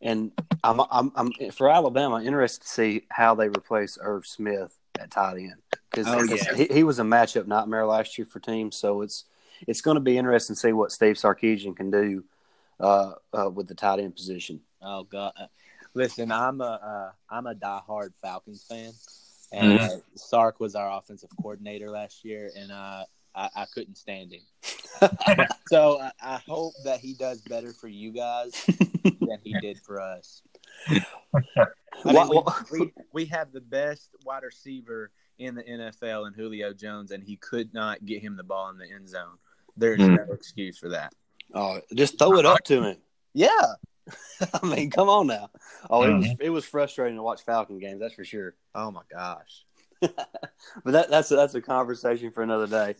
And 0.00 0.32
I'm 0.62 0.80
I'm, 0.90 1.12
I'm 1.16 1.32
for 1.52 1.70
Alabama 1.70 2.22
interested 2.22 2.62
to 2.62 2.68
see 2.68 3.02
how 3.08 3.34
they 3.34 3.48
replace 3.48 3.98
Irv 4.00 4.26
Smith 4.26 4.76
at 5.00 5.10
tight 5.10 5.38
end 5.38 5.54
because 5.90 6.06
oh, 6.08 6.22
yeah. 6.22 6.54
he, 6.54 6.66
he 6.66 6.84
was 6.84 6.98
a 6.98 7.02
matchup 7.02 7.46
nightmare 7.46 7.86
last 7.86 8.18
year 8.18 8.26
for 8.26 8.38
teams. 8.38 8.76
So 8.76 9.00
it's 9.00 9.24
it's 9.66 9.80
going 9.80 9.96
to 9.96 10.00
be 10.00 10.18
interesting 10.18 10.54
to 10.54 10.60
see 10.60 10.72
what 10.72 10.92
Steve 10.92 11.16
Sarkisian 11.16 11.76
can 11.76 11.90
do 11.90 12.24
uh, 12.80 13.12
uh, 13.32 13.50
with 13.50 13.68
the 13.68 13.74
tight 13.74 14.00
end 14.00 14.14
position. 14.14 14.60
Oh 14.82 15.04
God, 15.04 15.32
listen, 15.94 16.32
I'm 16.32 16.60
a 16.60 17.12
am 17.30 17.46
uh, 17.46 17.50
a 17.50 17.54
diehard 17.54 18.12
Falcons 18.20 18.64
fan, 18.68 18.92
and 19.52 19.78
mm-hmm. 19.78 19.98
Sark 20.16 20.60
was 20.60 20.74
our 20.74 20.98
offensive 20.98 21.30
coordinator 21.40 21.90
last 21.90 22.24
year, 22.24 22.50
and 22.56 22.72
uh, 22.72 23.04
I, 23.34 23.48
I 23.54 23.66
couldn't 23.72 23.96
stand 23.96 24.32
him. 24.32 24.42
so 25.68 26.00
I, 26.00 26.10
I, 26.20 26.40
hope 26.46 26.74
that 26.84 27.00
he 27.00 27.14
does 27.14 27.40
better 27.40 27.72
for 27.72 27.88
you 27.88 28.12
guys 28.12 28.52
than 29.02 29.38
he 29.42 29.58
did 29.60 29.78
for 29.78 30.00
us. 30.00 30.42
I 30.88 32.12
mean, 32.12 32.28
we, 32.28 32.42
we, 32.78 32.92
we 33.12 33.24
have 33.26 33.52
the 33.52 33.60
best 33.60 34.10
wide 34.24 34.42
receiver 34.44 35.10
in 35.38 35.54
the 35.54 35.62
NFL 35.62 36.26
in 36.28 36.34
Julio 36.34 36.72
Jones, 36.72 37.10
and 37.10 37.22
he 37.22 37.36
could 37.36 37.72
not 37.74 38.04
get 38.04 38.22
him 38.22 38.36
the 38.36 38.44
ball 38.44 38.70
in 38.70 38.78
the 38.78 38.90
end 38.90 39.08
zone. 39.08 39.38
There's 39.76 39.98
mm. 39.98 40.16
no 40.16 40.32
excuse 40.32 40.78
for 40.78 40.90
that. 40.90 41.12
Oh, 41.54 41.80
just 41.94 42.18
throw 42.18 42.38
it 42.38 42.46
up 42.46 42.62
to 42.64 42.82
him. 42.82 42.96
Yeah. 43.34 43.74
I 44.62 44.66
mean, 44.66 44.90
come 44.90 45.08
on 45.08 45.26
now. 45.26 45.50
Oh, 45.88 46.02
it 46.02 46.14
was 46.14 46.26
mm-hmm. 46.26 46.42
it 46.42 46.50
was 46.50 46.64
frustrating 46.64 47.16
to 47.16 47.22
watch 47.22 47.42
Falcon 47.42 47.78
games. 47.78 48.00
That's 48.00 48.14
for 48.14 48.24
sure. 48.24 48.54
Oh 48.74 48.90
my 48.90 49.02
gosh. 49.10 49.64
but 50.00 50.16
that, 50.84 51.10
that's 51.10 51.30
a, 51.30 51.36
that's 51.36 51.54
a 51.54 51.60
conversation 51.60 52.32
for 52.32 52.42
another 52.42 52.66
day. 52.66 52.96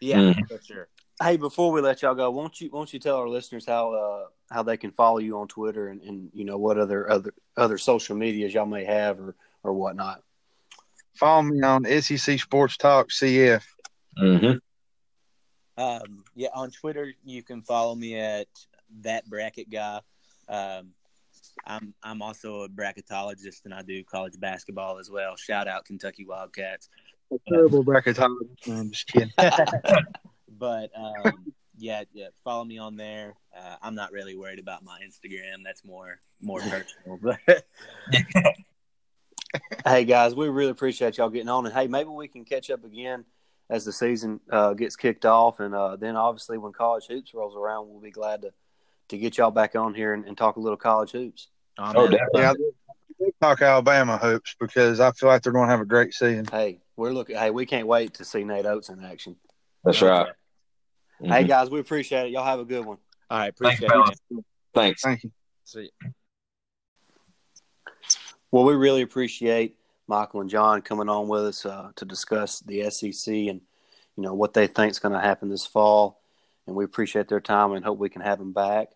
Yeah, 0.00 0.16
mm. 0.16 0.48
for 0.48 0.60
sure. 0.62 0.88
Hey, 1.22 1.36
before 1.36 1.72
we 1.72 1.80
let 1.80 2.02
y'all 2.02 2.14
go, 2.14 2.30
won't 2.30 2.60
you 2.60 2.70
won't 2.70 2.92
you 2.92 2.98
tell 2.98 3.16
our 3.16 3.28
listeners 3.28 3.66
how 3.66 3.92
uh, 3.92 4.26
how 4.50 4.62
they 4.62 4.76
can 4.76 4.92
follow 4.92 5.18
you 5.18 5.38
on 5.38 5.48
Twitter 5.48 5.88
and, 5.88 6.00
and 6.02 6.30
you 6.32 6.44
know 6.44 6.56
what 6.56 6.78
other 6.78 7.10
other 7.10 7.34
other 7.56 7.76
social 7.76 8.16
medias 8.16 8.54
y'all 8.54 8.66
may 8.66 8.84
have 8.84 9.20
or 9.20 9.34
or 9.62 9.72
whatnot. 9.72 10.22
Follow 11.14 11.42
me 11.42 11.60
on 11.62 11.84
SEC 12.00 12.38
Sports 12.38 12.76
Talk 12.76 13.08
CF. 13.08 13.64
Mm-hmm. 14.16 14.58
Um, 15.78 16.24
yeah, 16.34 16.48
on 16.54 16.72
Twitter 16.72 17.14
you 17.24 17.42
can 17.42 17.62
follow 17.62 17.94
me 17.94 18.18
at 18.18 18.48
that 19.02 19.28
bracket 19.30 19.70
guy. 19.70 20.00
Um, 20.48 20.90
I'm 21.66 21.94
I'm 22.02 22.20
also 22.20 22.62
a 22.62 22.68
bracketologist 22.68 23.64
and 23.64 23.72
I 23.72 23.82
do 23.82 24.02
college 24.02 24.38
basketball 24.40 24.98
as 24.98 25.08
well. 25.08 25.36
Shout 25.36 25.68
out 25.68 25.84
Kentucky 25.84 26.24
Wildcats. 26.26 26.88
A 27.32 27.36
terrible 27.48 27.84
bracketologist. 27.84 28.66
No, 28.66 28.74
I'm 28.74 28.90
just 28.90 29.06
kidding. 29.06 29.30
but 30.58 30.90
um, 30.96 31.52
yeah, 31.76 32.02
yeah, 32.12 32.28
follow 32.42 32.64
me 32.64 32.78
on 32.78 32.96
there. 32.96 33.34
Uh, 33.56 33.76
I'm 33.80 33.94
not 33.94 34.10
really 34.10 34.34
worried 34.34 34.58
about 34.58 34.82
my 34.82 34.98
Instagram. 35.06 35.62
That's 35.64 35.84
more 35.84 36.18
more 36.40 36.60
personal. 36.60 37.20
But 37.22 37.66
hey 39.86 40.04
guys, 40.04 40.34
we 40.34 40.48
really 40.48 40.70
appreciate 40.70 41.18
y'all 41.18 41.30
getting 41.30 41.48
on, 41.48 41.66
and 41.66 41.74
hey, 41.74 41.86
maybe 41.86 42.10
we 42.10 42.26
can 42.26 42.44
catch 42.44 42.68
up 42.68 42.84
again 42.84 43.24
as 43.70 43.84
the 43.84 43.92
season 43.92 44.40
uh, 44.50 44.74
gets 44.74 44.96
kicked 44.96 45.26
off, 45.26 45.60
and 45.60 45.74
uh, 45.74 45.96
then 45.96 46.16
obviously 46.16 46.58
when 46.58 46.72
college 46.72 47.06
hoops 47.06 47.34
rolls 47.34 47.56
around, 47.56 47.88
we'll 47.88 48.00
be 48.00 48.10
glad 48.10 48.42
to 48.42 48.52
to 49.08 49.18
get 49.18 49.38
y'all 49.38 49.50
back 49.50 49.74
on 49.74 49.94
here 49.94 50.12
and, 50.12 50.26
and 50.26 50.36
talk 50.36 50.56
a 50.56 50.60
little 50.60 50.76
college 50.76 51.12
hoops. 51.12 51.48
Oh, 51.78 52.08
definitely. 52.08 52.42
Yeah, 52.42 53.28
talk 53.40 53.62
Alabama 53.62 54.18
hoops 54.18 54.54
because 54.60 55.00
I 55.00 55.12
feel 55.12 55.28
like 55.28 55.42
they're 55.42 55.52
going 55.52 55.66
to 55.66 55.70
have 55.70 55.80
a 55.80 55.86
great 55.86 56.12
season. 56.12 56.44
Hey, 56.44 56.80
we're 56.96 57.12
looking. 57.12 57.36
Hey, 57.36 57.50
we 57.50 57.64
can't 57.66 57.86
wait 57.86 58.14
to 58.14 58.24
see 58.24 58.44
Nate 58.44 58.66
Oats 58.66 58.90
in 58.90 59.02
action. 59.02 59.36
That's 59.84 60.02
right. 60.02 60.26
Mm-hmm. 61.20 61.32
Hey 61.32 61.44
guys, 61.44 61.68
we 61.68 61.80
appreciate 61.80 62.26
it. 62.26 62.30
Y'all 62.30 62.44
have 62.44 62.60
a 62.60 62.64
good 62.64 62.84
one. 62.84 62.98
All 63.30 63.38
right, 63.38 63.48
appreciate 63.48 63.90
Thanks, 63.90 64.20
it. 64.30 64.44
Thanks. 64.74 65.02
Thank 65.02 65.24
you. 65.24 65.32
See 65.64 65.90
you. 66.02 66.10
Well, 68.52 68.64
we 68.64 68.74
really 68.74 69.02
appreciate 69.02 69.76
Michael 70.08 70.40
and 70.40 70.50
John 70.50 70.82
coming 70.82 71.08
on 71.08 71.28
with 71.28 71.44
us 71.44 71.66
uh, 71.66 71.90
to 71.96 72.04
discuss 72.04 72.60
the 72.60 72.90
SEC 72.90 73.32
and 73.32 73.60
you 74.16 74.22
know 74.24 74.34
what 74.34 74.54
they 74.54 74.66
think 74.66 74.90
is 74.90 74.98
going 74.98 75.12
to 75.12 75.20
happen 75.20 75.48
this 75.48 75.66
fall, 75.66 76.20
and 76.66 76.74
we 76.74 76.84
appreciate 76.84 77.28
their 77.28 77.40
time 77.40 77.72
and 77.72 77.84
hope 77.84 77.98
we 77.98 78.08
can 78.08 78.22
have 78.22 78.38
them 78.38 78.52
back. 78.52 78.88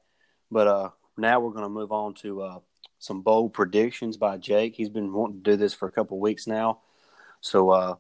But 0.51 0.67
uh, 0.67 0.89
now 1.17 1.39
we're 1.39 1.53
going 1.53 1.63
to 1.63 1.69
move 1.69 1.93
on 1.93 2.15
to 2.15 2.43
uh, 2.43 2.59
some 2.99 3.23
bold 3.23 3.53
predictions 3.53 4.17
by 4.17 4.39
Jake. 4.39 4.75
He's 4.75 4.89
been 4.89 5.13
wanting 5.13 5.43
to 5.43 5.51
do 5.51 5.57
this 5.57 5.75
for 5.75 5.87
a 5.87 5.93
couple 5.93 6.19
weeks 6.19 6.49
now, 6.49 6.81
so 7.41 7.71
uh, 7.71 7.95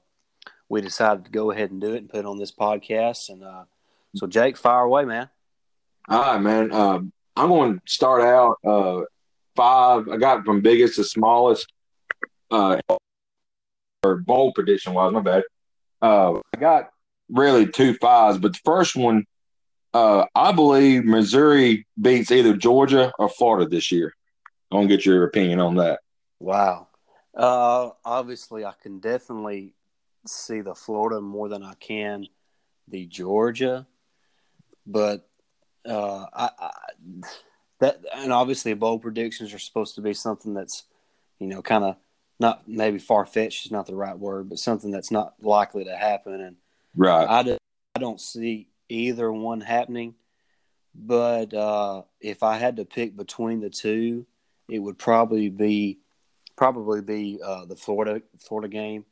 we 0.68 0.80
decided 0.80 1.26
to 1.26 1.30
go 1.30 1.50
ahead 1.50 1.70
and 1.70 1.80
do 1.80 1.94
it 1.94 1.98
and 1.98 2.08
put 2.08 2.20
it 2.20 2.26
on 2.26 2.38
this 2.38 2.50
podcast. 2.50 3.28
And 3.28 3.44
uh, 3.44 3.64
so, 4.16 4.26
Jake, 4.26 4.56
fire 4.56 4.82
away, 4.82 5.04
man. 5.04 5.28
All 6.08 6.20
right, 6.20 6.40
man. 6.40 6.72
Um, 6.72 7.12
I'm 7.36 7.48
going 7.48 7.74
to 7.74 7.80
start 7.86 8.22
out 8.22 8.56
uh, 8.64 9.02
five. 9.54 10.08
I 10.08 10.16
got 10.16 10.44
from 10.44 10.60
biggest 10.60 10.96
to 10.96 11.04
smallest, 11.04 11.72
uh, 12.52 12.78
or 14.04 14.16
bold 14.18 14.54
prediction 14.54 14.94
wise. 14.94 15.12
My 15.12 15.20
bad. 15.20 15.42
Uh, 16.00 16.40
I 16.54 16.58
got 16.58 16.90
really 17.28 17.66
two 17.66 17.94
fives, 17.94 18.38
but 18.38 18.52
the 18.52 18.60
first 18.64 18.94
one, 18.94 19.24
uh, 19.94 20.26
I 20.34 20.52
believe 20.52 21.04
Missouri 21.04 21.86
beats 22.00 22.30
either 22.30 22.56
Georgia 22.56 23.12
or 23.18 23.28
Florida 23.28 23.68
this 23.68 23.90
year. 23.90 24.14
I 24.70 24.76
want 24.76 24.88
to 24.88 24.96
get 24.96 25.06
your 25.06 25.24
opinion 25.24 25.60
on 25.60 25.76
that. 25.76 26.00
Wow. 26.40 26.88
Uh, 27.36 27.90
obviously, 28.04 28.64
I 28.64 28.72
can 28.82 28.98
definitely 28.98 29.74
see 30.26 30.60
the 30.60 30.74
Florida 30.74 31.20
more 31.20 31.48
than 31.48 31.62
I 31.62 31.74
can 31.74 32.26
the 32.88 33.06
Georgia, 33.06 33.86
but 34.86 35.28
uh, 35.88 36.26
I, 36.32 36.50
I 36.58 36.70
that 37.80 38.00
and 38.14 38.32
obviously 38.32 38.74
bold 38.74 39.02
predictions 39.02 39.52
are 39.52 39.58
supposed 39.58 39.94
to 39.96 40.00
be 40.00 40.14
something 40.14 40.54
that's 40.54 40.84
you 41.38 41.48
know 41.48 41.62
kind 41.62 41.84
of 41.84 41.96
not 42.42 42.68
maybe 42.68 42.98
far 42.98 43.24
fetched 43.24 43.64
is 43.64 43.72
not 43.72 43.86
the 43.86 43.94
right 43.94 44.18
word, 44.18 44.50
but 44.50 44.58
something 44.58 44.90
that's 44.90 45.10
not 45.10 45.34
likely 45.40 45.84
to 45.84 45.96
happen. 45.96 46.40
And 46.42 46.56
Right. 46.94 47.28
I, 47.28 47.42
do, 47.42 47.56
I 47.94 48.00
don't 48.00 48.20
see 48.20 48.68
either 48.88 49.32
one 49.32 49.60
happening. 49.60 50.14
But 50.94 51.54
uh, 51.54 52.02
if 52.20 52.42
I 52.42 52.58
had 52.58 52.76
to 52.76 52.84
pick 52.84 53.16
between 53.16 53.60
the 53.60 53.70
two, 53.70 54.26
it 54.68 54.78
would 54.78 54.98
probably 54.98 55.48
be 55.48 55.98
probably 56.54 57.00
be 57.00 57.40
uh, 57.42 57.64
the 57.64 57.76
Florida 57.76 58.20
Florida 58.38 58.68
game, 58.68 59.06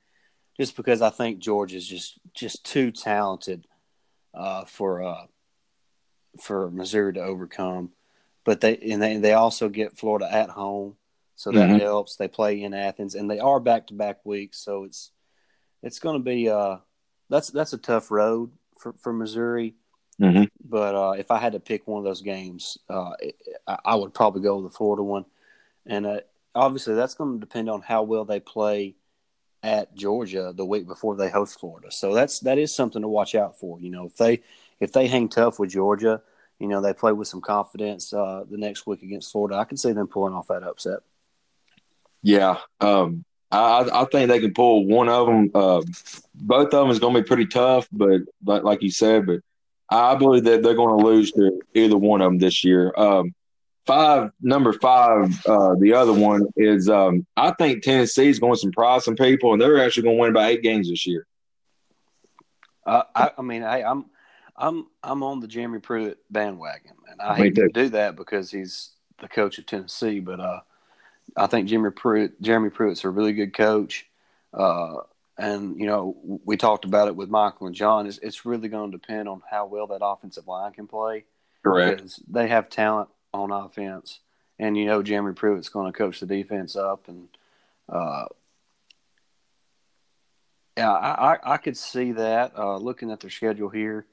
just 0.58 0.76
because 0.76 1.00
I 1.00 1.08
think 1.08 1.38
Georgia's 1.38 1.86
just 1.86 2.18
just 2.34 2.66
too 2.66 2.90
talented 2.90 3.66
uh, 4.34 4.66
for 4.66 5.02
uh, 5.02 5.26
for 6.38 6.70
Missouri 6.70 7.14
to 7.14 7.22
overcome. 7.22 7.92
But 8.44 8.60
they 8.60 8.76
and 8.76 9.00
they 9.00 9.16
they 9.16 9.32
also 9.32 9.70
get 9.70 9.96
Florida 9.96 10.30
at 10.30 10.50
home, 10.50 10.96
so 11.40 11.50
that 11.52 11.70
Mhm. 11.70 11.80
helps. 11.80 12.16
They 12.16 12.28
play 12.28 12.62
in 12.62 12.74
Athens, 12.74 13.14
and 13.14 13.30
they 13.30 13.38
are 13.38 13.60
back 13.60 13.86
to 13.86 13.94
back 13.94 14.24
weeks, 14.26 14.58
so 14.58 14.84
it's 14.84 15.10
it's 15.82 15.98
going 15.98 16.18
to 16.18 16.22
be 16.22 16.50
uh 16.50 16.76
that's 17.30 17.48
that's 17.48 17.72
a 17.72 17.78
tough 17.78 18.10
road 18.10 18.50
for 18.78 18.92
for 18.94 19.12
Missouri. 19.12 19.74
Mhm. 20.20 20.50
But 20.62 20.94
uh, 20.94 21.12
if 21.12 21.30
I 21.30 21.38
had 21.38 21.54
to 21.54 21.60
pick 21.60 21.86
one 21.88 21.98
of 21.98 22.04
those 22.04 22.20
games, 22.20 22.76
uh, 22.90 23.12
I, 23.66 23.78
I 23.86 23.94
would 23.94 24.12
probably 24.12 24.42
go 24.42 24.56
with 24.56 24.70
the 24.70 24.76
Florida 24.76 25.02
one, 25.02 25.24
and 25.86 26.04
uh, 26.06 26.20
obviously 26.54 26.94
that's 26.94 27.14
going 27.14 27.32
to 27.34 27.40
depend 27.40 27.70
on 27.70 27.80
how 27.80 28.02
well 28.02 28.26
they 28.26 28.40
play 28.40 28.94
at 29.62 29.94
Georgia 29.94 30.52
the 30.54 30.66
week 30.66 30.86
before 30.86 31.16
they 31.16 31.30
host 31.30 31.58
Florida. 31.58 31.90
So 31.90 32.12
that's 32.12 32.40
that 32.40 32.58
is 32.58 32.74
something 32.74 33.00
to 33.00 33.08
watch 33.08 33.34
out 33.34 33.58
for. 33.58 33.80
You 33.80 33.88
know, 33.90 34.04
if 34.06 34.16
they 34.16 34.42
if 34.78 34.92
they 34.92 35.06
hang 35.06 35.30
tough 35.30 35.58
with 35.58 35.70
Georgia, 35.70 36.20
you 36.58 36.68
know 36.68 36.82
they 36.82 36.92
play 36.92 37.12
with 37.12 37.28
some 37.28 37.40
confidence 37.40 38.12
uh, 38.12 38.44
the 38.50 38.58
next 38.58 38.86
week 38.86 39.02
against 39.02 39.32
Florida. 39.32 39.56
I 39.56 39.64
can 39.64 39.78
see 39.78 39.92
them 39.92 40.06
pulling 40.06 40.34
off 40.34 40.48
that 40.48 40.62
upset. 40.62 41.00
Yeah. 42.22 42.58
Um, 42.80 43.24
I, 43.50 43.88
I 43.92 44.04
think 44.06 44.28
they 44.28 44.40
can 44.40 44.54
pull 44.54 44.86
one 44.86 45.08
of 45.08 45.26
them. 45.26 45.50
Uh, 45.54 45.82
both 46.34 46.66
of 46.66 46.70
them 46.70 46.90
is 46.90 46.98
going 46.98 47.14
to 47.14 47.22
be 47.22 47.26
pretty 47.26 47.46
tough, 47.46 47.88
but 47.90 48.20
like, 48.44 48.62
like 48.62 48.82
you 48.82 48.90
said, 48.90 49.26
but 49.26 49.40
I 49.90 50.14
believe 50.14 50.44
that 50.44 50.62
they're 50.62 50.74
going 50.74 50.98
to 50.98 51.06
lose 51.06 51.32
to 51.32 51.60
either 51.74 51.96
one 51.96 52.20
of 52.20 52.26
them 52.26 52.38
this 52.38 52.62
year. 52.62 52.94
Um, 52.96 53.34
five, 53.86 54.30
number 54.40 54.72
five, 54.72 55.44
uh, 55.46 55.74
the 55.80 55.94
other 55.94 56.12
one 56.12 56.46
is 56.56 56.88
um, 56.88 57.26
I 57.36 57.50
think 57.52 57.82
Tennessee 57.82 58.28
is 58.28 58.38
going 58.38 58.54
to 58.54 58.60
surprise 58.60 59.04
some 59.04 59.16
people, 59.16 59.52
and 59.52 59.60
they're 59.60 59.84
actually 59.84 60.04
going 60.04 60.16
to 60.16 60.20
win 60.22 60.32
by 60.32 60.50
eight 60.50 60.62
games 60.62 60.88
this 60.88 61.06
year. 61.06 61.26
Uh, 62.86 63.02
I, 63.14 63.30
I 63.36 63.42
mean, 63.42 63.62
I, 63.64 63.82
I'm 63.82 64.06
I'm 64.56 64.86
I'm 65.02 65.22
on 65.22 65.40
the 65.40 65.48
Jeremy 65.48 65.80
Pruitt 65.80 66.18
bandwagon, 66.30 66.92
and 67.10 67.20
I 67.20 67.36
Me 67.36 67.44
hate 67.44 67.56
to 67.56 67.68
do 67.68 67.88
that 67.90 68.14
because 68.14 68.50
he's 68.50 68.90
the 69.20 69.28
coach 69.28 69.58
of 69.58 69.66
Tennessee. 69.66 70.20
But 70.20 70.38
uh, 70.38 70.60
I 71.36 71.46
think 71.46 71.68
Jeremy 71.68 71.90
Pruitt 71.90 72.40
Jeremy 72.40 72.70
Pruitt's 72.70 73.04
a 73.04 73.10
really 73.10 73.32
good 73.32 73.54
coach, 73.54 74.06
uh, 74.52 74.96
and 75.38 75.78
you 75.78 75.86
know 75.86 76.16
we 76.44 76.56
talked 76.56 76.84
about 76.84 77.08
it 77.08 77.16
with 77.16 77.28
Michael 77.28 77.66
and 77.66 77.76
John. 77.76 78.06
It's, 78.06 78.18
it's 78.18 78.44
really 78.44 78.68
going 78.68 78.90
to 78.90 78.98
depend 78.98 79.28
on 79.28 79.42
how 79.48 79.66
well 79.66 79.86
that 79.88 80.04
offensive 80.04 80.46
line 80.46 80.72
can 80.72 80.86
play 80.86 81.24
Correct. 81.62 81.98
because 81.98 82.22
they 82.28 82.48
have 82.48 82.68
talent 82.68 83.08
on 83.32 83.52
offense, 83.52 84.20
and 84.58 84.76
you 84.76 84.86
know 84.86 85.02
Jeremy 85.02 85.34
Pruitt's 85.34 85.68
going 85.68 85.90
to 85.90 85.96
coach 85.96 86.20
the 86.20 86.26
defense 86.26 86.76
up, 86.76 87.08
and 87.08 87.28
uh, 87.88 88.26
yeah, 90.76 90.92
I, 90.92 91.32
I, 91.32 91.38
I 91.54 91.56
could 91.56 91.76
see 91.76 92.12
that. 92.12 92.56
Uh, 92.56 92.76
looking 92.76 93.10
at 93.10 93.20
their 93.20 93.30
schedule 93.30 93.68
here, 93.68 94.06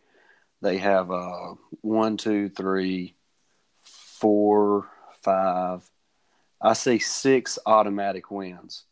they 0.61 0.77
have 0.77 1.11
uh, 1.11 1.55
one, 1.81 2.17
two, 2.17 2.49
three, 2.49 3.15
four, 3.83 4.89
five. 5.21 5.89
I 6.61 6.73
see 6.73 6.99
six 6.99 7.59
automatic 7.65 8.31
wins, 8.31 8.83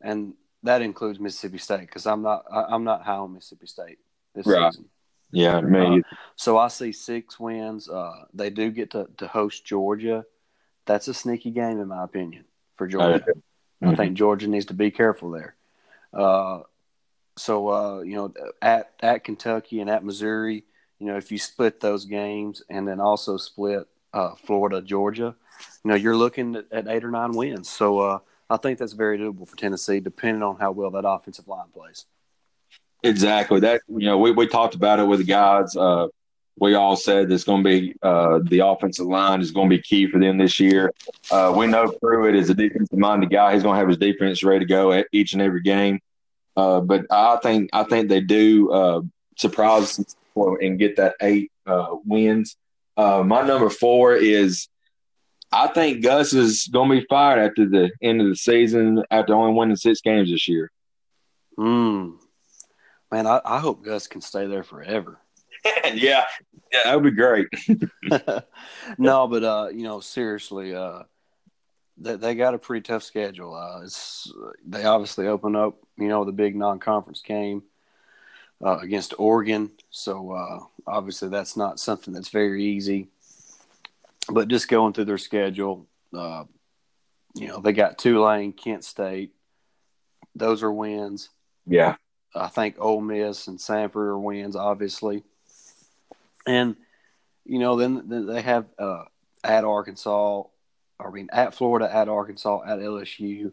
and 0.00 0.34
that 0.62 0.82
includes 0.82 1.20
Mississippi 1.20 1.58
State 1.58 1.82
because 1.82 2.06
I'm 2.06 2.22
not 2.22 2.44
I, 2.50 2.64
I'm 2.68 2.84
not 2.84 3.02
high 3.02 3.16
on 3.16 3.34
Mississippi 3.34 3.66
State 3.66 3.98
this 4.34 4.46
Right. 4.46 4.72
season. 4.72 4.88
Yeah, 5.32 5.60
me. 5.60 6.02
So 6.36 6.56
I 6.58 6.68
see 6.68 6.92
six 6.92 7.38
wins. 7.38 7.88
Uh, 7.88 8.24
they 8.32 8.50
do 8.50 8.70
get 8.70 8.90
to, 8.92 9.08
to 9.18 9.26
host 9.26 9.64
Georgia. 9.64 10.24
That's 10.86 11.08
a 11.08 11.14
sneaky 11.14 11.50
game, 11.50 11.80
in 11.80 11.88
my 11.88 12.04
opinion, 12.04 12.44
for 12.76 12.86
Georgia. 12.86 13.24
I 13.82 13.86
Mhm. 13.86 13.96
think 13.96 14.14
Georgia 14.16 14.46
needs 14.46 14.66
to 14.66 14.74
be 14.74 14.90
careful 14.90 15.30
there. 15.30 15.56
Uh, 16.12 16.62
so 17.36 17.68
uh, 17.68 18.00
you 18.00 18.16
know, 18.16 18.32
at 18.62 18.92
at 19.00 19.24
Kentucky 19.24 19.80
and 19.80 19.90
at 19.90 20.04
Missouri, 20.04 20.64
you 20.98 21.06
know, 21.06 21.16
if 21.16 21.30
you 21.30 21.38
split 21.38 21.80
those 21.80 22.04
games 22.04 22.62
and 22.70 22.86
then 22.88 23.00
also 23.00 23.36
split 23.36 23.86
uh, 24.16 24.34
Florida, 24.34 24.80
Georgia, 24.80 25.34
you 25.84 25.90
know, 25.90 25.94
you're 25.94 26.16
looking 26.16 26.56
at, 26.72 26.88
eight 26.88 27.04
or 27.04 27.10
nine 27.10 27.32
wins. 27.32 27.68
So 27.68 27.98
uh, 27.98 28.18
I 28.48 28.56
think 28.56 28.78
that's 28.78 28.94
very 28.94 29.18
doable 29.18 29.46
for 29.46 29.56
Tennessee, 29.56 30.00
depending 30.00 30.42
on 30.42 30.56
how 30.56 30.72
well 30.72 30.90
that 30.92 31.06
offensive 31.06 31.46
line 31.46 31.68
plays. 31.72 32.06
Exactly. 33.02 33.60
That 33.60 33.82
you 33.88 34.06
know, 34.06 34.18
we, 34.18 34.32
we 34.32 34.46
talked 34.46 34.74
about 34.74 34.98
it 34.98 35.06
with 35.06 35.20
the 35.20 35.26
guys. 35.26 35.76
Uh, 35.76 36.08
we 36.58 36.74
all 36.74 36.96
said 36.96 37.30
it's 37.30 37.44
going 37.44 37.62
to 37.62 37.68
be 37.68 37.94
uh, 38.02 38.40
the 38.42 38.60
offensive 38.60 39.06
line 39.06 39.42
is 39.42 39.50
going 39.50 39.68
to 39.68 39.76
be 39.76 39.82
key 39.82 40.10
for 40.10 40.18
them 40.18 40.38
this 40.38 40.58
year. 40.58 40.92
Uh, 41.30 41.52
we 41.54 41.66
know 41.66 41.92
Pruitt 42.00 42.34
is 42.34 42.48
a 42.48 42.54
defensive 42.54 42.98
minded 42.98 43.30
guy. 43.30 43.52
He's 43.52 43.62
going 43.62 43.74
to 43.74 43.78
have 43.78 43.88
his 43.88 43.98
defense 43.98 44.42
ready 44.42 44.60
to 44.60 44.64
go 44.64 44.92
at 44.92 45.06
each 45.12 45.34
and 45.34 45.42
every 45.42 45.60
game. 45.60 46.00
Uh, 46.56 46.80
but 46.80 47.04
I 47.10 47.36
think 47.42 47.68
I 47.74 47.82
think 47.84 48.08
they 48.08 48.22
do 48.22 48.72
uh, 48.72 49.02
surprise 49.36 50.16
and 50.34 50.78
get 50.78 50.96
that 50.96 51.16
eight 51.20 51.52
uh, 51.66 51.96
wins. 52.06 52.56
Uh, 52.96 53.22
my 53.22 53.46
number 53.46 53.68
four 53.68 54.14
is 54.14 54.68
I 55.52 55.68
think 55.68 56.02
Gus 56.02 56.32
is 56.32 56.66
going 56.66 56.90
to 56.90 57.00
be 57.00 57.06
fired 57.08 57.38
after 57.38 57.68
the 57.68 57.90
end 58.02 58.20
of 58.20 58.28
the 58.28 58.36
season 58.36 59.02
after 59.10 59.34
only 59.34 59.54
winning 59.54 59.76
six 59.76 60.00
games 60.00 60.30
this 60.30 60.48
year. 60.48 60.70
Hmm. 61.56 62.12
Man, 63.12 63.26
I, 63.26 63.40
I 63.44 63.60
hope 63.60 63.84
Gus 63.84 64.06
can 64.06 64.20
stay 64.20 64.46
there 64.46 64.64
forever. 64.64 65.18
yeah, 65.94 66.24
yeah, 66.72 66.80
that 66.84 66.94
would 66.94 67.04
be 67.04 67.10
great. 67.10 67.48
no, 68.98 69.26
but 69.26 69.44
uh, 69.44 69.68
you 69.72 69.82
know, 69.82 70.00
seriously, 70.00 70.74
uh, 70.74 71.02
they 71.98 72.16
they 72.16 72.34
got 72.34 72.54
a 72.54 72.58
pretty 72.58 72.82
tough 72.82 73.02
schedule. 73.02 73.54
Uh, 73.54 73.82
it's 73.82 74.32
they 74.66 74.84
obviously 74.84 75.26
open 75.26 75.56
up, 75.56 75.76
you 75.96 76.08
know, 76.08 76.24
the 76.24 76.32
big 76.32 76.54
non-conference 76.56 77.22
game 77.22 77.62
uh, 78.64 78.78
against 78.78 79.14
Oregon, 79.18 79.70
so 79.90 80.32
uh, 80.32 80.60
obviously 80.86 81.28
that's 81.28 81.56
not 81.56 81.80
something 81.80 82.14
that's 82.14 82.28
very 82.28 82.64
easy. 82.64 83.08
But 84.28 84.48
just 84.48 84.68
going 84.68 84.92
through 84.92 85.04
their 85.04 85.18
schedule, 85.18 85.86
uh, 86.16 86.44
you 87.34 87.48
know, 87.48 87.60
they 87.60 87.72
got 87.72 87.98
Tulane, 87.98 88.52
Kent 88.52 88.82
State. 88.82 89.32
Those 90.34 90.62
are 90.62 90.72
wins. 90.72 91.28
Yeah. 91.66 91.96
I 92.34 92.48
think 92.48 92.76
Ole 92.78 93.00
Miss 93.00 93.46
and 93.48 93.58
Samford 93.58 93.96
are 93.96 94.18
wins, 94.18 94.56
obviously, 94.56 95.22
and 96.46 96.76
you 97.44 97.58
know 97.58 97.76
then, 97.76 98.08
then 98.08 98.26
they 98.26 98.42
have 98.42 98.66
uh, 98.78 99.04
at 99.42 99.64
Arkansas, 99.64 100.42
I 101.00 101.10
mean 101.10 101.28
at 101.32 101.54
Florida, 101.54 101.92
at 101.92 102.08
Arkansas, 102.08 102.62
at 102.66 102.78
LSU. 102.78 103.52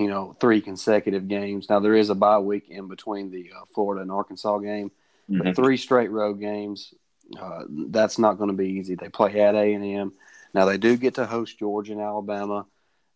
You 0.00 0.08
know, 0.08 0.34
three 0.40 0.62
consecutive 0.62 1.28
games. 1.28 1.68
Now 1.68 1.78
there 1.78 1.94
is 1.94 2.08
a 2.08 2.14
bye 2.14 2.38
week 2.38 2.70
in 2.70 2.88
between 2.88 3.30
the 3.30 3.52
uh, 3.54 3.66
Florida 3.74 4.00
and 4.00 4.10
Arkansas 4.10 4.58
game, 4.58 4.90
mm-hmm. 5.30 5.42
but 5.42 5.54
three 5.54 5.76
straight 5.76 6.10
road 6.10 6.40
games. 6.40 6.94
Uh, 7.38 7.64
that's 7.68 8.18
not 8.18 8.38
going 8.38 8.48
to 8.48 8.56
be 8.56 8.70
easy. 8.70 8.94
They 8.94 9.10
play 9.10 9.40
at 9.40 9.54
A 9.54 9.74
and 9.74 9.84
M. 9.84 10.12
Now 10.54 10.64
they 10.64 10.78
do 10.78 10.96
get 10.96 11.14
to 11.16 11.26
host 11.26 11.58
Georgia 11.58 11.92
and 11.92 12.00
Alabama, 12.00 12.66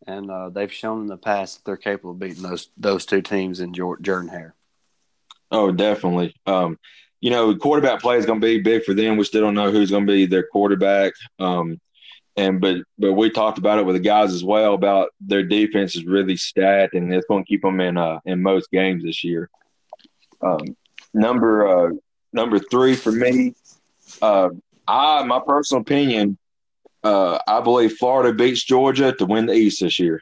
and 0.07 0.31
uh, 0.31 0.51
they've 0.51 0.73
shown 0.73 1.01
in 1.01 1.07
the 1.07 1.17
past 1.17 1.57
that 1.57 1.65
they're 1.65 1.77
capable 1.79 2.11
of 2.11 2.19
beating 2.19 2.43
those 2.43 2.69
those 2.77 3.07
two 3.07 3.23
teams 3.23 3.61
in 3.61 3.73
Jordan 3.73 4.29
Hare. 4.29 4.55
Oh, 5.51 5.73
definitely. 5.73 6.35
Um, 6.47 6.79
you 7.21 7.31
know, 7.31 7.57
quarterback 7.57 8.03
play 8.03 8.19
is 8.19 8.27
going 8.27 8.43
to 8.43 8.47
be 8.47 8.61
big 8.61 8.85
for 8.85 8.93
them. 8.93 9.17
We 9.17 9.25
still 9.25 9.41
don't 9.41 9.55
know 9.55 9.71
who's 9.71 9.91
going 9.91 10.07
to 10.07 10.13
be 10.13 10.27
their 10.27 10.47
quarterback. 10.47 11.15
Um, 11.39 11.81
and 12.37 12.61
but 12.61 12.79
but 12.99 13.13
we 13.13 13.31
talked 13.31 13.59
about 13.59 13.79
it 13.79 13.87
with 13.87 13.97
the 13.97 14.01
guys 14.01 14.33
as 14.33 14.45
well 14.45 14.75
about 14.75 15.11
their 15.21 15.43
defense 15.43 15.95
is 15.95 16.05
really 16.05 16.37
stacked 16.37 16.95
and 16.95 17.13
it's 17.13 17.27
going 17.27 17.45
to 17.45 17.49
keep 17.49 17.63
them 17.63 17.81
in 17.81 17.97
uh, 17.97 18.19
in 18.25 18.43
most 18.43 18.71
games 18.71 19.05
this 19.05 19.23
year. 19.23 19.49
Um, 20.41 20.77
number 21.13 21.69
uh, 21.69 21.91
number 22.33 22.59
three 22.59 22.95
for 22.97 23.13
me, 23.13 23.55
uh, 24.21 24.51
I 24.87 25.25
my 25.25 25.41
personal 25.47 25.83
opinion, 25.83 26.39
uh, 27.03 27.39
I 27.47 27.61
believe 27.61 27.97
Florida 27.97 28.33
beats 28.33 28.65
Georgia 28.65 29.13
to 29.13 29.27
win 29.27 29.47
the 29.47 29.55
East 29.55 29.81
this 29.81 29.99
year. 29.99 30.21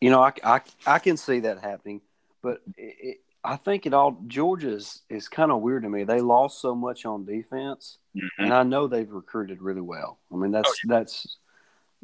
You 0.00 0.10
know, 0.10 0.20
I, 0.20 0.32
I, 0.44 0.60
I 0.86 0.98
can 0.98 1.16
see 1.16 1.40
that 1.40 1.58
happening, 1.60 2.02
but 2.42 2.60
it, 2.76 3.20
I 3.46 3.56
think 3.56 3.86
it 3.86 3.94
all 3.94 4.18
Georgia 4.26 4.72
is, 4.72 5.02
is 5.08 5.28
kind 5.28 5.52
of 5.52 5.60
weird 5.60 5.84
to 5.84 5.88
me. 5.88 6.02
They 6.02 6.20
lost 6.20 6.60
so 6.60 6.74
much 6.74 7.06
on 7.06 7.24
defense, 7.24 7.98
mm-hmm. 8.14 8.42
and 8.42 8.52
I 8.52 8.64
know 8.64 8.86
they've 8.86 9.10
recruited 9.10 9.62
really 9.62 9.80
well. 9.80 10.18
I 10.32 10.36
mean, 10.36 10.50
that's 10.50 10.68
oh, 10.68 10.74
yeah. 10.84 10.98
that's 10.98 11.36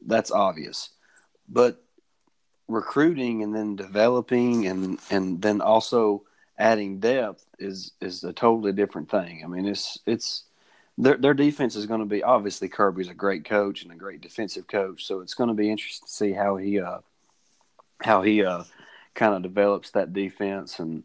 that's 0.07 0.31
obvious, 0.31 0.91
but 1.49 1.85
recruiting 2.69 3.43
and 3.43 3.55
then 3.55 3.75
developing 3.77 4.67
and 4.69 4.99
and 5.11 5.43
then 5.43 5.61
also 5.61 6.23
adding 6.59 7.01
depth 7.01 7.45
is 7.59 7.93
is 8.01 8.23
a 8.23 8.33
totally 8.33 8.73
different 8.73 9.11
thing. 9.11 9.43
I 9.45 9.49
mean, 9.49 9.67
it's 9.67 9.99
it's 10.07 10.45
their 10.97 11.17
their 11.17 11.35
defense 11.35 11.75
is 11.75 11.87
going 11.87 12.01
to 12.01 12.07
be 12.07 12.23
obviously 12.23 12.69
Kirby's 12.69 13.09
a 13.09 13.15
great 13.15 13.45
coach 13.45 13.83
and 13.83 13.93
a 13.93 13.97
great 13.97 14.21
defensive 14.21 14.69
coach, 14.69 15.05
so 15.05 15.21
it's 15.21 15.35
going 15.35 15.49
to 15.49 15.55
be 15.55 15.71
interesting 15.71 16.07
to 16.07 16.13
see 16.13 16.33
how 16.33 16.57
he 16.57 16.81
uh 16.81 16.99
how 18.01 18.23
he 18.23 18.45
uh 18.45 18.63
kind 19.15 19.35
of 19.35 19.43
develops 19.43 19.91
that 19.91 20.13
defense 20.13 20.79
and 20.79 21.03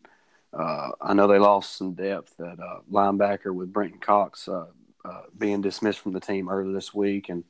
uh, 0.58 0.92
I 1.00 1.14
know 1.14 1.28
they 1.28 1.38
lost 1.38 1.78
some 1.78 1.94
depth 1.94 2.40
at 2.40 2.60
uh, 2.60 2.80
linebacker 2.92 3.54
with 3.54 3.72
Brenton 3.72 4.00
Cox 4.00 4.48
uh, 4.48 4.66
uh, 5.06 5.22
being 5.38 5.62
dismissed 5.62 6.00
from 6.00 6.14
the 6.14 6.20
team 6.20 6.50
earlier 6.50 6.74
this 6.74 6.94
week, 6.94 7.30
and 7.30 7.44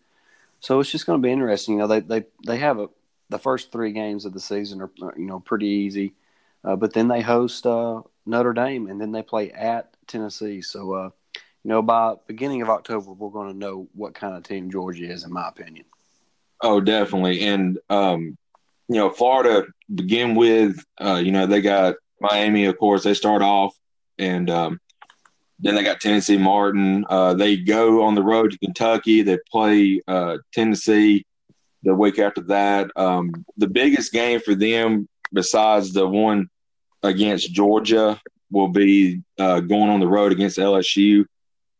so 0.59 0.79
it's 0.79 0.91
just 0.91 1.05
going 1.05 1.21
to 1.21 1.25
be 1.25 1.31
interesting. 1.31 1.75
You 1.75 1.79
know, 1.81 1.87
they 1.87 2.01
they 2.01 2.25
they 2.45 2.57
have 2.57 2.79
a 2.79 2.89
the 3.29 3.39
first 3.39 3.71
three 3.71 3.93
games 3.93 4.25
of 4.25 4.33
the 4.33 4.39
season 4.41 4.81
are 4.81 4.91
you 5.17 5.25
know 5.25 5.39
pretty 5.39 5.67
easy, 5.67 6.15
uh, 6.65 6.75
but 6.75 6.93
then 6.93 7.07
they 7.07 7.21
host 7.21 7.65
uh, 7.65 8.01
Notre 8.25 8.53
Dame 8.53 8.87
and 8.87 8.99
then 8.99 9.13
they 9.13 9.21
play 9.21 9.51
at 9.51 9.95
Tennessee. 10.07 10.61
So 10.61 11.13
you 11.63 11.69
know, 11.69 11.81
by 11.81 12.15
beginning 12.27 12.61
of 12.61 12.69
October, 12.69 13.11
we're 13.11 13.29
going 13.29 13.51
to 13.51 13.57
know 13.57 13.87
what 13.93 14.15
kind 14.15 14.35
of 14.35 14.43
team 14.43 14.69
Georgia 14.69 15.09
is, 15.09 15.23
in 15.23 15.31
my 15.31 15.47
opinion. 15.47 15.85
Oh, 16.61 16.81
definitely, 16.81 17.41
and 17.41 17.79
um, 17.89 18.37
you 18.89 18.95
know, 18.95 19.09
Florida 19.09 19.65
begin 19.93 20.35
with, 20.35 20.83
you 20.99 21.31
know, 21.31 21.45
they 21.45 21.61
got 21.61 21.95
Miami, 22.19 22.65
of 22.65 22.77
course, 22.77 23.03
they 23.03 23.13
start 23.13 23.41
off, 23.41 23.75
and 24.17 24.49
um, 24.49 24.79
then 25.59 25.75
they 25.75 25.83
got 25.83 26.01
Tennessee 26.01 26.37
Martin. 26.37 27.05
Uh, 27.09 27.33
they 27.33 27.57
go 27.57 28.03
on 28.03 28.15
the 28.15 28.23
road 28.23 28.51
to 28.51 28.57
Kentucky. 28.59 29.21
They 29.21 29.37
play 29.51 30.01
uh, 30.07 30.37
Tennessee 30.53 31.25
the 31.83 31.95
week 31.95 32.19
after 32.19 32.41
that. 32.41 32.91
Um, 32.95 33.45
the 33.57 33.67
biggest 33.67 34.11
game 34.11 34.39
for 34.39 34.55
them, 34.55 35.07
besides 35.33 35.93
the 35.93 36.07
one 36.07 36.49
against 37.03 37.51
Georgia, 37.51 38.19
will 38.51 38.69
be 38.69 39.21
uh, 39.39 39.59
going 39.59 39.89
on 39.89 39.99
the 39.99 40.07
road 40.07 40.31
against 40.31 40.57
LSU. 40.57 41.25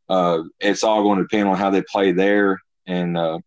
Uh, 0.10 0.44
it's 0.60 0.84
all 0.84 1.04
going 1.04 1.18
to 1.18 1.24
depend 1.24 1.48
on 1.48 1.58
how 1.58 1.70
they 1.70 1.82
play 1.82 2.12
there, 2.12 2.62
and 2.86 3.18
uh, 3.18 3.40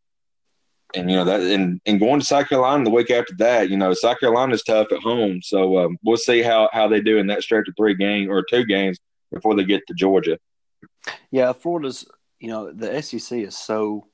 and 0.95 1.11
you 1.11 1.16
know 1.16 1.24
that 1.24 1.41
and, 1.41 1.80
and 1.86 2.01
going 2.01 2.20
to 2.20 2.26
South 2.26 2.49
Carolina 2.49 2.84
the 2.84 2.91
week 2.91 3.11
after 3.11 3.34
that, 3.38 3.70
you 3.70 3.76
know, 3.76 3.93
South 3.95 4.18
Carolina's 4.20 4.62
tough 4.62 4.93
at 4.93 5.01
home. 5.01 5.43
So 5.43 5.78
um, 5.78 5.99
we'll 6.03 6.16
see 6.16 6.43
how 6.43 6.68
how 6.72 6.88
they 6.88 7.01
do 7.01 7.18
in 7.18 7.26
that 7.28 7.43
stretch 7.43 7.68
of 7.68 7.74
three 7.76 7.95
games 7.95 8.28
or 8.28 8.43
two 8.43 8.64
games 8.64 8.99
before 9.32 9.55
they 9.55 9.64
get 9.64 9.86
to 9.86 9.95
Georgia. 9.95 10.38
Yeah, 11.30 11.53
Florida's 11.53 12.07
you 12.38 12.49
know 12.49 12.72
the 12.72 13.01
SEC 13.03 13.38
is 13.38 13.57
so, 13.57 14.07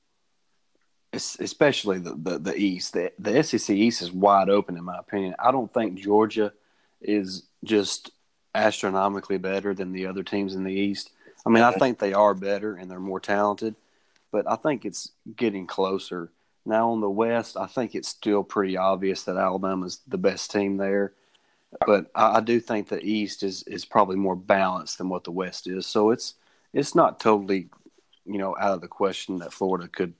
especially 1.13 1.99
the 1.99 2.15
the, 2.17 2.39
the 2.39 2.57
East. 2.57 2.93
The, 2.93 3.13
the 3.19 3.43
SEC 3.43 3.75
East 3.75 4.03
is 4.03 4.13
wide 4.13 4.49
open 4.49 4.77
in 4.77 4.85
my 4.85 4.99
opinion. 4.99 5.35
I 5.39 5.51
don't 5.51 5.73
think 5.73 5.99
Georgia 5.99 6.53
is 7.01 7.45
just 7.65 8.11
astronomically 8.55 9.39
better 9.39 9.75
than 9.75 9.93
the 9.93 10.07
other 10.07 10.23
teams 10.23 10.55
in 10.55 10.65
the 10.65 10.73
East. 10.73 11.11
I 11.45 11.51
mean, 11.51 11.63
I 11.63 11.73
think 11.73 11.99
they 11.99 12.13
are 12.13 12.35
better 12.35 12.75
and 12.75 12.91
they're 12.91 12.99
more 12.99 13.21
talented, 13.21 13.77
but 14.33 14.51
I 14.51 14.57
think 14.57 14.85
it's 14.85 15.13
getting 15.37 15.67
closer 15.67 16.33
now 16.67 16.91
on 16.91 17.01
the 17.01 17.11
West, 17.11 17.57
I 17.57 17.67
think 17.67 17.95
it's 17.95 18.09
still 18.09 18.43
pretty 18.43 18.77
obvious 18.77 19.25
that 19.25 19.37
Alabama's 19.37 20.01
the 20.07 20.19
best 20.19 20.51
team 20.51 20.77
there. 20.77 21.13
But 21.87 22.11
I, 22.15 22.37
I 22.37 22.41
do 22.41 22.61
think 22.61 22.89
the 22.89 23.05
East 23.05 23.43
is, 23.43 23.63
is 23.65 23.85
probably 23.85 24.17
more 24.17 24.37
balanced 24.37 24.99
than 24.99 25.09
what 25.09 25.25
the 25.25 25.33
West 25.33 25.67
is. 25.67 25.87
So 25.87 26.11
it's 26.11 26.35
it's 26.73 26.95
not 26.95 27.21
totally, 27.21 27.69
you 28.25 28.39
know, 28.39 28.57
out 28.61 28.75
of 28.75 28.81
the 28.81 28.89
question 28.89 29.39
that 29.39 29.53
Florida 29.53 29.89
could 29.89 30.15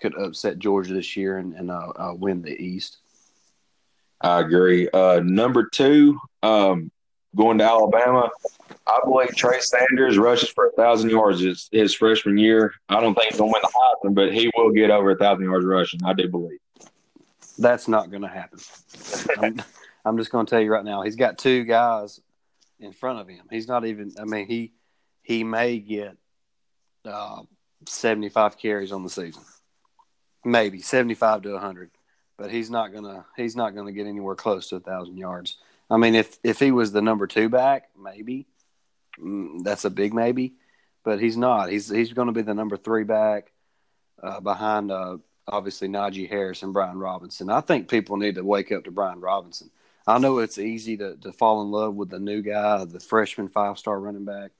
could 0.00 0.16
upset 0.18 0.58
Georgia 0.58 0.94
this 0.94 1.16
year 1.16 1.38
and, 1.38 1.54
and 1.54 1.70
uh, 1.70 1.92
uh, 1.96 2.14
win 2.14 2.42
the 2.42 2.60
East. 2.60 2.98
I 4.20 4.40
agree. 4.40 4.88
Uh, 4.92 5.20
number 5.24 5.68
two, 5.68 6.18
um, 6.42 6.90
going 7.36 7.58
to 7.58 7.64
Alabama. 7.64 8.30
I 8.86 9.00
believe 9.04 9.34
Trey 9.36 9.60
Sanders 9.60 10.18
rushes 10.18 10.50
for 10.50 10.68
a 10.68 10.72
thousand 10.72 11.10
yards 11.10 11.40
his, 11.40 11.68
his 11.72 11.94
freshman 11.94 12.38
year. 12.38 12.74
I 12.88 13.00
don't 13.00 13.14
think 13.14 13.28
he's 13.30 13.38
gonna 13.38 13.52
win 13.52 13.62
the 13.62 13.70
Heisman, 13.70 14.14
but 14.14 14.32
he 14.32 14.50
will 14.56 14.70
get 14.70 14.90
over 14.90 15.10
a 15.10 15.16
thousand 15.16 15.44
yards 15.44 15.64
rushing. 15.64 16.00
I 16.04 16.12
do 16.12 16.28
believe. 16.28 16.58
That's 17.58 17.86
not 17.86 18.10
to 18.10 18.28
happen. 18.28 18.58
I'm, 19.38 19.62
I'm, 20.04 20.18
just 20.18 20.32
to 20.32 20.44
tell 20.44 20.60
you 20.60 20.72
right 20.72 20.84
now. 20.84 21.02
He's 21.02 21.16
got 21.16 21.38
two 21.38 21.64
guys 21.64 22.20
in 22.80 22.92
front 22.92 23.20
of 23.20 23.28
him. 23.28 23.46
He's 23.50 23.68
not 23.68 23.84
even. 23.84 24.12
I 24.18 24.24
mean, 24.24 24.46
he 24.46 24.72
he 25.22 25.44
may 25.44 25.78
get 25.78 26.16
uh, 27.04 27.42
75 27.86 28.58
carries 28.58 28.92
on 28.92 29.02
the 29.02 29.10
season, 29.10 29.42
maybe 30.44 30.80
75 30.80 31.42
to 31.42 31.52
100, 31.52 31.90
but 32.36 32.50
he's 32.50 32.70
not 32.70 32.92
gonna 32.92 33.24
he's 33.36 33.54
not 33.54 33.74
gonna 33.74 33.92
get 33.92 34.06
anywhere 34.06 34.34
close 34.34 34.68
to 34.68 34.76
a 34.76 34.80
thousand 34.80 35.16
yards. 35.16 35.58
I 35.92 35.98
mean, 35.98 36.14
if 36.14 36.38
if 36.42 36.58
he 36.58 36.70
was 36.70 36.90
the 36.90 37.02
number 37.02 37.26
two 37.26 37.50
back, 37.50 37.90
maybe 38.02 38.46
mm, 39.20 39.62
that's 39.62 39.84
a 39.84 39.90
big 39.90 40.14
maybe, 40.14 40.54
but 41.04 41.20
he's 41.20 41.36
not. 41.36 41.68
He's 41.68 41.90
he's 41.90 42.14
going 42.14 42.28
to 42.28 42.32
be 42.32 42.40
the 42.40 42.54
number 42.54 42.78
three 42.78 43.04
back 43.04 43.52
uh, 44.22 44.40
behind 44.40 44.90
uh, 44.90 45.18
obviously 45.46 45.88
Najee 45.88 46.30
Harris 46.30 46.62
and 46.62 46.72
Brian 46.72 46.98
Robinson. 46.98 47.50
I 47.50 47.60
think 47.60 47.90
people 47.90 48.16
need 48.16 48.36
to 48.36 48.44
wake 48.44 48.72
up 48.72 48.84
to 48.84 48.90
Brian 48.90 49.20
Robinson. 49.20 49.70
I 50.06 50.18
know 50.18 50.38
it's 50.38 50.58
easy 50.58 50.96
to, 50.96 51.16
to 51.16 51.30
fall 51.30 51.62
in 51.62 51.70
love 51.70 51.94
with 51.94 52.08
the 52.08 52.18
new 52.18 52.40
guy, 52.40 52.84
the 52.86 52.98
freshman 52.98 53.48
five 53.48 53.78
star 53.78 54.00
running 54.00 54.24
back, 54.24 54.52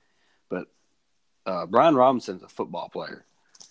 but 0.50 0.68
uh, 1.46 1.64
Brian 1.64 1.96
Robinson's 1.96 2.42
a 2.42 2.48
football 2.48 2.90
player. 2.90 3.24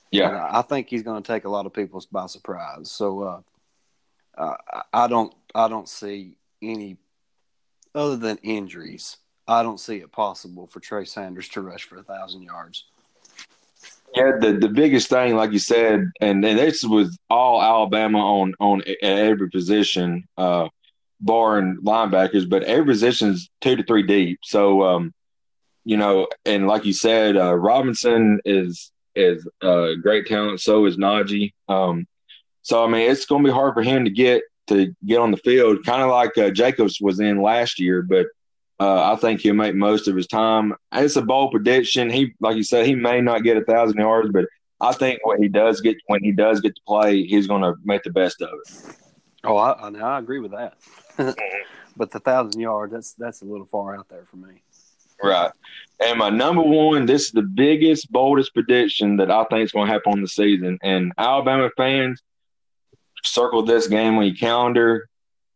Yeah, 0.09 0.49
I 0.51 0.63
think 0.63 0.89
he's 0.89 1.03
going 1.03 1.21
to 1.21 1.31
take 1.31 1.45
a 1.45 1.49
lot 1.49 1.67
of 1.67 1.73
people 1.73 2.03
by 2.11 2.25
surprise. 2.25 2.91
So 2.91 3.21
uh, 3.21 3.41
uh, 4.35 4.81
I 4.91 5.07
don't 5.07 5.33
I 5.53 5.67
don't 5.67 5.87
see 5.87 6.37
any 6.61 6.97
other 7.93 8.17
than 8.17 8.37
injuries, 8.37 9.17
I 9.47 9.63
don't 9.63 9.79
see 9.79 9.97
it 9.97 10.11
possible 10.11 10.67
for 10.67 10.79
Trey 10.79 11.05
Sanders 11.05 11.49
to 11.49 11.61
rush 11.61 11.83
for 11.83 11.97
a 11.97 12.03
thousand 12.03 12.43
yards. 12.43 12.85
Yeah, 14.15 14.33
the, 14.39 14.53
the 14.53 14.67
biggest 14.67 15.09
thing, 15.09 15.35
like 15.35 15.51
you 15.53 15.59
said, 15.59 16.11
and, 16.19 16.43
and 16.43 16.59
this 16.59 16.83
was 16.83 17.17
all 17.29 17.61
Alabama 17.61 18.19
on 18.19 18.53
on 18.59 18.83
every 19.01 19.49
position, 19.49 20.27
uh, 20.37 20.67
barring 21.21 21.77
linebackers, 21.81 22.49
but 22.49 22.63
every 22.63 22.85
position 22.85 23.29
is 23.29 23.49
two 23.61 23.77
to 23.77 23.83
three 23.83 24.03
deep. 24.03 24.39
So, 24.43 24.83
um, 24.83 25.13
you 25.85 25.95
know, 25.95 26.27
and 26.45 26.67
like 26.67 26.83
you 26.85 26.93
said, 26.93 27.37
uh, 27.37 27.55
Robinson 27.55 28.41
is 28.43 28.91
is 29.15 29.47
uh, 29.61 29.93
great 30.01 30.27
talent. 30.27 30.59
So 30.59 30.85
is 30.85 30.97
Najee. 30.97 31.53
Um, 31.69 32.05
so 32.63 32.83
I 32.83 32.87
mean, 32.87 33.09
it's 33.09 33.25
going 33.25 33.43
to 33.43 33.49
be 33.49 33.53
hard 33.53 33.73
for 33.73 33.81
him 33.81 34.03
to 34.03 34.11
get 34.11 34.43
to 34.71 34.95
get 35.05 35.19
on 35.19 35.31
the 35.31 35.37
field, 35.37 35.85
kind 35.85 36.01
of 36.01 36.09
like 36.09 36.37
uh, 36.37 36.49
Jacobs 36.49 36.99
was 36.99 37.19
in 37.19 37.41
last 37.41 37.79
year. 37.79 38.01
But 38.01 38.27
uh, 38.79 39.13
I 39.13 39.15
think 39.15 39.41
he'll 39.41 39.53
make 39.53 39.75
most 39.75 40.07
of 40.07 40.15
his 40.15 40.27
time. 40.27 40.73
It's 40.91 41.15
a 41.15 41.21
bold 41.21 41.51
prediction. 41.51 42.09
He, 42.09 42.33
like 42.39 42.57
you 42.57 42.63
said, 42.63 42.85
he 42.85 42.95
may 42.95 43.21
not 43.21 43.43
get 43.43 43.57
a 43.57 43.63
thousand 43.63 43.99
yards, 43.99 44.29
but 44.31 44.45
I 44.79 44.93
think 44.93 45.19
when 45.25 45.41
he 45.41 45.47
does 45.47 45.81
get 45.81 45.97
when 46.07 46.23
he 46.23 46.31
does 46.31 46.61
get 46.61 46.75
to 46.75 46.81
play, 46.87 47.23
he's 47.23 47.47
going 47.47 47.61
to 47.61 47.75
make 47.83 48.03
the 48.03 48.09
best 48.09 48.41
of 48.41 48.49
it. 48.49 48.95
Oh, 49.43 49.57
I, 49.57 49.71
I, 49.71 49.89
I 49.89 50.19
agree 50.19 50.39
with 50.39 50.51
that. 50.51 50.77
but 51.95 52.11
the 52.11 52.19
thousand 52.19 52.59
yards 52.59 52.93
that's 52.93 53.13
that's 53.13 53.41
a 53.41 53.45
little 53.45 53.65
far 53.65 53.95
out 53.95 54.09
there 54.09 54.25
for 54.25 54.37
me. 54.37 54.63
Right. 55.23 55.51
And 56.03 56.17
my 56.17 56.29
number 56.29 56.63
one, 56.63 57.05
this 57.05 57.25
is 57.25 57.31
the 57.31 57.43
biggest, 57.43 58.11
boldest 58.11 58.53
prediction 58.53 59.17
that 59.17 59.29
I 59.29 59.43
think 59.45 59.63
is 59.63 59.71
going 59.71 59.87
to 59.87 59.93
happen 59.93 60.13
on 60.13 60.21
the 60.21 60.27
season. 60.27 60.79
And 60.81 61.11
Alabama 61.17 61.69
fans, 61.77 62.21
circle 63.23 63.63
this 63.63 63.87
game 63.87 64.17
on 64.17 64.25
your 64.25 64.35
calendar. 64.35 65.09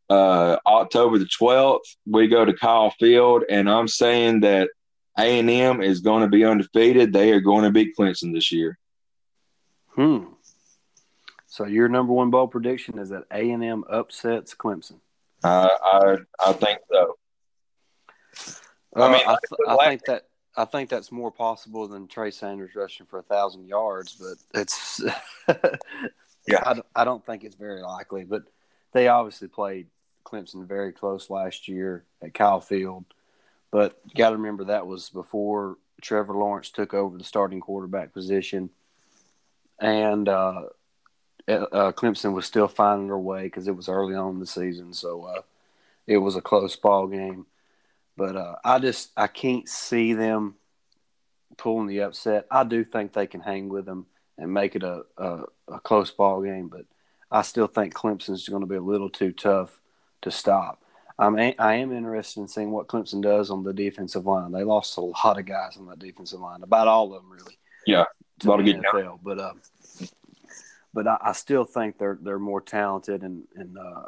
Uh, 0.10 0.58
October 0.68 1.18
the 1.18 1.26
12th, 1.26 1.96
we 2.06 2.28
go 2.28 2.46
to 2.46 2.54
Kyle 2.54 2.92
Field, 2.92 3.44
and 3.50 3.70
I'm 3.70 3.88
saying 3.88 4.42
that 4.42 4.70
A&M 5.18 5.82
is 5.82 6.02
going 6.02 6.22
to 6.22 6.28
be 6.28 6.46
undefeated. 6.46 7.12
They 7.12 7.32
are 7.32 7.42
going 7.42 7.64
to 7.64 7.72
beat 7.72 7.96
Clemson 7.98 8.32
this 8.32 8.52
year. 8.52 8.78
Hmm. 9.90 10.26
So 11.48 11.66
your 11.66 11.88
number 11.88 12.14
one 12.14 12.30
bold 12.30 12.52
prediction 12.52 13.00
is 13.00 13.10
that 13.10 13.24
A&M 13.32 13.84
upsets 13.90 14.54
Clemson. 14.54 15.00
Uh, 15.44 15.70
I 15.84 16.18
I 16.40 16.54
think 16.54 16.80
so. 16.92 17.18
I 18.96 19.12
mean, 19.12 19.22
I, 19.28 19.36
th- 19.36 19.68
I 19.68 19.88
think 19.88 20.06
that 20.06 20.24
I 20.58 20.66
think 20.66 20.90
that's 20.90 21.12
more 21.12 21.32
possible 21.32 21.88
than 21.88 22.08
Trey 22.08 22.32
Sanders 22.32 22.76
rushing 22.76 23.06
for 23.06 23.20
a 23.20 23.24
thousand 23.24 23.68
yards, 23.68 24.16
but 24.20 24.60
it's 24.60 25.02
yeah. 26.48 26.64
I, 26.66 27.02
I 27.02 27.04
don't 27.06 27.26
think 27.26 27.44
it's 27.44 27.56
very 27.56 27.82
likely, 27.82 28.24
but 28.24 28.44
they 28.92 29.08
obviously 29.08 29.48
played 29.48 29.88
Clemson 30.24 30.66
very 30.68 30.92
close 30.92 31.30
last 31.30 31.68
year 31.68 32.04
at 32.22 32.34
Kyle 32.34 32.62
Field. 32.62 33.06
But 33.72 34.00
you 34.06 34.16
got 34.16 34.30
to 34.30 34.38
remember 34.38 34.66
that 34.66 34.88
was 34.88 35.10
before 35.10 35.78
Trevor 36.02 36.34
Lawrence 36.34 36.70
took 36.70 36.94
over 36.94 37.18
the 37.18 37.24
starting 37.24 37.60
quarterback 37.60 38.14
position, 38.14 38.70
and 39.80 40.30
uh, 40.30 40.64
uh, 41.48 41.92
Clemson 41.92 42.34
was 42.34 42.46
still 42.46 42.68
finding 42.68 43.08
their 43.08 43.18
way 43.18 43.44
because 43.44 43.68
it 43.68 43.76
was 43.76 43.90
early 43.90 44.16
on 44.16 44.36
in 44.36 44.40
the 44.40 44.46
season, 44.46 44.94
so 44.94 45.24
uh, 45.24 45.42
it 46.08 46.18
was 46.18 46.36
a 46.36 46.42
close 46.42 46.76
ball 46.76 47.08
game. 47.08 47.46
But 48.16 48.38
uh, 48.38 48.56
I 48.64 48.80
just 48.80 49.12
I 49.18 49.28
can't 49.28 49.68
see 49.68 50.14
them 50.14 50.56
pulling 51.58 51.88
the 51.88 52.02
upset. 52.02 52.46
I 52.50 52.64
do 52.64 52.84
think 52.84 53.12
they 53.12 53.28
can 53.28 53.42
hang 53.42 53.68
with 53.68 53.86
them 53.86 54.06
and 54.38 54.54
make 54.54 54.76
it 54.76 54.84
a, 54.84 55.04
a, 55.18 55.44
a 55.68 55.80
close 55.80 56.12
ball 56.12 56.42
game, 56.42 56.68
but 56.68 56.86
I 57.32 57.42
still 57.42 57.68
think 57.68 57.94
Clemson's 57.94 58.48
going 58.48 58.62
to 58.62 58.68
be 58.68 58.76
a 58.76 58.82
little 58.82 59.10
too 59.10 59.32
tough 59.32 59.80
to 60.22 60.32
stop. 60.32 60.82
I'm 61.18 61.40
a, 61.40 61.56
I 61.58 61.76
am 61.76 61.94
interested 61.94 62.42
in 62.42 62.48
seeing 62.48 62.72
what 62.72 62.88
Clemson 62.88 63.22
does 63.22 63.50
on 63.50 63.64
the 63.64 63.74
defensive 63.74 64.26
line. 64.26 64.52
They 64.52 64.64
lost 64.64 64.98
a 64.98 65.02
lot 65.02 65.40
of 65.40 65.46
guys 65.46 65.78
on 65.78 65.86
that 65.88 66.00
defensive 66.00 66.40
line, 66.40 66.62
about 66.62 66.88
all 66.88 67.14
of 67.14 67.22
them 67.22 67.32
really. 67.32 67.58
Yeah, 67.88 68.06
a 68.44 68.48
lot 68.48 68.60
of 68.60 68.66
good 68.66 68.82
NFL, 68.82 69.20
but 69.24 69.40
uh, 69.40 69.54
but 70.94 71.08
I, 71.08 71.18
I, 71.22 71.32
still 71.32 71.64
think 71.64 71.98
they're 71.98 72.18
they're 72.22 72.40
more 72.40 72.60
talented 72.60 73.22
and 73.22 73.44
and 73.56 73.78
uh, 73.78 74.06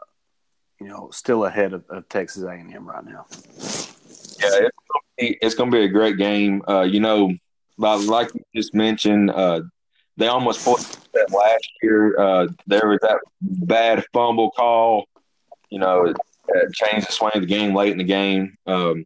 you 0.81 0.87
know 0.87 1.09
still 1.11 1.45
ahead 1.45 1.73
of, 1.73 1.85
of 1.89 2.09
Texas 2.09 2.43
A 2.43 2.49
and 2.49 2.73
M 2.73 2.87
right 2.87 3.05
now. 3.05 3.25
Yeah, 3.29 4.49
it's 4.49 4.59
gonna 4.59 5.03
be, 5.17 5.37
it's 5.41 5.55
gonna 5.55 5.71
be 5.71 5.83
a 5.83 5.89
great 5.89 6.17
game. 6.17 6.61
Uh, 6.67 6.81
you 6.81 6.99
know, 6.99 7.31
like 7.77 8.33
you 8.33 8.41
just 8.53 8.73
mentioned, 8.73 9.31
uh, 9.31 9.61
they 10.17 10.27
almost 10.27 10.65
put 10.65 10.79
that 11.13 11.31
last 11.31 11.69
year. 11.81 12.19
Uh, 12.19 12.47
there 12.65 12.87
was 12.87 12.99
that 13.01 13.19
bad 13.41 14.03
fumble 14.11 14.51
call. 14.51 15.05
You 15.69 15.79
know, 15.79 16.05
it 16.05 16.73
changed 16.73 17.07
the 17.07 17.11
swing 17.11 17.31
of 17.35 17.41
the 17.41 17.47
game 17.47 17.75
late 17.75 17.91
in 17.91 17.97
the 17.97 18.03
game. 18.03 18.57
Um, 18.65 19.05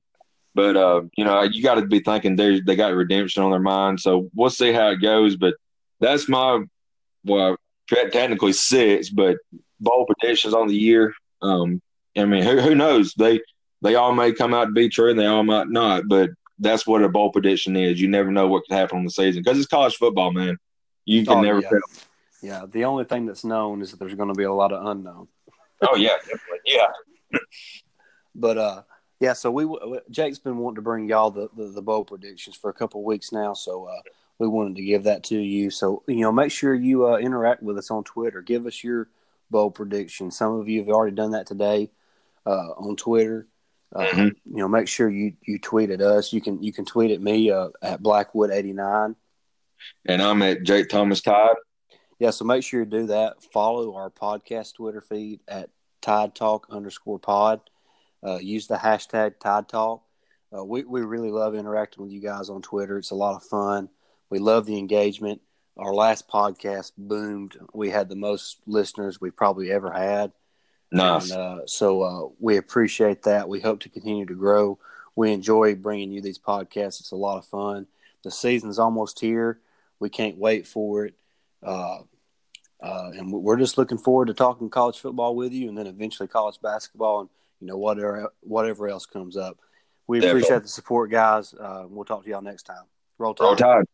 but 0.55 0.76
uh, 0.76 1.03
you 1.18 1.24
know, 1.24 1.43
you 1.43 1.64
got 1.64 1.76
to 1.76 1.86
be 1.86 1.99
thinking 1.99 2.36
they 2.36 2.62
they 2.62 2.76
got 2.76 2.93
redemption 2.93 3.43
on 3.43 3.51
their 3.51 3.59
mind. 3.59 3.99
So 3.99 4.30
we'll 4.34 4.49
see 4.49 4.72
how 4.72 4.89
it 4.89 5.01
goes. 5.01 5.36
But 5.36 5.55
that's 5.99 6.28
my 6.28 6.64
well, 7.24 7.57
technically 7.88 8.53
six, 8.53 9.09
but 9.09 9.38
bowl 9.80 10.05
predictions 10.05 10.53
on 10.53 10.68
the 10.68 10.76
year. 10.76 11.14
Um, 11.41 11.82
I 12.18 12.26
mean, 12.26 12.43
who 12.43 12.59
who 12.59 12.76
knows? 12.76 13.14
They 13.14 13.41
they 13.82 13.95
all 13.95 14.14
may 14.14 14.34
come 14.34 14.53
out 14.53 14.66
to 14.66 14.72
be 14.72 14.89
true 14.89 15.09
and 15.09 15.20
they 15.20 15.26
all 15.26 15.43
might 15.43 15.70
not, 15.70 16.07
but 16.07 16.30
that's 16.59 16.86
what 16.86 17.03
a 17.03 17.09
bowl 17.09 17.32
prediction 17.32 17.76
is. 17.76 17.99
You 17.99 18.07
never 18.07 18.32
know 18.32 18.47
what 18.47 18.64
could 18.68 18.76
happen 18.76 18.99
on 18.99 19.03
the 19.03 19.09
season 19.09 19.41
because 19.41 19.57
it's 19.57 19.68
college 19.68 19.95
football, 19.95 20.32
man. 20.32 20.57
You 21.12 21.26
can 21.26 21.38
oh, 21.39 21.41
never 21.41 21.59
yeah. 21.59 21.70
tell. 21.70 21.80
Yeah, 22.41 22.66
the 22.68 22.86
only 22.86 23.03
thing 23.03 23.26
that's 23.26 23.43
known 23.43 23.82
is 23.82 23.91
that 23.91 23.99
there's 23.99 24.16
going 24.16 24.30
to 24.30 24.36
be 24.36 24.45
a 24.45 24.53
lot 24.53 24.72
of 24.72 24.86
unknown. 24.86 25.28
oh 25.82 25.95
yeah, 25.95 26.16
definitely. 26.20 26.59
Yeah. 26.66 26.88
but 28.36 28.57
uh, 28.57 28.82
yeah. 29.20 29.34
So 29.34 29.51
we 29.51 29.68
Jake's 30.09 30.39
been 30.39 30.57
wanting 30.57 30.76
to 30.76 30.82
bring 30.82 31.07
y'all 31.07 31.32
the 31.32 31.49
the, 31.55 31.68
the 31.68 31.82
bowl 31.82 32.05
predictions 32.05 32.55
for 32.55 32.70
a 32.70 32.74
couple 32.74 33.03
weeks 33.03 33.32
now. 33.32 33.53
So 33.53 33.86
uh, 33.86 34.01
we 34.39 34.47
wanted 34.47 34.78
to 34.78 34.84
give 34.84 35.03
that 35.03 35.24
to 35.26 35.38
you. 35.38 35.70
So 35.70 36.03
you 36.07 36.22
know, 36.22 36.32
make 36.32 36.51
sure 36.51 36.74
you 36.74 37.07
uh, 37.07 37.18
interact 37.18 37.62
with 37.62 37.78
us 37.78 37.91
on 37.91 38.03
Twitter. 38.03 38.41
Give 38.41 38.66
us 38.66 38.84
your 38.84 39.09
bowl 39.51 39.70
prediction. 39.70 40.32
Some 40.32 40.59
of 40.59 40.70
you 40.70 40.80
have 40.80 40.89
already 40.89 41.16
done 41.16 41.32
that 41.32 41.45
today 41.45 41.91
uh, 42.45 42.70
on 42.72 42.95
Twitter. 42.95 43.47
Uh, 43.93 44.05
mm-hmm. 44.05 44.55
You 44.55 44.64
know, 44.64 44.68
make 44.68 44.88
sure 44.88 45.09
you 45.09 45.34
you 45.45 45.59
tweet 45.59 45.91
at 45.91 46.01
us. 46.01 46.32
You 46.32 46.41
can 46.41 46.64
you 46.64 46.72
can 46.72 46.86
tweet 46.86 47.12
at 47.12 47.22
me 47.22 47.51
uh, 47.51 47.70
at 47.82 48.01
Blackwood 48.01 48.49
eighty 48.49 48.74
nine, 48.74 49.16
and 50.06 50.22
I'm 50.22 50.42
at 50.42 50.64
Jake 50.64 50.90
Thomas 50.90 51.22
Todd. 51.22 51.56
Yeah, 52.20 52.30
so 52.30 52.46
make 52.46 52.64
sure 52.64 52.82
you 52.82 52.86
do 52.86 53.08
that. 53.08 53.44
Follow 53.52 53.96
our 53.96 54.10
podcast 54.10 54.76
Twitter 54.76 55.02
feed 55.02 55.40
at 55.48 55.70
Tide 56.02 56.36
Talk 56.36 56.68
underscore 56.70 57.20
Pod. 57.20 57.62
Uh, 58.24 58.38
use 58.38 58.68
the 58.68 58.76
hashtag 58.76 59.40
Tide 59.40 59.68
Talk. 59.68 60.04
Uh, 60.56 60.64
we 60.64 60.84
we 60.84 61.02
really 61.02 61.32
love 61.32 61.56
interacting 61.56 62.04
with 62.04 62.12
you 62.12 62.22
guys 62.22 62.50
on 62.50 62.62
Twitter. 62.62 62.98
It's 62.98 63.12
a 63.12 63.16
lot 63.16 63.36
of 63.36 63.44
fun. 63.44 63.90
We 64.30 64.40
love 64.40 64.66
the 64.66 64.78
engagement. 64.78 65.42
Our 65.78 65.94
last 65.94 66.28
podcast 66.28 66.92
boomed. 66.98 67.58
We 67.74 67.90
had 67.90 68.10
the 68.10 68.16
most 68.16 68.58
listeners 68.68 69.20
we 69.20 69.32
probably 69.32 69.72
ever 69.72 69.92
had. 69.92 70.32
Nice. 70.92 71.32
And, 71.32 71.40
uh, 71.40 71.66
so 71.66 72.02
uh, 72.04 72.30
we 72.40 72.58
appreciate 72.58 73.24
that. 73.24 73.48
We 73.50 73.62
hope 73.62 73.80
to 73.82 73.90
continue 73.90 74.26
to 74.26 74.36
grow. 74.36 74.78
We 75.16 75.32
enjoy 75.32 75.76
bringing 75.76 76.12
you 76.12 76.22
these 76.22 76.40
podcasts. 76.40 77.00
It's 77.00 77.12
a 77.12 77.16
lot 77.16 77.38
of 77.38 77.46
fun. 77.46 77.88
The 78.24 78.32
season's 78.32 78.80
almost 78.80 79.20
here. 79.20 79.60
We 80.02 80.10
can't 80.10 80.38
wait 80.38 80.68
for 80.68 81.06
it. 81.06 81.14
Uh, 81.64 81.99
uh 82.82 83.12
and 83.16 83.32
we're 83.32 83.58
just 83.58 83.78
looking 83.78 83.99
forward 83.99 84.28
to 84.28 84.34
talking 84.34 84.70
college 84.70 84.99
football 84.99 85.36
with 85.36 85.54
you, 85.54 85.70
and 85.70 85.78
then 85.78 85.88
eventually 85.88 86.28
college 86.28 86.60
basketball, 86.62 87.22
and 87.22 87.30
you 87.62 87.68
know 87.68 87.78
whatever 87.78 88.34
whatever 88.41 88.89
else 88.89 89.06
comes 89.06 89.38
up. 89.38 89.58
We 90.08 90.20
Definitely. 90.20 90.41
appreciate 90.41 90.64
the 90.64 90.68
support, 90.68 91.12
guys. 91.12 91.54
Uh, 91.54 91.86
we'll 91.88 92.04
talk 92.04 92.24
to 92.24 92.30
y'all 92.30 92.41
next 92.41 92.64
time. 92.64 92.84
Roll 93.18 93.34
Tide. 93.34 93.45
Roll 93.45 93.56
Tide. 93.56 93.86